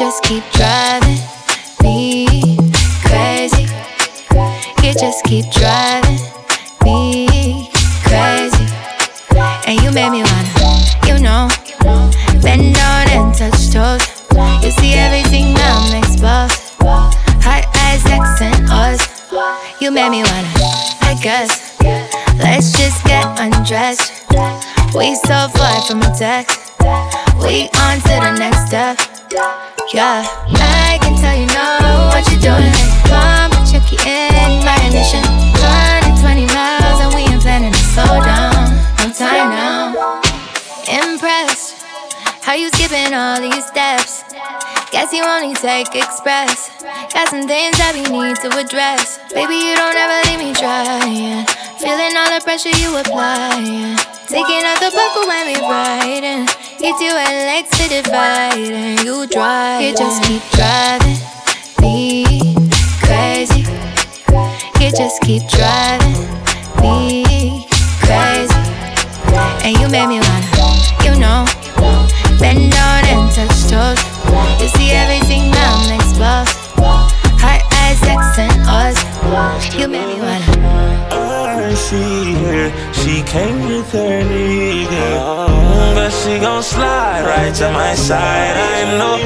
just 0.00 0.22
keep 0.22 0.42
driving 0.52 1.18
me 1.82 2.56
crazy. 3.04 3.68
You 4.82 4.94
just 4.94 5.22
keep 5.24 5.44
driving 5.52 6.16
me 6.82 7.68
crazy. 8.04 8.64
And 9.66 9.78
you 9.82 9.92
made 9.92 10.08
me 10.08 10.22
wanna, 10.22 10.48
you 11.06 11.18
know, 11.18 11.50
bend 12.40 12.76
down 12.76 13.10
and 13.10 13.34
touch 13.34 13.68
toes. 13.74 14.00
You 14.64 14.70
see 14.70 14.94
everything 14.94 15.54
I'm 15.58 16.02
exposed. 16.02 16.80
Hot 17.44 17.66
eyes, 17.84 18.02
X 18.06 18.40
and 18.40 18.70
O's. 18.70 19.02
You 19.82 19.90
made 19.90 20.08
me 20.08 20.22
wanna, 20.22 20.48
I 21.02 21.18
guess. 21.20 21.78
Let's 22.38 22.72
just 22.72 23.04
get 23.04 23.26
undressed. 23.38 24.24
We 24.96 25.14
so 25.14 25.48
far 25.48 25.82
from 25.82 26.00
a 26.00 26.16
text. 26.16 26.72
We 27.44 27.68
on 27.84 28.00
to 28.00 28.16
the 28.16 28.36
next 28.38 28.66
step. 28.68 29.09
Yeah, 29.92 30.22
I 30.22 31.02
can 31.02 31.18
tell 31.18 31.34
you 31.34 31.50
know 31.50 32.14
what 32.14 32.22
you're 32.30 32.38
doing. 32.38 32.70
Come 33.10 33.50
check 33.66 33.82
you 33.90 33.98
in 34.06 34.62
my 34.62 34.78
ignition. 34.86 35.18
120 36.14 36.46
miles 36.46 36.98
and 37.02 37.10
we 37.10 37.26
ain't 37.26 37.42
planning 37.42 37.74
to 37.74 37.84
slow 37.90 38.22
down. 38.22 38.70
No 39.02 39.10
time 39.10 39.50
now. 39.50 40.22
Impressed 40.86 41.82
how 42.46 42.54
you 42.54 42.70
skipping 42.70 43.10
all 43.14 43.42
these 43.42 43.66
steps. 43.66 44.22
Guess 44.94 45.12
you 45.12 45.26
only 45.26 45.54
take 45.58 45.90
express. 45.98 46.70
Got 47.10 47.26
some 47.26 47.50
things 47.50 47.74
that 47.82 47.90
we 47.90 48.06
need 48.06 48.38
to 48.46 48.48
address. 48.62 49.18
Baby, 49.34 49.58
you 49.58 49.74
don't 49.74 49.98
ever 49.98 50.18
leave 50.30 50.38
me 50.38 50.54
trying. 50.54 51.42
Feeling 51.82 52.14
all 52.14 52.30
the 52.30 52.38
pressure 52.46 52.70
you 52.78 52.94
applying. 52.94 53.98
Taking 54.30 54.62
out 54.62 54.78
the 54.78 54.94
buckle 54.94 55.26
when 55.26 55.50
we 55.50 55.58
riding. 55.58 56.46
Hit 56.80 56.98
you 56.98 57.12
legs 57.12 57.68
to 57.76 57.88
divide 57.88 58.56
and 58.56 59.00
you 59.04 59.26
drive. 59.26 59.82
You 59.82 59.94
just 59.94 60.22
keep 60.22 60.42
driving 60.52 61.18
me 61.82 62.54
crazy. 63.02 63.66
You 64.80 64.90
just 64.90 65.20
keep 65.20 65.46
driving 65.46 66.16
me 66.80 67.66
crazy. 68.00 68.54
And 69.62 69.76
you 69.78 69.88
made 69.90 70.06
me 70.06 70.20
wanna, 70.20 70.48
you 71.04 71.20
know, 71.20 71.44
bend 72.40 72.72
down 72.72 73.04
and 73.04 73.30
touch 73.30 73.68
toes. 73.68 74.00
You 74.58 74.68
see 74.68 74.92
everything 74.92 75.50
now, 75.50 75.76
I'm 75.76 77.19
eyes, 77.90 77.98
sex 78.00 78.38
and 78.38 78.62
us. 78.68 79.74
You 79.74 79.88
made 79.88 80.06
me 80.06 80.20
wanna. 80.20 80.70
She 81.76 82.34
here, 82.34 82.72
she 82.92 83.22
came 83.22 83.68
with 83.68 83.90
her 83.92 84.22
nigga, 84.22 85.94
but 85.94 86.10
she 86.10 86.38
gon' 86.38 86.62
slide 86.62 87.24
right 87.24 87.54
to 87.54 87.70
my 87.72 87.94
side. 87.94 88.56
I 88.56 88.98
know 88.98 89.16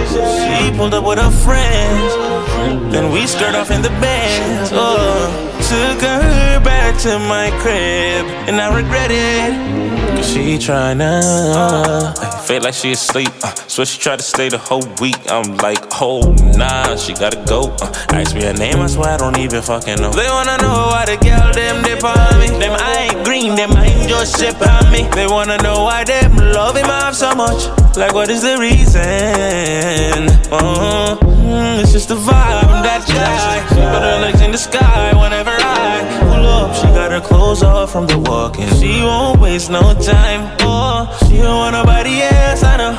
she 0.44 0.76
pulled 0.76 0.94
up 0.94 1.04
with 1.04 1.18
her 1.18 1.30
friends, 1.30 2.92
then 2.92 3.10
we 3.12 3.26
skirt 3.26 3.54
off 3.54 3.70
in 3.70 3.82
the 3.82 3.90
bed. 4.00 4.68
Oh 4.72 5.53
took 5.68 6.00
her 6.02 6.60
back 6.60 6.98
to 7.00 7.18
my 7.18 7.50
crib. 7.60 8.26
And 8.48 8.60
I 8.60 8.74
regret 8.74 9.10
it. 9.10 9.84
Cause 10.16 10.32
she 10.32 10.56
tryna 10.58 11.22
uh, 11.24 12.12
feel 12.42 12.62
like 12.62 12.74
she 12.74 12.92
asleep. 12.92 13.30
Uh, 13.42 13.54
so 13.66 13.84
she 13.84 13.98
tried 13.98 14.18
to 14.18 14.24
stay 14.24 14.48
the 14.48 14.58
whole 14.58 14.86
week. 15.00 15.18
I'm 15.28 15.56
like, 15.56 15.82
oh 16.00 16.32
nah, 16.56 16.94
she 16.96 17.14
gotta 17.14 17.42
go. 17.46 17.74
Uh, 17.80 17.92
ask 18.10 18.34
me 18.34 18.44
her 18.44 18.52
name, 18.52 18.76
I 18.76 18.86
swear 18.86 19.14
I 19.14 19.16
don't 19.16 19.38
even 19.38 19.62
fucking 19.62 19.96
know. 19.96 20.10
They 20.10 20.28
wanna 20.28 20.58
know 20.58 20.88
why 20.92 21.06
the 21.06 21.16
girl 21.16 21.52
them 21.52 21.82
dip 21.82 22.04
on 22.04 22.38
me. 22.38 22.48
Them 22.60 22.76
I 22.78 23.08
ain't 23.10 23.24
green, 23.24 23.54
them 23.56 23.72
I 23.72 23.86
ain't 23.86 24.08
just 24.08 24.38
ship 24.38 24.60
on 24.60 24.92
me. 24.92 25.08
They 25.14 25.26
wanna 25.26 25.58
know 25.62 25.84
why 25.84 26.04
them 26.04 26.36
love 26.36 26.76
him 26.76 26.90
off 26.90 27.14
so 27.14 27.34
much. 27.34 27.66
Like 27.96 28.12
what 28.12 28.28
is 28.28 28.42
the 28.42 28.58
reason? 28.58 30.28
Uh, 30.52 31.16
mm, 31.54 31.80
it's 31.82 31.92
just 31.92 32.08
the 32.08 32.16
vibe, 32.16 32.64
I'm 32.64 32.82
that 32.82 33.02
guy. 33.06 33.56
Put 33.68 34.02
her 34.02 34.18
legs 34.20 34.40
in 34.40 34.50
the 34.50 34.58
sky 34.58 35.12
whenever 35.22 35.50
I 35.50 36.02
pull 36.20 36.46
up. 36.46 36.74
She 36.74 36.86
got 36.98 37.10
her 37.12 37.20
clothes 37.20 37.62
off 37.62 37.92
from 37.92 38.06
the 38.06 38.18
walking. 38.18 38.68
She 38.80 39.02
won't 39.02 39.40
waste 39.40 39.70
no 39.70 39.94
time. 39.94 40.56
Oh, 40.60 41.06
she 41.28 41.36
don't 41.38 41.58
want 41.62 41.74
nobody 41.74 42.22
else, 42.22 42.62
I 42.64 42.76
know. 42.76 42.94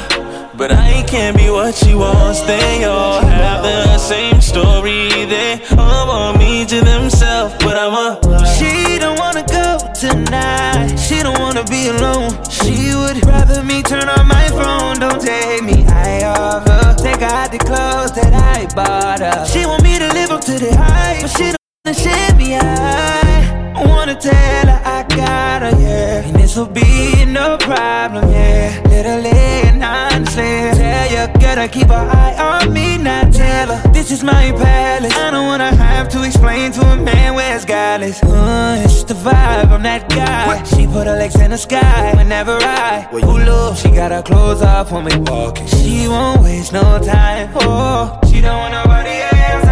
But 0.57 0.71
I 0.71 1.03
can't 1.03 1.35
be 1.35 1.49
what 1.49 1.75
she 1.75 1.93
wants. 1.95 2.39
They 2.41 2.85
all 2.85 3.19
have 3.19 3.61
the 3.63 3.97
same 3.97 4.39
story. 4.39 5.09
They 5.25 5.59
all 5.77 6.07
want 6.07 6.39
me 6.39 6.65
to 6.65 6.79
themselves, 6.79 7.53
but 7.59 7.75
I'm 7.77 7.93
a. 7.93 8.09
She 8.55 8.97
don't 8.97 9.19
wanna 9.19 9.43
go 9.43 9.77
tonight. 9.99 10.95
She 10.95 11.21
don't 11.21 11.39
wanna 11.39 11.65
be 11.65 11.87
alone. 11.87 12.31
She 12.49 12.95
would 12.95 13.25
rather 13.25 13.63
me 13.63 13.83
turn 13.83 14.07
on 14.07 14.27
my 14.27 14.47
phone. 14.47 14.99
Don't 14.99 15.21
take 15.21 15.54
Take 17.15 17.31
out 17.31 17.49
the 17.49 17.59
clothes 17.59 18.11
that 18.11 18.33
I 18.33 18.67
bought 18.75 19.21
her. 19.21 19.45
She 19.45 19.65
want 19.65 19.83
me 19.83 19.97
to 19.97 20.07
live 20.09 20.31
up 20.31 20.41
to 20.41 20.59
the 20.59 20.75
hype, 20.75 21.21
but 21.21 21.29
she 21.29 21.53
don't 21.85 21.95
share 21.95 22.35
me. 22.35 22.57
I 22.57 23.85
wanna 23.87 24.19
tell 24.19 24.67
her 24.67 24.81
I 24.83 25.03
got 25.07 25.61
her, 25.61 25.79
yeah. 25.79 26.27
And 26.27 26.35
this 26.35 26.57
will 26.57 26.65
be 26.65 27.23
no 27.23 27.57
problem, 27.57 28.29
yeah. 28.31 28.81
Literally 28.89 29.29
and 29.31 29.81
honestly, 29.81 30.43
tell 30.75 31.07
you 31.09 31.33
gotta 31.39 31.69
keep 31.69 31.87
her 31.87 31.93
eye 31.95 32.35
on 32.37 32.73
me, 32.73 32.97
not 32.97 33.31
tell 33.31 33.67
her 33.77 33.84
this 34.05 34.19
is 34.19 34.23
my 34.23 34.51
palace. 34.51 35.17
I 35.17 35.31
don't 35.31 35.47
wanna 35.47 35.75
have 35.75 36.09
to 36.09 36.23
explain 36.23 36.71
to 36.73 36.81
a 36.81 36.95
man 36.95 37.33
where 37.33 37.55
it's 37.55 37.65
godless. 37.65 38.21
Uh, 38.21 38.79
it's 38.83 38.93
just 38.93 39.07
the 39.07 39.15
vibe, 39.15 39.71
I'm 39.71 39.81
that 39.81 40.07
guy. 40.09 40.63
She 40.63 40.85
put 40.85 41.07
her 41.07 41.17
legs 41.17 41.35
in 41.39 41.49
the 41.49 41.57
sky 41.57 42.13
whenever 42.15 42.55
I 42.61 43.07
pull 43.09 43.49
up. 43.49 43.77
She 43.77 43.89
got 43.89 44.11
her 44.11 44.21
clothes 44.21 44.61
off 44.61 44.91
when 44.91 45.05
we 45.05 45.17
walking. 45.31 45.65
She 45.65 46.07
won't 46.07 46.43
waste 46.43 46.71
no 46.71 46.99
time. 46.99 47.49
Oh, 47.55 48.19
she 48.29 48.41
don't 48.41 48.59
want 48.59 48.73
nobody 48.73 49.15
else. 49.33 49.64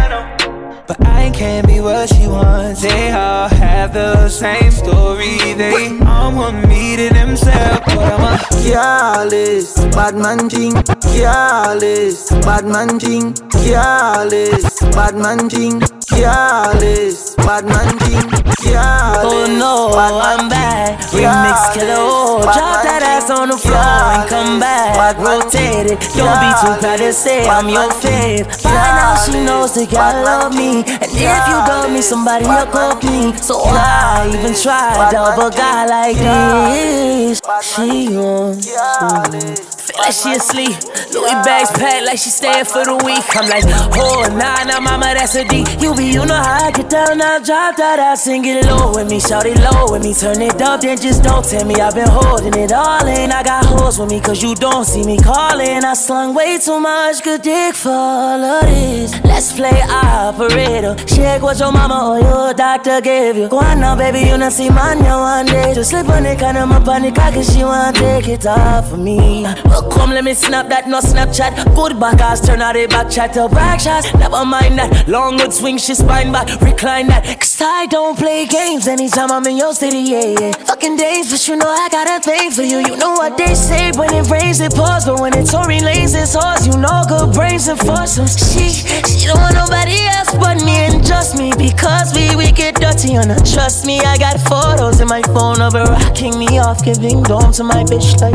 But 0.86 1.06
I 1.06 1.30
can't 1.30 1.66
be 1.66 1.80
what 1.80 2.08
she 2.12 2.26
wants. 2.26 2.82
They 2.82 3.10
all 3.10 3.48
have 3.48 3.94
the 3.94 4.28
same 4.28 4.70
story. 4.70 5.38
They 5.54 5.98
all 6.06 6.34
want 6.34 6.68
me 6.68 6.96
to 6.96 7.08
themselves. 7.08 7.80
But 7.86 8.12
I'm 8.12 8.34
a 8.34 8.38
Careless, 8.62 9.74
bad 9.94 10.14
man 10.16 10.50
thing. 10.50 10.74
Careless, 11.12 12.30
bad 12.44 12.66
man 12.66 12.98
thing. 13.00 13.32
Careless, 13.64 14.80
bad 14.94 15.16
man 15.16 15.48
thing. 15.48 15.80
Careless, 16.08 17.34
bad 17.36 17.64
man 17.64 17.98
thing. 17.98 18.43
Careless. 18.64 19.24
Oh 19.28 19.46
no, 19.46 19.92
I'm 19.94 20.48
back. 20.48 20.98
Remix 21.12 21.74
killer. 21.74 21.94
Oh, 21.98 22.42
drop 22.42 22.82
that 22.82 23.02
ass 23.04 23.30
on 23.30 23.48
the 23.48 23.58
floor 23.58 23.76
and 23.76 24.28
come 24.28 24.58
back. 24.58 25.16
Rotate 25.18 25.92
it. 25.92 26.00
Don't 26.16 26.40
be 26.40 26.50
too 26.60 26.74
proud 26.80 26.98
to 26.98 27.12
say 27.12 27.46
I'm 27.48 27.68
your 27.68 27.90
fave. 27.92 28.48
By 28.64 28.72
now 28.72 29.14
she 29.20 29.44
knows 29.44 29.74
that 29.74 29.90
God 29.90 30.24
love 30.24 30.56
me. 30.56 30.82
And 30.82 31.10
if 31.12 31.44
you 31.48 31.58
love 31.68 31.92
me, 31.92 32.00
somebody 32.00 32.44
will 32.44 32.66
call 32.72 32.96
me. 33.04 33.36
So 33.36 33.58
why 33.58 34.26
even 34.32 34.54
try 34.54 35.10
to 35.12 35.46
a 35.46 35.50
guy 35.50 35.86
like 35.86 36.16
this? 36.16 37.40
She 37.62 38.16
wants 38.16 39.83
like 39.98 40.12
she 40.12 40.32
asleep. 40.32 40.74
Louis 41.12 41.38
bags 41.44 41.70
packed 41.72 42.06
like 42.06 42.18
she 42.18 42.30
staying 42.30 42.64
for 42.64 42.84
the 42.84 42.96
week. 43.04 43.24
I'm 43.36 43.48
like, 43.48 43.64
oh 43.94 44.26
nah, 44.34 44.64
nah, 44.64 44.80
mama, 44.80 45.14
that's 45.14 45.34
a 45.34 45.44
D. 45.44 45.64
You 45.80 45.94
be, 45.94 46.06
you 46.06 46.24
know 46.26 46.34
how 46.34 46.66
I 46.66 46.70
get 46.70 46.90
down, 46.90 47.18
now 47.18 47.38
drop 47.38 47.76
that 47.76 47.98
out, 47.98 48.18
sing 48.18 48.44
it 48.44 48.64
low 48.66 48.92
with 48.94 49.08
me, 49.10 49.20
shout 49.20 49.46
it 49.46 49.58
low 49.58 49.92
with 49.92 50.02
me, 50.02 50.14
turn 50.14 50.40
it 50.40 50.60
up, 50.60 50.80
then 50.80 50.98
just 50.98 51.22
don't 51.22 51.44
tell 51.44 51.64
me 51.64 51.74
I've 51.76 51.94
been 51.94 52.08
holding 52.08 52.54
it 52.54 52.72
all 52.72 53.06
in. 53.06 53.30
I 53.30 53.42
got 53.42 53.64
hoes 53.64 53.98
with 53.98 54.10
me, 54.10 54.20
cause 54.20 54.42
you 54.42 54.54
don't 54.54 54.84
see 54.84 55.04
me 55.04 55.18
calling. 55.18 55.84
I 55.84 55.94
slung 55.94 56.34
way 56.34 56.58
too 56.58 56.80
much 56.80 57.22
good 57.22 57.42
dick 57.42 57.74
for 57.74 57.90
all 57.90 58.42
of 58.42 58.62
this. 58.66 59.12
Let's 59.24 59.52
play 59.52 59.80
operator. 59.82 60.94
Check 61.06 61.42
what 61.42 61.58
your 61.58 61.72
mama 61.72 62.10
or 62.10 62.20
your 62.20 62.54
doctor 62.54 63.00
gave 63.00 63.36
you. 63.36 63.48
Go 63.48 63.58
on 63.58 63.80
now, 63.80 63.96
baby, 63.96 64.20
you 64.20 64.36
not 64.38 64.52
see 64.52 64.70
man, 64.70 64.98
one 65.04 65.46
day. 65.46 65.74
Just 65.74 65.90
slip 65.90 66.08
on 66.08 66.26
it, 66.26 66.38
kind 66.38 66.58
of 66.58 66.68
the 66.68 67.12
cock, 67.14 67.34
and 67.34 67.44
she 67.44 67.62
wanna 67.62 67.92
take 67.92 68.28
it 68.28 68.46
off 68.46 68.92
of 68.92 68.98
me. 68.98 69.44
Come, 69.92 70.10
let 70.10 70.24
me 70.24 70.34
snap 70.34 70.68
that, 70.68 70.88
no 70.88 71.00
Snapchat. 71.00 71.74
Good 71.74 71.98
back 71.98 72.20
ass, 72.20 72.46
turn 72.46 72.60
out 72.60 72.74
the 72.74 72.86
back 72.86 73.10
chat 73.10 73.34
back 73.50 73.80
shots. 73.80 74.12
Never 74.14 74.44
mind 74.44 74.78
that. 74.78 75.08
Long 75.08 75.36
good 75.36 75.52
swing, 75.52 75.78
she 75.78 75.94
spine 75.94 76.32
back, 76.32 76.48
recline 76.60 77.08
that. 77.08 77.24
Cause 77.40 77.60
I 77.60 77.86
don't 77.86 78.16
play 78.18 78.46
games 78.46 78.86
anytime 78.86 79.30
I'm 79.30 79.46
in 79.46 79.56
your 79.56 79.74
city, 79.74 79.98
yeah, 79.98 80.34
yeah. 80.38 80.52
Fucking 80.52 80.96
days, 80.96 81.30
but 81.30 81.46
you 81.48 81.56
know 81.56 81.68
I 81.68 81.88
got 81.88 82.08
a 82.08 82.20
thing 82.22 82.50
for 82.50 82.62
you. 82.62 82.78
You 82.78 82.96
know 82.96 83.12
what 83.12 83.36
they 83.36 83.54
say 83.54 83.92
when 83.96 84.12
it 84.14 84.28
rains, 84.30 84.60
it 84.60 84.74
pours. 84.74 85.04
But 85.04 85.20
when 85.20 85.36
it's 85.36 85.52
Tory 85.52 85.78
Lanez, 85.78 86.14
it's 86.14 86.34
horse. 86.34 86.66
You 86.66 86.76
know 86.76 87.02
good 87.08 87.34
brains 87.34 87.68
and 87.68 87.78
foursomes. 87.78 88.36
She, 88.36 88.70
she 88.70 89.26
don't 89.26 89.40
want 89.40 89.54
nobody 89.54 89.98
else 90.16 90.34
but 90.34 90.62
me 90.64 90.76
and 90.88 91.04
just 91.04 91.36
me. 91.38 91.52
Because 91.56 92.14
we, 92.14 92.34
we 92.36 92.52
get 92.52 92.76
dirty 92.76 93.16
on 93.16 93.28
her. 93.28 93.40
Trust 93.40 93.86
me, 93.86 94.00
I 94.00 94.18
got 94.18 94.40
photos 94.40 95.00
in 95.00 95.08
my 95.08 95.22
phone 95.34 95.60
of 95.60 95.74
her 95.74 95.84
rocking 95.84 96.38
me 96.38 96.58
off, 96.58 96.84
giving 96.84 97.22
dome 97.22 97.52
to 97.52 97.64
my 97.64 97.84
bitch 97.84 98.20
like 98.20 98.34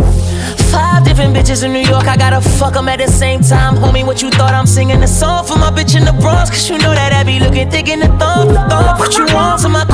five 0.72 1.04
different 1.04 1.36
bitches 1.36 1.64
in 1.64 1.74
New 1.74 1.86
York. 1.94 2.08
I 2.08 2.16
gotta 2.18 2.42
fuck 2.42 2.74
them 2.74 2.88
at 2.90 3.00
the 3.00 3.08
same 3.08 3.42
time. 3.42 3.76
Homie, 3.76 4.06
what 4.06 4.22
you 4.22 4.30
thought 4.30 4.54
I'm 4.54 4.68
singing 4.68 5.02
a 5.04 5.08
song 5.08 5.46
for 5.46 5.58
my 5.58 5.72
bitch 5.72 5.96
in 5.98 6.06
the 6.06 6.14
Bronx? 6.14 6.50
Cause 6.50 6.70
you 6.70 6.78
know 6.78 6.94
that 6.94 7.12
I 7.14 7.24
be 7.24 7.40
looking 7.40 7.70
thick 7.70 7.90
in 7.90 8.00
the 8.00 8.08
thumb. 8.20 8.54
thumb. 8.54 9.00
What 9.00 9.18
you 9.18 9.26
want 9.34 9.62
to 9.62 9.70
my 9.70 9.86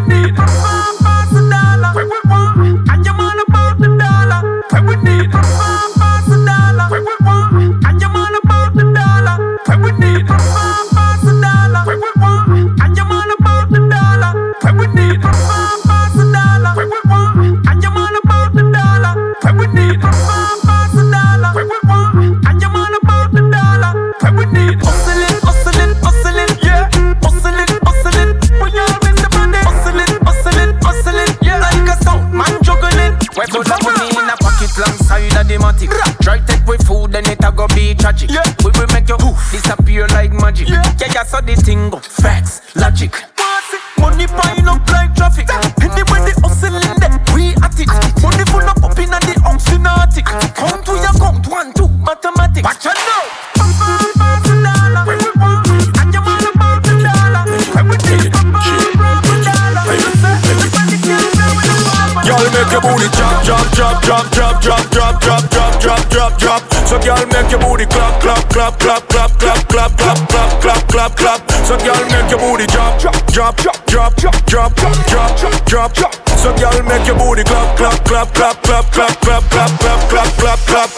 Hustling, 0.00 0.99
drop, 64.90 65.20
drop, 65.20 65.42
drop, 65.50 65.80
drop, 65.80 66.02
drop, 66.10 66.38
drop. 66.38 66.62
So 66.86 66.98
girl, 67.00 67.22
make 67.32 67.50
your 67.50 67.60
booty 67.60 67.86
clap, 67.86 68.20
clap, 68.20 68.50
clap, 68.50 68.78
clap, 68.78 69.08
clap, 69.08 69.30
clap, 69.38 69.68
clap, 69.68 69.96
clap, 69.96 70.18
clap, 70.28 70.60
clap, 70.60 70.88
clap, 70.88 71.16
clap. 71.16 71.40
So 71.66 71.78
girl, 71.78 72.02
make 72.10 72.30
your 72.30 72.40
booty 72.40 72.66
drop, 72.66 73.00
drop, 73.00 73.16
drop, 73.32 73.56
drop, 73.56 73.86
drop, 73.86 74.16
drop, 74.16 74.40
drop, 74.46 74.74
drop, 74.76 75.64
drop, 75.66 75.94
drop. 75.94 76.14
So 76.38 76.54
girl, 76.56 76.82
make 76.84 77.06
your 77.06 77.16
booty 77.16 77.44
clap, 77.44 77.76
clap, 77.76 78.04
clap, 78.04 78.28
clap, 78.34 78.62
clap, 78.62 78.86
clap, 78.90 79.14
clap, 79.20 79.42
clap, 79.50 79.70
clap, 79.78 80.00
clap, 80.10 80.30
clap, 80.38 80.58
clap. 80.66 80.90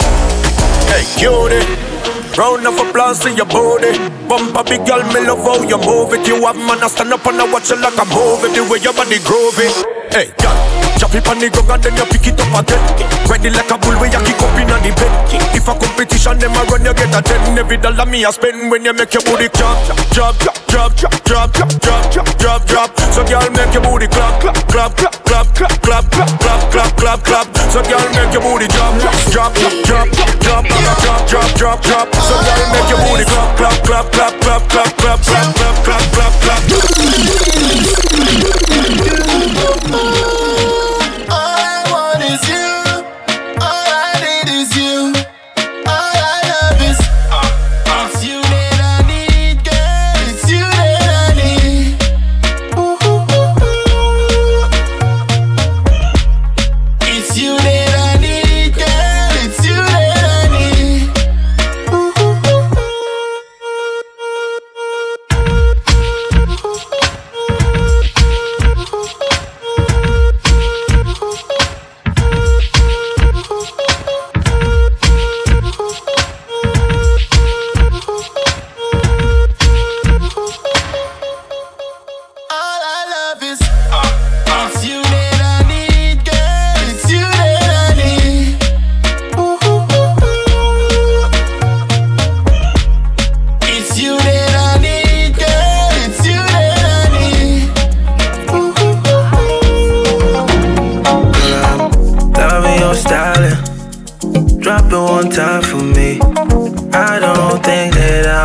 Hey, 0.89 1.03
cutie. 1.17 1.93
Round 2.37 2.65
of 2.65 2.79
applause 2.79 3.21
for 3.21 3.29
your 3.29 3.45
booty. 3.45 3.93
Bump 4.27 4.57
a 4.57 4.63
big 4.63 4.85
girl, 4.87 5.03
me 5.13 5.21
love 5.21 5.45
how 5.45 5.61
you 5.61 5.77
move 5.77 6.13
it. 6.13 6.25
You 6.27 6.41
have 6.45 6.57
man, 6.57 6.81
I 6.81 6.87
stand 6.87 7.13
up 7.13 7.25
and 7.27 7.39
I 7.39 7.45
watch 7.51 7.69
you 7.69 7.77
like 7.77 7.93
a 7.93 8.05
movie. 8.05 8.49
The 8.55 8.65
way 8.65 8.79
your 8.81 8.93
body 8.93 9.19
groovy. 9.21 9.69
Hey, 10.09 10.33
girl, 10.41 10.57
drop 10.97 11.15
it 11.15 11.27
on 11.27 11.39
the 11.39 11.49
ground 11.49 11.83
then 11.83 11.95
you 11.95 12.05
pick 12.09 12.27
it 12.27 12.39
up 12.39 12.53
again. 12.53 12.81
Ready 13.29 13.49
like 13.49 13.71
a 13.71 13.77
bull 13.77 13.95
where 13.99 14.11
you 14.11 14.21
kick 14.21 14.41
up 14.41 14.59
in 14.59 14.67
the 14.67 14.91
bed. 14.93 15.11
If 15.55 15.67
a 15.67 15.73
competition, 15.73 16.37
them 16.39 16.55
a 16.55 16.63
run, 16.69 16.85
you 16.85 16.93
get 16.93 17.13
a 17.13 17.21
ten. 17.21 17.57
Every 17.57 17.77
dollar 17.77 18.05
me 18.05 18.25
a 18.25 18.31
spend 18.31 18.69
when 18.69 18.85
you 18.85 18.93
make 18.93 19.13
your 19.13 19.23
booty 19.23 19.49
clap, 19.49 19.77
drop, 20.11 20.37
drop, 20.37 20.55
drop, 20.67 20.95
drop, 21.23 21.51
drop, 21.53 21.69
drop, 21.79 22.11
drop, 22.11 22.37
drop, 22.37 22.65
drop. 22.67 22.99
So 23.13 23.23
girl, 23.25 23.49
make 23.55 23.73
your 23.73 23.83
booty 23.83 24.07
clap, 24.07 24.41
clap, 24.69 24.95
clap, 24.97 25.23
clap, 25.23 25.53
clap, 25.55 25.81
clap, 25.81 25.81
clap, 25.81 26.11
clap, 26.11 26.39
clap, 26.39 26.71
clap, 26.71 26.97
clap, 26.97 27.23
clap. 27.23 27.47
So 27.71 27.81
girl, 27.83 28.09
make 28.13 28.33
your 28.33 28.41
booty 28.43 28.67
drop, 28.67 28.93
drop, 29.31 29.31
drop, 29.31 29.53
drop, 29.87 30.07
drop, 30.43 30.65
drop, 30.67 31.27
drop, 31.27 31.49
drop, 31.55 31.81
drop. 31.81 32.13
So 32.15 32.35
girl, 32.43 32.67
make 32.73 32.89
your 32.89 32.99
booty 33.07 33.25
clap, 33.25 33.57
clap, 33.57 33.83
clap, 33.83 34.11
clap, 34.11 34.33
clap, 34.41 34.61
clap, 34.67 34.91
clap, 34.97 35.19
clap, 35.23 35.45
clap, 35.53 35.83
clap, 35.83 36.11
clap, 36.11 36.33
clap. 36.41 36.63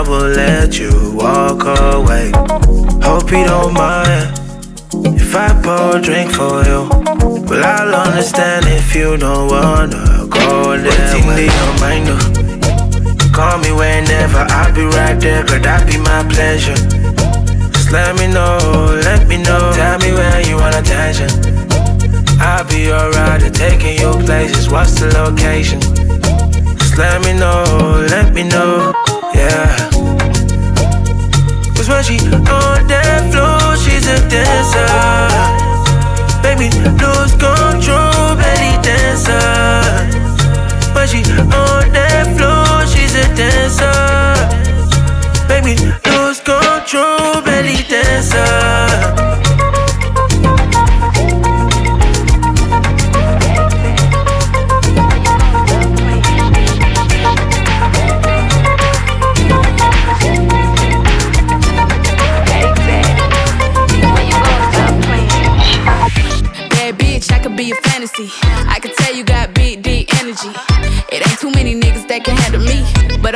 Will 0.09 0.29
let 0.29 0.79
you 0.79 0.91
walk 1.15 1.63
away. 1.65 2.33
Hope 3.05 3.31
you 3.31 3.45
don't 3.45 3.75
mind 3.75 4.33
if 5.05 5.35
I 5.35 5.49
pour 5.63 5.99
a 5.99 6.01
drink 6.01 6.31
for 6.33 6.65
you. 6.65 6.89
Well, 7.49 7.65
I'll 7.65 7.95
understand 8.07 8.65
if 8.67 8.95
you 8.95 9.17
don't 9.19 9.49
wanna 9.49 10.27
go 10.31 10.77
there. 10.77 10.91
Waiting 10.91 11.29
to 11.37 11.45
your 11.45 11.73
mind. 11.81 12.09
Call 13.35 13.59
me 13.59 13.71
whenever, 13.71 14.47
I'll 14.49 14.75
be 14.75 14.85
right 14.85 15.19
there, 15.21 15.45
girl. 15.45 15.61
That 15.61 15.87
be 15.87 15.99
my 15.99 16.25
pleasure. 16.33 16.75
Just 17.73 17.93
let 17.93 18.17
me 18.19 18.27
know, 18.27 18.59
let 19.05 19.29
me 19.29 19.37
know. 19.37 19.73
Tell 19.75 19.99
me 19.99 20.13
where 20.13 20.41
you 20.49 20.57
want 20.57 20.75
attention. 20.75 21.31
I'll 22.41 22.65
be 22.65 22.91
alright 22.91 23.43
at 23.43 23.55
taking 23.55 23.99
you 24.01 24.13
places. 24.25 24.71
What's 24.71 24.99
the 25.01 25.09
location? 25.21 25.81
Just 26.79 26.97
let 26.97 27.23
me 27.25 27.33
know, 27.39 27.63
let 28.09 28.33
me 28.33 28.43
know, 28.43 28.93
yeah. 29.35 29.98
Cause 31.89 32.11
when 32.11 32.19
she 32.19 32.27
on 32.29 32.87
that 32.87 33.33
floor, 33.33 33.75
she's 33.77 34.07
a 34.09 34.21
dancer. 34.29 34.85
Baby, 36.43 36.69
lose 37.01 37.33
control, 37.33 38.37
belly 38.37 38.77
dancer. 38.85 39.33
When 40.93 41.09
she 41.09 41.25
on 41.41 41.89
that 41.97 42.37
floor, 42.37 42.85
she's 42.87 43.15
a 43.15 43.25
dancer. 43.35 43.89
Baby, 45.49 45.81
lose 46.05 46.41
control, 46.41 47.41
belly 47.41 47.83
dancer. 47.89 49.48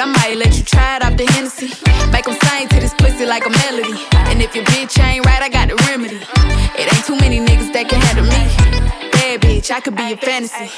I 0.02 0.04
might 0.04 0.36
let 0.36 0.58
you 0.58 0.64
try 0.64 0.96
it 0.96 1.04
off 1.04 1.16
the 1.16 1.24
Hennessy. 1.30 1.70
Make 2.10 2.26
'em 2.26 2.36
sing 2.42 2.66
to 2.70 2.80
this 2.80 2.92
pussy 2.94 3.24
like 3.24 3.46
a 3.46 3.50
melody. 3.50 3.94
And 4.30 4.42
if 4.42 4.52
your 4.52 4.64
bitch 4.64 4.98
ain't 4.98 5.24
right, 5.24 5.40
I 5.40 5.48
got 5.48 5.68
the 5.68 5.76
remedy. 5.86 6.18
It 6.76 6.92
ain't 6.92 7.06
too 7.06 7.14
many 7.14 7.38
niggas 7.38 7.72
that 7.72 7.88
can 7.88 8.00
handle 8.00 8.26
me. 8.26 8.42
Bad 9.12 9.42
bitch, 9.42 9.70
I 9.70 9.78
could 9.78 9.94
be 9.94 10.14
a 10.14 10.16
fantasy. 10.16 10.72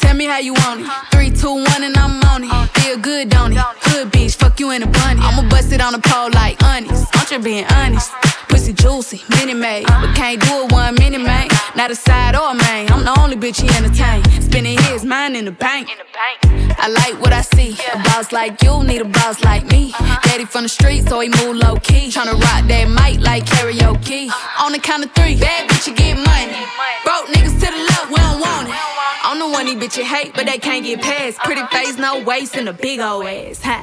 Tell 0.00 0.14
me 0.14 0.26
how 0.26 0.38
you 0.38 0.54
want 0.54 0.82
it. 0.82 0.86
Three, 1.10 1.30
two, 1.32 1.54
one, 1.54 1.82
and 1.82 1.96
I'm 1.96 2.22
on 2.30 2.44
it. 2.44 2.70
Feel 2.78 2.98
good, 2.98 3.30
don't 3.30 3.52
it? 3.52 3.58
Hood 3.86 4.12
bitch, 4.12 4.36
fuck 4.36 4.60
you 4.60 4.70
in 4.70 4.84
a 4.84 4.86
bunny. 4.86 5.20
I'ma 5.20 5.42
bust 5.48 5.72
it 5.72 5.80
on 5.80 5.92
the 5.94 5.98
pole 5.98 6.30
like 6.30 6.62
honest. 6.62 7.06
I'm 7.16 7.26
just 7.26 7.42
being 7.42 7.66
honest. 7.66 8.12
Pussy 8.54 8.72
juicy, 8.72 9.20
mini 9.30 9.52
made. 9.52 9.84
But 9.88 10.14
can't 10.14 10.40
do 10.40 10.62
it 10.62 10.70
one 10.70 10.94
minute, 10.94 11.20
man. 11.20 11.48
Not 11.74 11.90
a 11.90 11.96
side 11.96 12.36
or 12.36 12.52
a 12.52 12.54
main. 12.54 12.88
I'm 12.88 13.02
the 13.02 13.12
only 13.18 13.34
bitch 13.34 13.60
he 13.60 13.68
entertain. 13.76 14.22
Spending 14.40 14.78
his 14.78 15.04
mind 15.04 15.36
in 15.36 15.44
the 15.44 15.50
bank. 15.50 15.88
I 16.78 16.86
like 16.86 17.20
what 17.20 17.32
I 17.32 17.40
see. 17.40 17.76
A 17.92 17.96
boss 18.04 18.30
like 18.30 18.62
you 18.62 18.84
need 18.84 19.00
a 19.00 19.06
boss 19.06 19.42
like 19.42 19.64
me. 19.66 19.92
Uh-huh. 19.92 20.20
Daddy 20.22 20.44
from 20.44 20.62
the 20.62 20.68
street, 20.68 21.02
so 21.08 21.18
he 21.18 21.30
move 21.30 21.56
low 21.56 21.74
key. 21.82 22.10
Tryna 22.10 22.40
rock 22.40 22.68
that 22.68 22.86
mic 22.94 23.20
like 23.20 23.44
karaoke. 23.44 24.28
Uh-huh. 24.28 24.66
On 24.66 24.70
the 24.70 24.78
count 24.78 25.04
of 25.04 25.10
three, 25.14 25.34
bad 25.34 25.68
bitch, 25.68 25.88
you 25.88 25.94
get 25.96 26.14
money. 26.14 26.54
Broke 27.02 27.26
niggas 27.34 27.58
to 27.58 27.66
the 27.74 27.82
left, 27.90 28.08
we 28.08 28.16
don't 28.22 28.38
want 28.38 28.68
it. 28.68 28.74
I'm 29.24 29.40
the 29.40 29.48
one 29.48 29.66
these 29.66 29.82
bitches 29.82 30.04
hate, 30.04 30.32
but 30.32 30.46
they 30.46 30.58
can't 30.58 30.84
get 30.84 31.02
past. 31.02 31.38
Pretty 31.38 31.62
uh-huh. 31.62 31.76
face, 31.76 31.98
no 31.98 32.22
waist, 32.22 32.54
and 32.54 32.68
a 32.68 32.72
big 32.72 33.00
old 33.00 33.26
ass. 33.26 33.58
Huh? 33.64 33.82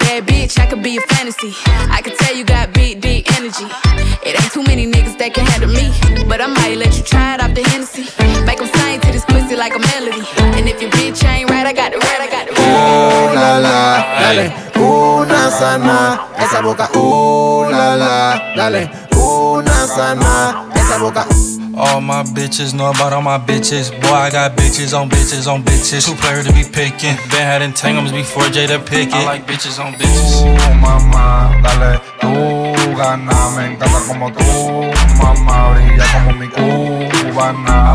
Bad 0.00 0.26
bitch, 0.26 0.58
I 0.58 0.66
could 0.66 0.82
be 0.82 0.98
a 0.98 1.00
fantasy. 1.00 1.54
I 1.66 2.02
could 2.02 2.16
tell 2.18 2.36
you 2.36 2.44
got 2.44 2.74
big, 2.74 3.00
deep 3.00 3.24
energy. 3.38 4.01
It 4.22 4.40
ain't 4.40 4.52
too 4.52 4.62
many 4.62 4.86
niggas 4.86 5.18
that 5.18 5.34
can 5.34 5.46
handle 5.46 5.70
me. 5.70 5.92
But 6.28 6.40
I 6.40 6.46
might 6.46 6.76
let 6.78 6.96
you 6.96 7.02
try 7.02 7.34
it 7.34 7.42
off 7.42 7.54
the 7.54 7.62
Hennessy. 7.70 8.04
Make 8.46 8.60
'em 8.60 8.70
sing 8.74 9.00
to 9.00 9.08
this 9.12 9.24
pussy 9.24 9.56
like 9.56 9.74
a 9.74 9.80
melody. 9.90 10.22
And 10.56 10.68
if 10.68 10.80
your 10.80 10.90
bitch 10.90 11.24
ain't 11.24 11.50
right, 11.50 11.66
I 11.66 11.72
got 11.72 11.92
the 11.92 11.98
red, 11.98 12.20
I 12.20 12.28
got 12.30 12.46
the 12.46 12.52
Ooh 12.60 13.34
la 13.34 13.58
la, 13.58 14.02
dale, 14.20 14.52
una 14.76 15.50
sana, 15.50 16.20
esa 16.38 16.62
boca. 16.62 16.88
Ooh 16.96 17.70
la 17.70 17.94
la, 17.94 18.54
dale, 18.56 18.90
una 19.16 19.86
sana, 19.86 20.66
esa 20.74 20.98
boca. 20.98 21.26
All 21.74 22.02
my 22.02 22.22
bitches 22.22 22.74
know 22.74 22.90
about 22.90 23.14
all 23.14 23.22
my 23.22 23.38
bitches. 23.38 23.90
Boy, 24.02 24.12
I 24.12 24.30
got 24.30 24.56
bitches 24.56 24.92
on 24.92 25.08
bitches 25.08 25.46
on 25.50 25.62
bitches. 25.64 26.04
Two 26.04 26.14
player 26.16 26.42
to 26.42 26.52
be 26.52 26.64
picking. 26.64 27.16
Been 27.30 27.46
had 27.46 27.62
entanglements 27.62 28.12
before 28.12 28.44
Jada 28.44 28.78
Pinkett. 28.78 29.14
I 29.14 29.24
like 29.24 29.46
bitches 29.46 29.78
on 29.82 29.94
bitches. 29.94 30.42
Tú, 30.42 30.74
mamá, 30.80 31.56
dale, 31.62 32.00
tú 32.20 32.71
Me 33.02 33.66
encanta 33.66 33.98
como 34.06 34.32
tú, 34.32 34.92
mamá, 35.20 35.70
brilla 35.70 36.04
como 36.12 36.38
mi 36.38 36.48
cubana. 36.48 37.94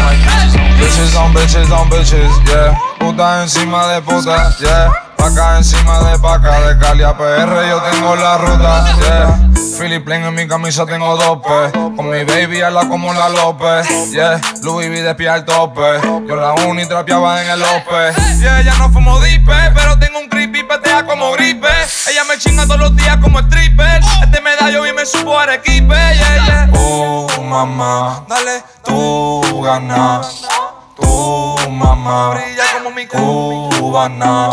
Bitches 0.77 1.15
on 1.15 1.33
bitches 1.33 1.71
on 1.71 1.89
bitches, 1.89 2.29
yeah. 2.45 2.77
Puta 2.99 3.43
encima 3.43 3.87
de 3.87 4.01
puta, 4.01 4.53
yeah. 4.59 4.91
Paca 5.15 5.59
encima 5.59 6.11
de 6.11 6.19
paca, 6.19 6.59
de 6.59 6.77
Cali 6.77 7.03
a 7.03 7.13
PR 7.13 7.69
yo 7.69 7.81
tengo 7.89 8.15
la 8.17 8.37
ruta, 8.37 8.85
yeah. 8.99 9.46
Philip 9.77 10.03
Plain 10.03 10.23
en 10.23 10.33
mi 10.33 10.47
camisa 10.47 10.85
tengo 10.85 11.15
dope. 11.15 11.71
Con 11.95 12.09
mi 12.09 12.23
baby 12.23 12.59
la 12.59 12.87
como 12.87 13.13
la 13.13 13.29
López, 13.29 14.11
yeah. 14.11 14.39
Louis 14.63 14.89
V 14.89 15.01
de 15.01 15.15
pie 15.15 15.29
al 15.29 15.45
tope. 15.45 16.01
Yo 16.27 16.35
la 16.35 16.53
uni 16.65 16.85
trapeaba 16.87 17.41
en 17.41 17.49
el 17.49 17.61
Ope. 17.61 18.13
Yeah, 18.39 18.61
ya 18.61 18.73
no 18.77 18.91
fumo 18.91 19.19
dipe, 19.21 19.53
pero 19.75 19.97
tengo 19.99 20.19
un 20.19 20.29
creepy 20.29 20.63
petea 20.63 21.05
como 21.05 21.31
gripe. 21.33 21.67
Ella 22.09 22.23
me 22.23 22.37
chinga 22.37 22.65
todos 22.65 22.79
los 22.79 22.95
días 22.95 23.17
como 23.17 23.39
stripper. 23.39 24.01
Este 24.23 24.41
medallo 24.41 24.85
y 24.85 24.93
me 24.93 25.05
supo 25.05 25.37
arequipe, 25.37 25.95
yeah, 25.95 26.45
yeah. 26.45 26.69
Oh, 26.73 27.27
mamá, 27.43 28.25
dale, 28.27 28.63
tú 28.83 29.61
ganas. 29.61 30.47
Tú, 30.95 31.55
mamá, 31.69 32.31
brilla 32.31 32.63
como 32.73 32.91
mi 32.91 33.05
cubana. 33.05 34.49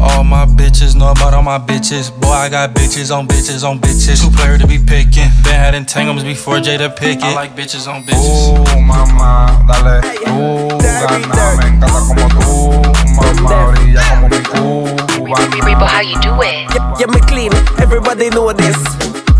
All 0.00 0.24
my 0.24 0.46
bitches, 0.46 0.96
know 0.96 1.10
about 1.10 1.34
all 1.34 1.42
my 1.42 1.58
bitches. 1.58 2.10
Boy, 2.20 2.30
I 2.30 2.48
got 2.48 2.72
bitches 2.74 3.14
on 3.14 3.28
bitches 3.28 3.68
on 3.68 3.78
bitches. 3.78 4.22
Two 4.22 4.30
player 4.34 4.56
to 4.56 4.66
be 4.66 4.78
picking. 4.78 5.28
Been 5.44 5.54
had 5.54 5.74
entanglements 5.74 6.24
before 6.24 6.56
Jada 6.56 6.88
Pinkett. 6.96 7.22
I 7.22 7.34
like 7.34 7.54
bitches 7.54 7.86
on 7.86 8.04
bitches. 8.04 8.56
Uh, 8.56 8.80
mamá, 8.80 9.62
dale, 9.68 10.00
tú 10.24 10.78
gana. 10.78 11.56
Me 11.58 11.66
encanta 11.68 12.00
como 12.08 12.28
tú, 12.28 12.99
mamá, 13.16 13.72
brilla 13.72 14.02
como 14.08 14.28
mi 14.28 14.38
cubana. 14.44 15.86
how 15.86 16.00
you 16.00 16.18
do 16.20 16.40
it? 16.42 16.68
Yeah, 16.74 16.94
yeah, 17.00 17.06
me 17.06 17.20
clean, 17.20 17.52
everybody 17.78 18.30
know 18.30 18.52
this. 18.52 18.78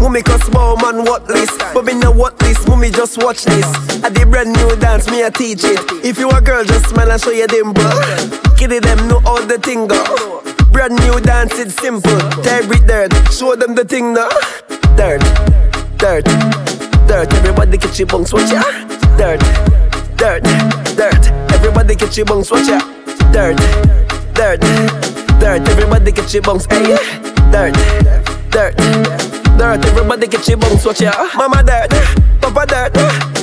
Mummy 0.01 0.23
cause 0.23 0.43
small 0.45 0.77
man 0.77 1.05
what 1.05 1.29
list 1.29 1.59
But 1.75 1.85
me 1.85 1.93
know 1.93 2.11
what 2.11 2.39
this, 2.39 2.66
mummy 2.66 2.91
just 2.91 3.23
watch 3.23 3.45
this. 3.45 3.66
I 4.03 4.09
did 4.09 4.31
brand 4.31 4.51
new 4.51 4.75
dance, 4.77 5.11
me 5.11 5.23
I 5.23 5.29
teach 5.29 5.62
it. 5.62 5.79
If 6.03 6.18
you 6.18 6.31
a 6.31 6.41
girl 6.41 6.64
just 6.64 6.89
smile 6.89 7.12
and 7.12 7.21
show 7.21 7.31
your 7.31 7.47
dimple 7.47 7.85
Kitty 8.57 8.79
them 8.79 9.09
know 9.09 9.21
all 9.27 9.43
the 9.43 9.59
thing 9.59 9.87
go 9.87 10.43
Brand 10.73 10.95
new 11.01 11.21
dance, 11.21 11.53
it's 11.59 11.75
simple. 11.75 12.18
Tear 12.43 12.62
it 12.73 12.87
dirt, 12.87 13.12
show 13.33 13.55
them 13.57 13.75
the 13.75 13.85
thing 13.85 14.14
now 14.14 14.31
Dirt, 14.97 15.21
dirt, 15.99 16.25
dirt. 17.07 17.33
Everybody 17.35 17.77
get 17.77 17.99
your 17.99 18.07
bunks, 18.09 18.33
watch 18.33 18.51
ya. 18.51 18.62
Dirt, 19.18 19.41
dirt, 20.16 20.45
dirt 20.97 21.50
Everybody 21.61 21.95
get 21.95 22.17
your 22.17 22.25
bunks, 22.25 22.51
watch 22.51 22.69
ya 22.69 22.81
Dirt, 23.33 23.61
dirt, 24.33 24.61
dirt. 25.39 25.69
Everybody 25.69 26.11
get 26.11 26.33
your 26.33 26.43
bunks, 26.43 26.65
hey 26.65 26.97
Dirt, 27.53 27.77
dirt, 28.49 28.75
dirt. 29.59 29.85
Everybody 29.85 30.27
get 30.27 30.49
your 30.49 30.57
bunks, 30.57 30.87
watch 30.87 31.03
ya 31.03 31.13
Mama 31.37 31.63
dirt, 31.63 31.93
Papa 32.41 32.65
dirt 32.65 32.93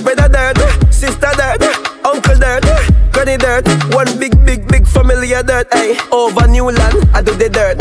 Brother 0.02 0.30
dirt, 0.34 0.58
sister 0.92 1.30
dirt 1.38 1.62
Uncle 2.04 2.40
dirt, 2.40 2.66
granny 3.14 3.38
dirt. 3.38 3.68
One 3.94 4.10
big, 4.18 4.34
big, 4.46 4.68
big 4.68 4.88
family 4.88 5.34
of 5.34 5.46
dirt, 5.46 5.68
hey 5.72 5.96
Over 6.12 6.48
Newland, 6.48 6.98
I 7.14 7.22
do 7.22 7.36
the 7.36 7.50
dirt. 7.50 7.78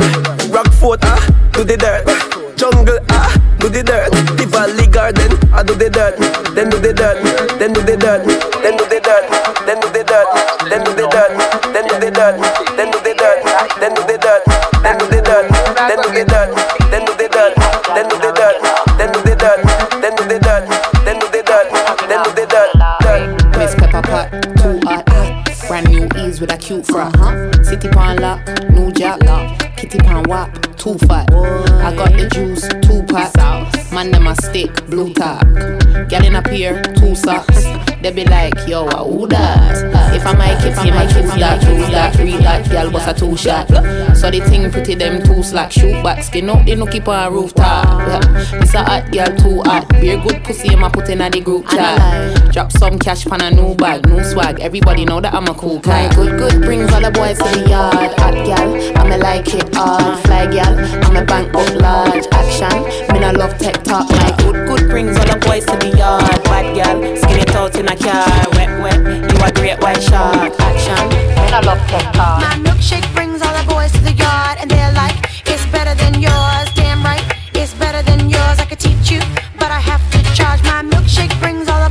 Rockfort, 0.53 1.01
ah, 1.05 1.49
do 1.53 1.65
the 1.65 1.77
dirt. 1.77 2.05
Jungle, 2.57 2.99
ah, 3.11 3.33
do 3.61 3.69
the 3.69 3.83
dirt. 3.83 4.11
The 4.37 4.47
Valley 4.51 4.87
Garden, 4.89 5.33
I 5.53 5.63
do 5.63 5.75
the 5.75 5.89
dirt. 5.89 6.19
Then 6.57 6.71
do 6.71 6.79
the 6.79 6.93
dirt, 6.93 7.23
then 7.59 7.73
do 7.75 7.83
the 7.83 7.97
dirt 7.97 8.25
Then 8.63 8.77
do 8.79 8.85
the 8.89 8.96
dirt 12.17 12.41
Then 12.77 12.91
do 12.91 12.99
the 13.05 13.13
dirt, 13.13 13.41
then 13.79 13.93
do 13.95 14.03
the 14.09 14.17
dirt 14.17 14.43
Then 14.83 14.97
do 14.99 15.07
the 15.07 15.21
dirt, 15.21 15.47
then 15.77 16.01
do 16.01 16.11
the 16.11 16.25
dirt 16.25 16.51
Then 16.91 17.05
do 17.05 17.13
the 17.13 17.29
dirt, 17.29 17.53
then 17.93 18.09
do 18.09 18.19
the 18.19 18.35
dirt 18.35 18.57
Then 18.97 19.13
do 19.13 19.21
the 19.21 19.37
dirt, 19.37 19.57
then 20.01 20.17
do 20.17 20.25
the 20.25 20.39
dirt 20.41 20.65
Then 21.05 21.19
do 21.21 21.27
the 21.29 21.43
dirt, 21.45 21.69
then 22.09 22.25
do 22.25 22.31
the 22.33 22.47
dirt 22.49 22.87
Miss 23.59 23.75
Pepper 23.75 24.03
Pot, 24.03 24.31
too 24.59 24.79
hot. 24.85 25.05
Brand 25.67 25.89
new 25.89 26.09
ease 26.19 26.41
with 26.41 26.53
a 26.53 26.57
cute 26.57 26.87
frock. 26.87 27.15
City 27.65 27.89
pan 27.89 28.19
lock, 28.19 28.47
new 28.71 28.93
jack. 28.93 29.19
Kitty 29.77 29.99
pan 29.99 30.25
wap, 30.29 30.53
too 30.77 30.99
fat. 30.99 31.33
I 31.33 31.95
got 31.97 32.13
the 32.13 32.29
juice, 32.33 32.69
two 32.87 33.03
pack. 33.05 33.35
Man, 33.93 34.11
them 34.11 34.27
a 34.27 34.37
stick, 34.37 34.87
blue 34.87 35.13
tack. 35.15 35.43
Get 36.09 36.25
in 36.25 36.37
up 36.37 36.47
here, 36.49 36.83
two 36.97 37.15
socks. 37.15 37.65
They 38.07 38.13
be 38.13 38.25
like, 38.31 38.55
yo, 38.69 38.87
uh, 38.87 39.03
who 39.03 39.27
that? 39.27 40.15
If 40.15 40.25
I 40.25 40.33
might 40.35 40.63
him, 40.63 40.95
I 40.95 41.07
choose 41.07 41.35
that, 41.41 41.61
choose 41.61 41.91
that, 41.91 42.17
read 42.17 42.41
that, 42.45 42.71
girl, 42.71 42.89
bust 42.89 43.09
a 43.09 43.13
two 43.13 43.37
shot. 43.37 43.67
So 44.17 44.31
the 44.31 44.41
thing 44.49 44.71
pretty, 44.71 44.95
them 44.95 45.21
two 45.25 45.43
slack, 45.43 45.73
shoot 45.73 46.05
back, 46.05 46.23
skin 46.23 46.49
up, 46.49 46.65
they 46.65 46.77
no 46.77 46.87
keep 46.87 47.09
on 47.09 47.33
rooftop. 47.33 48.23
It's 48.63 48.75
a 48.75 48.85
hot 48.85 49.11
girl, 49.11 49.37
too 49.37 49.61
hot. 49.65 49.89
Beer 49.89 50.19
good 50.23 50.45
pussy, 50.45 50.69
him 50.69 50.85
a 50.85 50.89
put 50.89 51.09
in 51.09 51.21
a 51.21 51.29
the 51.29 51.41
group 51.41 51.67
chat. 51.69 52.53
Drop 52.53 52.71
some 52.71 52.97
cash 52.97 53.25
pan 53.25 53.43
a 53.43 53.51
new 53.51 53.75
bag, 53.75 54.07
new 54.07 54.23
swag. 54.23 54.61
Everybody 54.61 55.05
know 55.05 55.21
that 55.21 55.35
I'm 55.35 55.49
a 55.49 55.55
cool 55.55 55.81
guy. 55.81 56.09
Good, 56.15 56.39
good, 56.39 56.63
brings 56.63 56.93
all 56.93 57.01
the 57.01 57.11
boys 57.11 57.39
to 57.39 57.45
the 57.59 57.69
yard. 57.69 58.15
Hot 58.21 58.35
gal, 58.47 58.99
I'ma 58.99 59.17
like 59.17 59.53
it 59.53 59.75
hard. 59.75 60.25
Fly 60.27 60.47
gal, 60.47 60.79
I'ma 61.05 61.25
bank 61.25 61.53
up 61.53 61.75
large. 61.75 62.25
Action, 62.31 62.85
me 63.13 63.19
no 63.19 63.33
love 63.33 63.59
tech 63.59 63.83
talk. 63.83 64.09
My 64.09 64.33
good, 64.39 64.69
good 64.69 64.89
brings 64.89 65.17
all 65.19 65.27
the 65.27 65.45
boys 65.45 65.67
to 65.67 65.77
the 65.77 65.97
yard. 65.99 66.45
Bad 66.45 66.77
gal, 66.77 67.17
skin 67.17 67.41
it 67.41 67.55
out 67.57 67.75
in 67.75 67.89
a 67.89 67.96
car. 67.97 68.27
Wet, 68.57 68.71
wet, 68.83 68.99
you 69.31 69.37
a 69.45 69.53
great 69.53 69.81
white 69.81 70.03
shark. 70.03 70.53
Action, 70.61 71.09
me 71.09 71.51
no 71.51 71.61
love 71.61 71.81
tech 71.89 72.13
talk. 72.13 72.41
My 72.41 72.57
milkshake 72.67 73.07
brings 73.15 73.43
all 73.43 73.55
the 73.55 73.67
boys 73.69 73.93
to 73.93 74.01
the 74.01 74.13
yard, 74.13 74.59
and 74.61 74.71
they're 74.71 74.93
like, 74.93 75.17
it's 75.47 75.67
better 75.67 75.95
than 75.95 76.21
yours. 76.21 76.67
Damn 76.75 77.03
right, 77.03 77.25
it's 77.55 77.75
better 77.75 78.03
than 78.03 78.29
yours. 78.29 78.59
I 78.59 78.67
could 78.69 78.81
teach 78.81 79.11
you, 79.11 79.21
but 79.57 79.71
I 79.71 79.81
have 79.81 80.03
to 80.13 80.19
charge. 80.35 80.63
My 80.65 80.83
milkshake 80.83 81.39
brings 81.41 81.69
all 81.69 81.86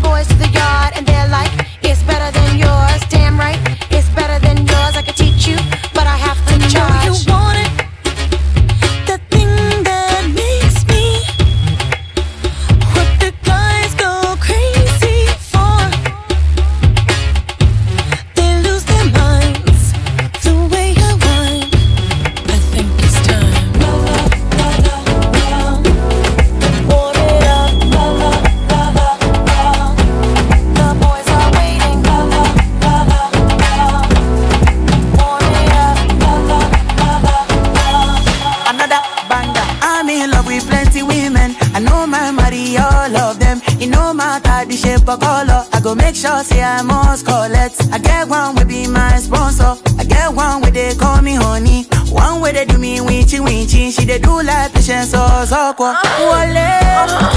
so 55.86 55.94
kwa. 55.94 56.32
Wale, 56.32 56.70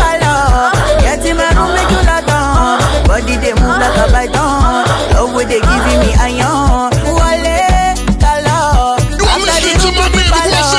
hello. 0.01 0.35
Get 1.01 1.25
in 1.27 1.37
my 1.37 1.49
room 1.53 1.73
make 1.75 1.91
you 1.93 2.01
lot 2.09 2.31
on. 2.33 2.81
Body 3.07 3.37
they 3.37 3.53
move 3.61 3.77
like 3.77 3.97
a 3.99 4.07
python. 4.13 4.87
Love 5.13 5.35
where 5.35 5.45
they 5.45 5.61
giving 5.61 6.01
me 6.01 6.11
iron. 6.17 6.93
Wale, 7.05 7.57
hello. 8.25 8.97
After 8.97 9.57
the 9.61 9.73
room 9.77 9.85
to 9.85 10.13
the 10.17 10.25
palace. 10.33 10.73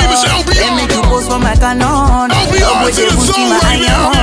They 0.50 0.70
make 0.74 0.90
you 0.90 1.02
post 1.02 1.28
for 1.30 1.38
my 1.38 1.54
canon. 1.54 2.30
Love 2.30 2.82
where 2.82 2.90
they 2.90 3.06
boosting 3.14 3.48
my 3.48 3.60
iron. 3.62 4.18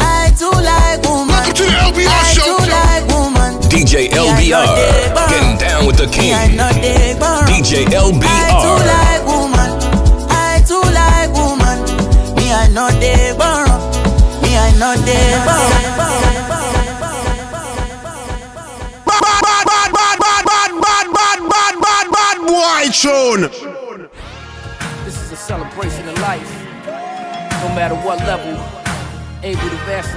I 0.00 0.32
too 0.34 0.50
like 0.50 1.02
woman. 1.06 1.30
Welcome 1.30 1.54
to 1.54 1.62
the 1.62 1.76
LBR 1.78 2.10
I 2.10 2.34
show. 2.34 2.58
too 2.58 2.66
like 2.66 3.06
woman. 3.12 3.54
DJ 3.70 4.08
LBR, 4.10 4.66
getting 5.30 5.56
down 5.58 5.86
with 5.86 5.96
the 5.96 6.06
king. 6.08 6.34
I 6.34 6.48
know 6.48 6.70
they 6.80 7.14
borrow. 7.18 7.46
DJ 7.46 7.84
LBR. 7.86 8.77
matter 27.78 27.94
what 27.94 28.18
level, 28.26 28.58
able 29.44 29.70
to 29.70 29.78
vast. 29.86 30.10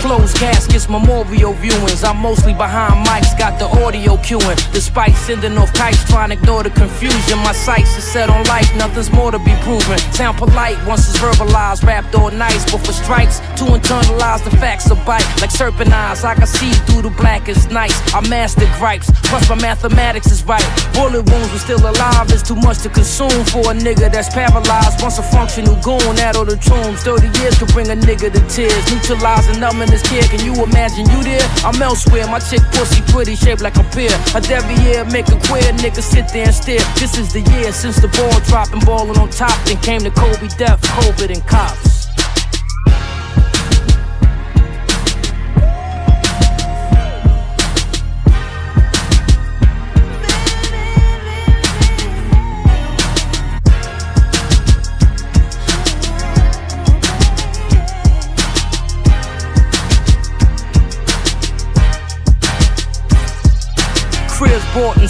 Closed 0.00 0.36
caskets, 0.36 0.88
memorial 0.88 1.54
viewings. 1.54 2.06
I'm 2.08 2.18
mostly 2.18 2.52
behind 2.52 3.06
mics, 3.06 3.36
got 3.36 3.58
the 3.58 3.66
audio 3.82 4.16
cueing. 4.18 4.72
Despite 4.72 5.14
sending 5.14 5.56
off 5.58 5.72
kites, 5.72 6.04
trying 6.04 6.28
to 6.28 6.36
ignore 6.36 6.62
the 6.62 6.70
confusion. 6.70 7.38
My 7.38 7.52
sights 7.52 7.96
are 7.98 8.02
set 8.02 8.30
on 8.30 8.44
life, 8.44 8.70
nothing's 8.76 9.10
more 9.10 9.32
to 9.32 9.38
be 9.38 9.54
proven. 9.62 9.98
Sound 10.12 10.38
polite 10.38 10.78
once 10.86 11.08
it's 11.08 11.18
verbalized, 11.18 11.82
rapped 11.82 12.14
all 12.14 12.30
nice. 12.30 12.70
But 12.70 12.86
for 12.86 12.92
strikes, 12.92 13.40
to 13.58 13.64
internalize 13.64 14.44
the 14.44 14.54
facts 14.58 14.90
of 14.90 15.04
bite. 15.04 15.26
Like 15.40 15.50
serpent 15.50 15.90
eyes, 15.92 16.22
I 16.22 16.34
can 16.34 16.46
see 16.46 16.72
through 16.86 17.02
the 17.02 17.10
blackest 17.10 17.70
nights. 17.70 17.98
I 18.14 18.20
mastered 18.28 18.68
gripes, 18.78 19.10
plus 19.34 19.48
my 19.50 19.56
mathematics 19.56 20.30
is 20.30 20.44
right. 20.44 20.62
Bullet 20.94 21.26
wounds 21.26 21.50
were 21.52 21.58
still 21.58 21.82
alive, 21.82 22.30
it's 22.30 22.42
too 22.42 22.54
much 22.54 22.78
to 22.82 22.88
consume 22.88 23.42
for 23.50 23.66
a 23.72 23.74
nigga 23.74 24.06
that's 24.12 24.32
paralyzed. 24.32 25.02
Once 25.02 25.18
a 25.18 25.22
functional 25.22 25.74
goon, 25.82 26.18
out 26.22 26.36
of 26.36 26.46
the 26.46 26.56
tombs. 26.56 27.02
30 27.02 27.26
years 27.40 27.58
could 27.58 27.68
bring 27.74 27.90
a 27.90 27.96
nigga 27.96 28.30
to 28.30 28.42
tears. 28.46 28.84
Neutralizing, 28.92 29.58
numbing 29.58 29.90
this 29.90 30.06
kid. 30.08 30.24
Can 30.30 30.44
you 30.46 30.54
imagine 30.62 31.10
you 31.10 31.22
there? 31.24 31.46
I'm 31.66 31.80
elsewhere. 31.82 32.26
My 32.28 32.38
chick 32.38 32.62
pussy 32.72 33.02
pretty, 33.10 33.34
shaped 33.34 33.62
like 33.62 33.76
a 33.76 33.84
pear. 33.90 34.14
A 34.38 34.40
year 34.82 35.04
make 35.10 35.28
a 35.28 35.38
queer 35.50 35.66
nigga 35.82 36.02
sit 36.02 36.28
there 36.28 36.46
and 36.46 36.54
stare. 36.54 36.84
This 36.94 37.18
is 37.18 37.32
the 37.32 37.42
year 37.58 37.72
since 37.72 37.96
the 37.96 38.08
ball 38.08 38.38
dropping, 38.46 38.80
balling 38.86 39.18
on 39.18 39.30
top. 39.30 39.56
Then 39.66 39.78
came 39.78 40.00
the 40.00 40.12
Kobe 40.12 40.46
death, 40.58 40.80
COVID, 41.02 41.34
and 41.34 41.44
cops. 41.46 42.03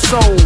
Sold. 0.05 0.44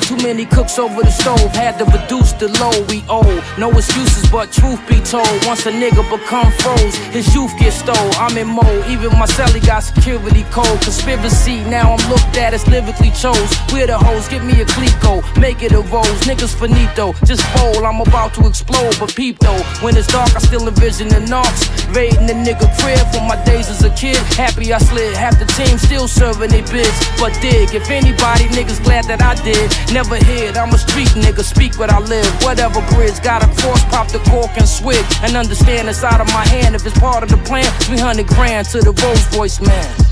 Too 0.00 0.16
many 0.16 0.46
cooks 0.46 0.78
over 0.78 1.02
the 1.02 1.10
stove. 1.10 1.50
Had 1.52 1.78
to 1.78 1.84
reduce 1.84 2.32
the 2.32 2.48
load 2.60 2.90
we 2.90 3.04
owe. 3.08 3.22
No 3.58 3.70
excuses, 3.70 4.28
but 4.30 4.52
truth 4.52 4.80
be 4.88 5.00
told. 5.00 5.28
Once 5.46 5.66
a 5.66 5.72
nigga 5.72 6.02
become 6.10 6.50
froze, 6.60 6.96
his 7.14 7.34
youth 7.34 7.52
gets 7.58 7.76
stole. 7.76 8.12
I'm 8.16 8.36
in 8.36 8.48
mode, 8.48 8.86
even 8.86 9.10
my 9.18 9.26
celly 9.26 9.64
got 9.64 9.80
security 9.80 10.44
code. 10.50 10.80
Conspiracy, 10.82 11.64
now 11.64 11.94
I'm 11.94 12.10
looked 12.10 12.36
at 12.36 12.54
as 12.54 12.66
lyrically 12.68 13.10
chose. 13.10 13.50
We're 13.72 13.86
the 13.86 13.98
hoes, 13.98 14.28
get 14.28 14.44
me 14.44 14.60
a 14.60 14.66
Clicquot, 14.66 15.22
make 15.38 15.62
it 15.62 15.72
a 15.72 15.80
rose. 15.80 16.20
Niggas 16.28 16.54
finito, 16.54 17.12
just 17.24 17.42
fold, 17.56 17.82
I'm 17.84 18.00
about 18.00 18.34
to 18.34 18.46
explode. 18.46 18.96
But 18.98 19.14
peep 19.14 19.38
though, 19.38 19.62
when 19.80 19.96
it's 19.96 20.06
dark, 20.06 20.34
I 20.36 20.40
still 20.40 20.66
envision 20.68 21.08
the 21.08 21.20
knocks. 21.20 21.68
Raiding 21.90 22.26
the 22.26 22.34
nigga 22.34 22.68
crib 22.78 23.06
from 23.12 23.26
my 23.26 23.42
days 23.44 23.68
as 23.68 23.82
a 23.84 23.90
kid. 23.90 24.18
Happy 24.36 24.72
I 24.72 24.78
slid, 24.78 25.14
half 25.16 25.38
the 25.38 25.46
team 25.58 25.78
still 25.78 26.06
serving 26.06 26.50
they 26.50 26.62
bids. 26.62 26.98
But 27.18 27.32
dig, 27.40 27.74
if 27.74 27.90
anybody 27.90 28.44
niggas 28.50 28.82
glad 28.84 29.04
that 29.06 29.22
I 29.22 29.34
did, 29.42 29.69
never 29.92 30.16
hid. 30.16 30.56
I'm 30.56 30.72
a 30.74 30.78
street 30.78 31.08
nigga, 31.08 31.42
speak 31.42 31.78
what 31.78 31.90
I 31.90 31.98
live. 32.00 32.30
Whatever 32.42 32.80
bridge, 32.94 33.20
got 33.22 33.42
a 33.42 33.48
cross, 33.60 33.84
pop 33.86 34.08
the 34.08 34.18
cork 34.30 34.50
and 34.56 34.68
switch. 34.68 35.06
And 35.22 35.36
understand 35.36 35.88
it's 35.88 36.04
out 36.04 36.20
of 36.20 36.28
my 36.28 36.46
hand 36.48 36.74
if 36.74 36.86
it's 36.86 36.98
part 36.98 37.22
of 37.22 37.28
the 37.28 37.38
plan. 37.38 37.70
300 37.82 38.26
grand 38.26 38.66
to 38.68 38.80
the 38.80 38.92
Rolls 38.92 39.36
Royce 39.36 39.60
man. 39.60 40.09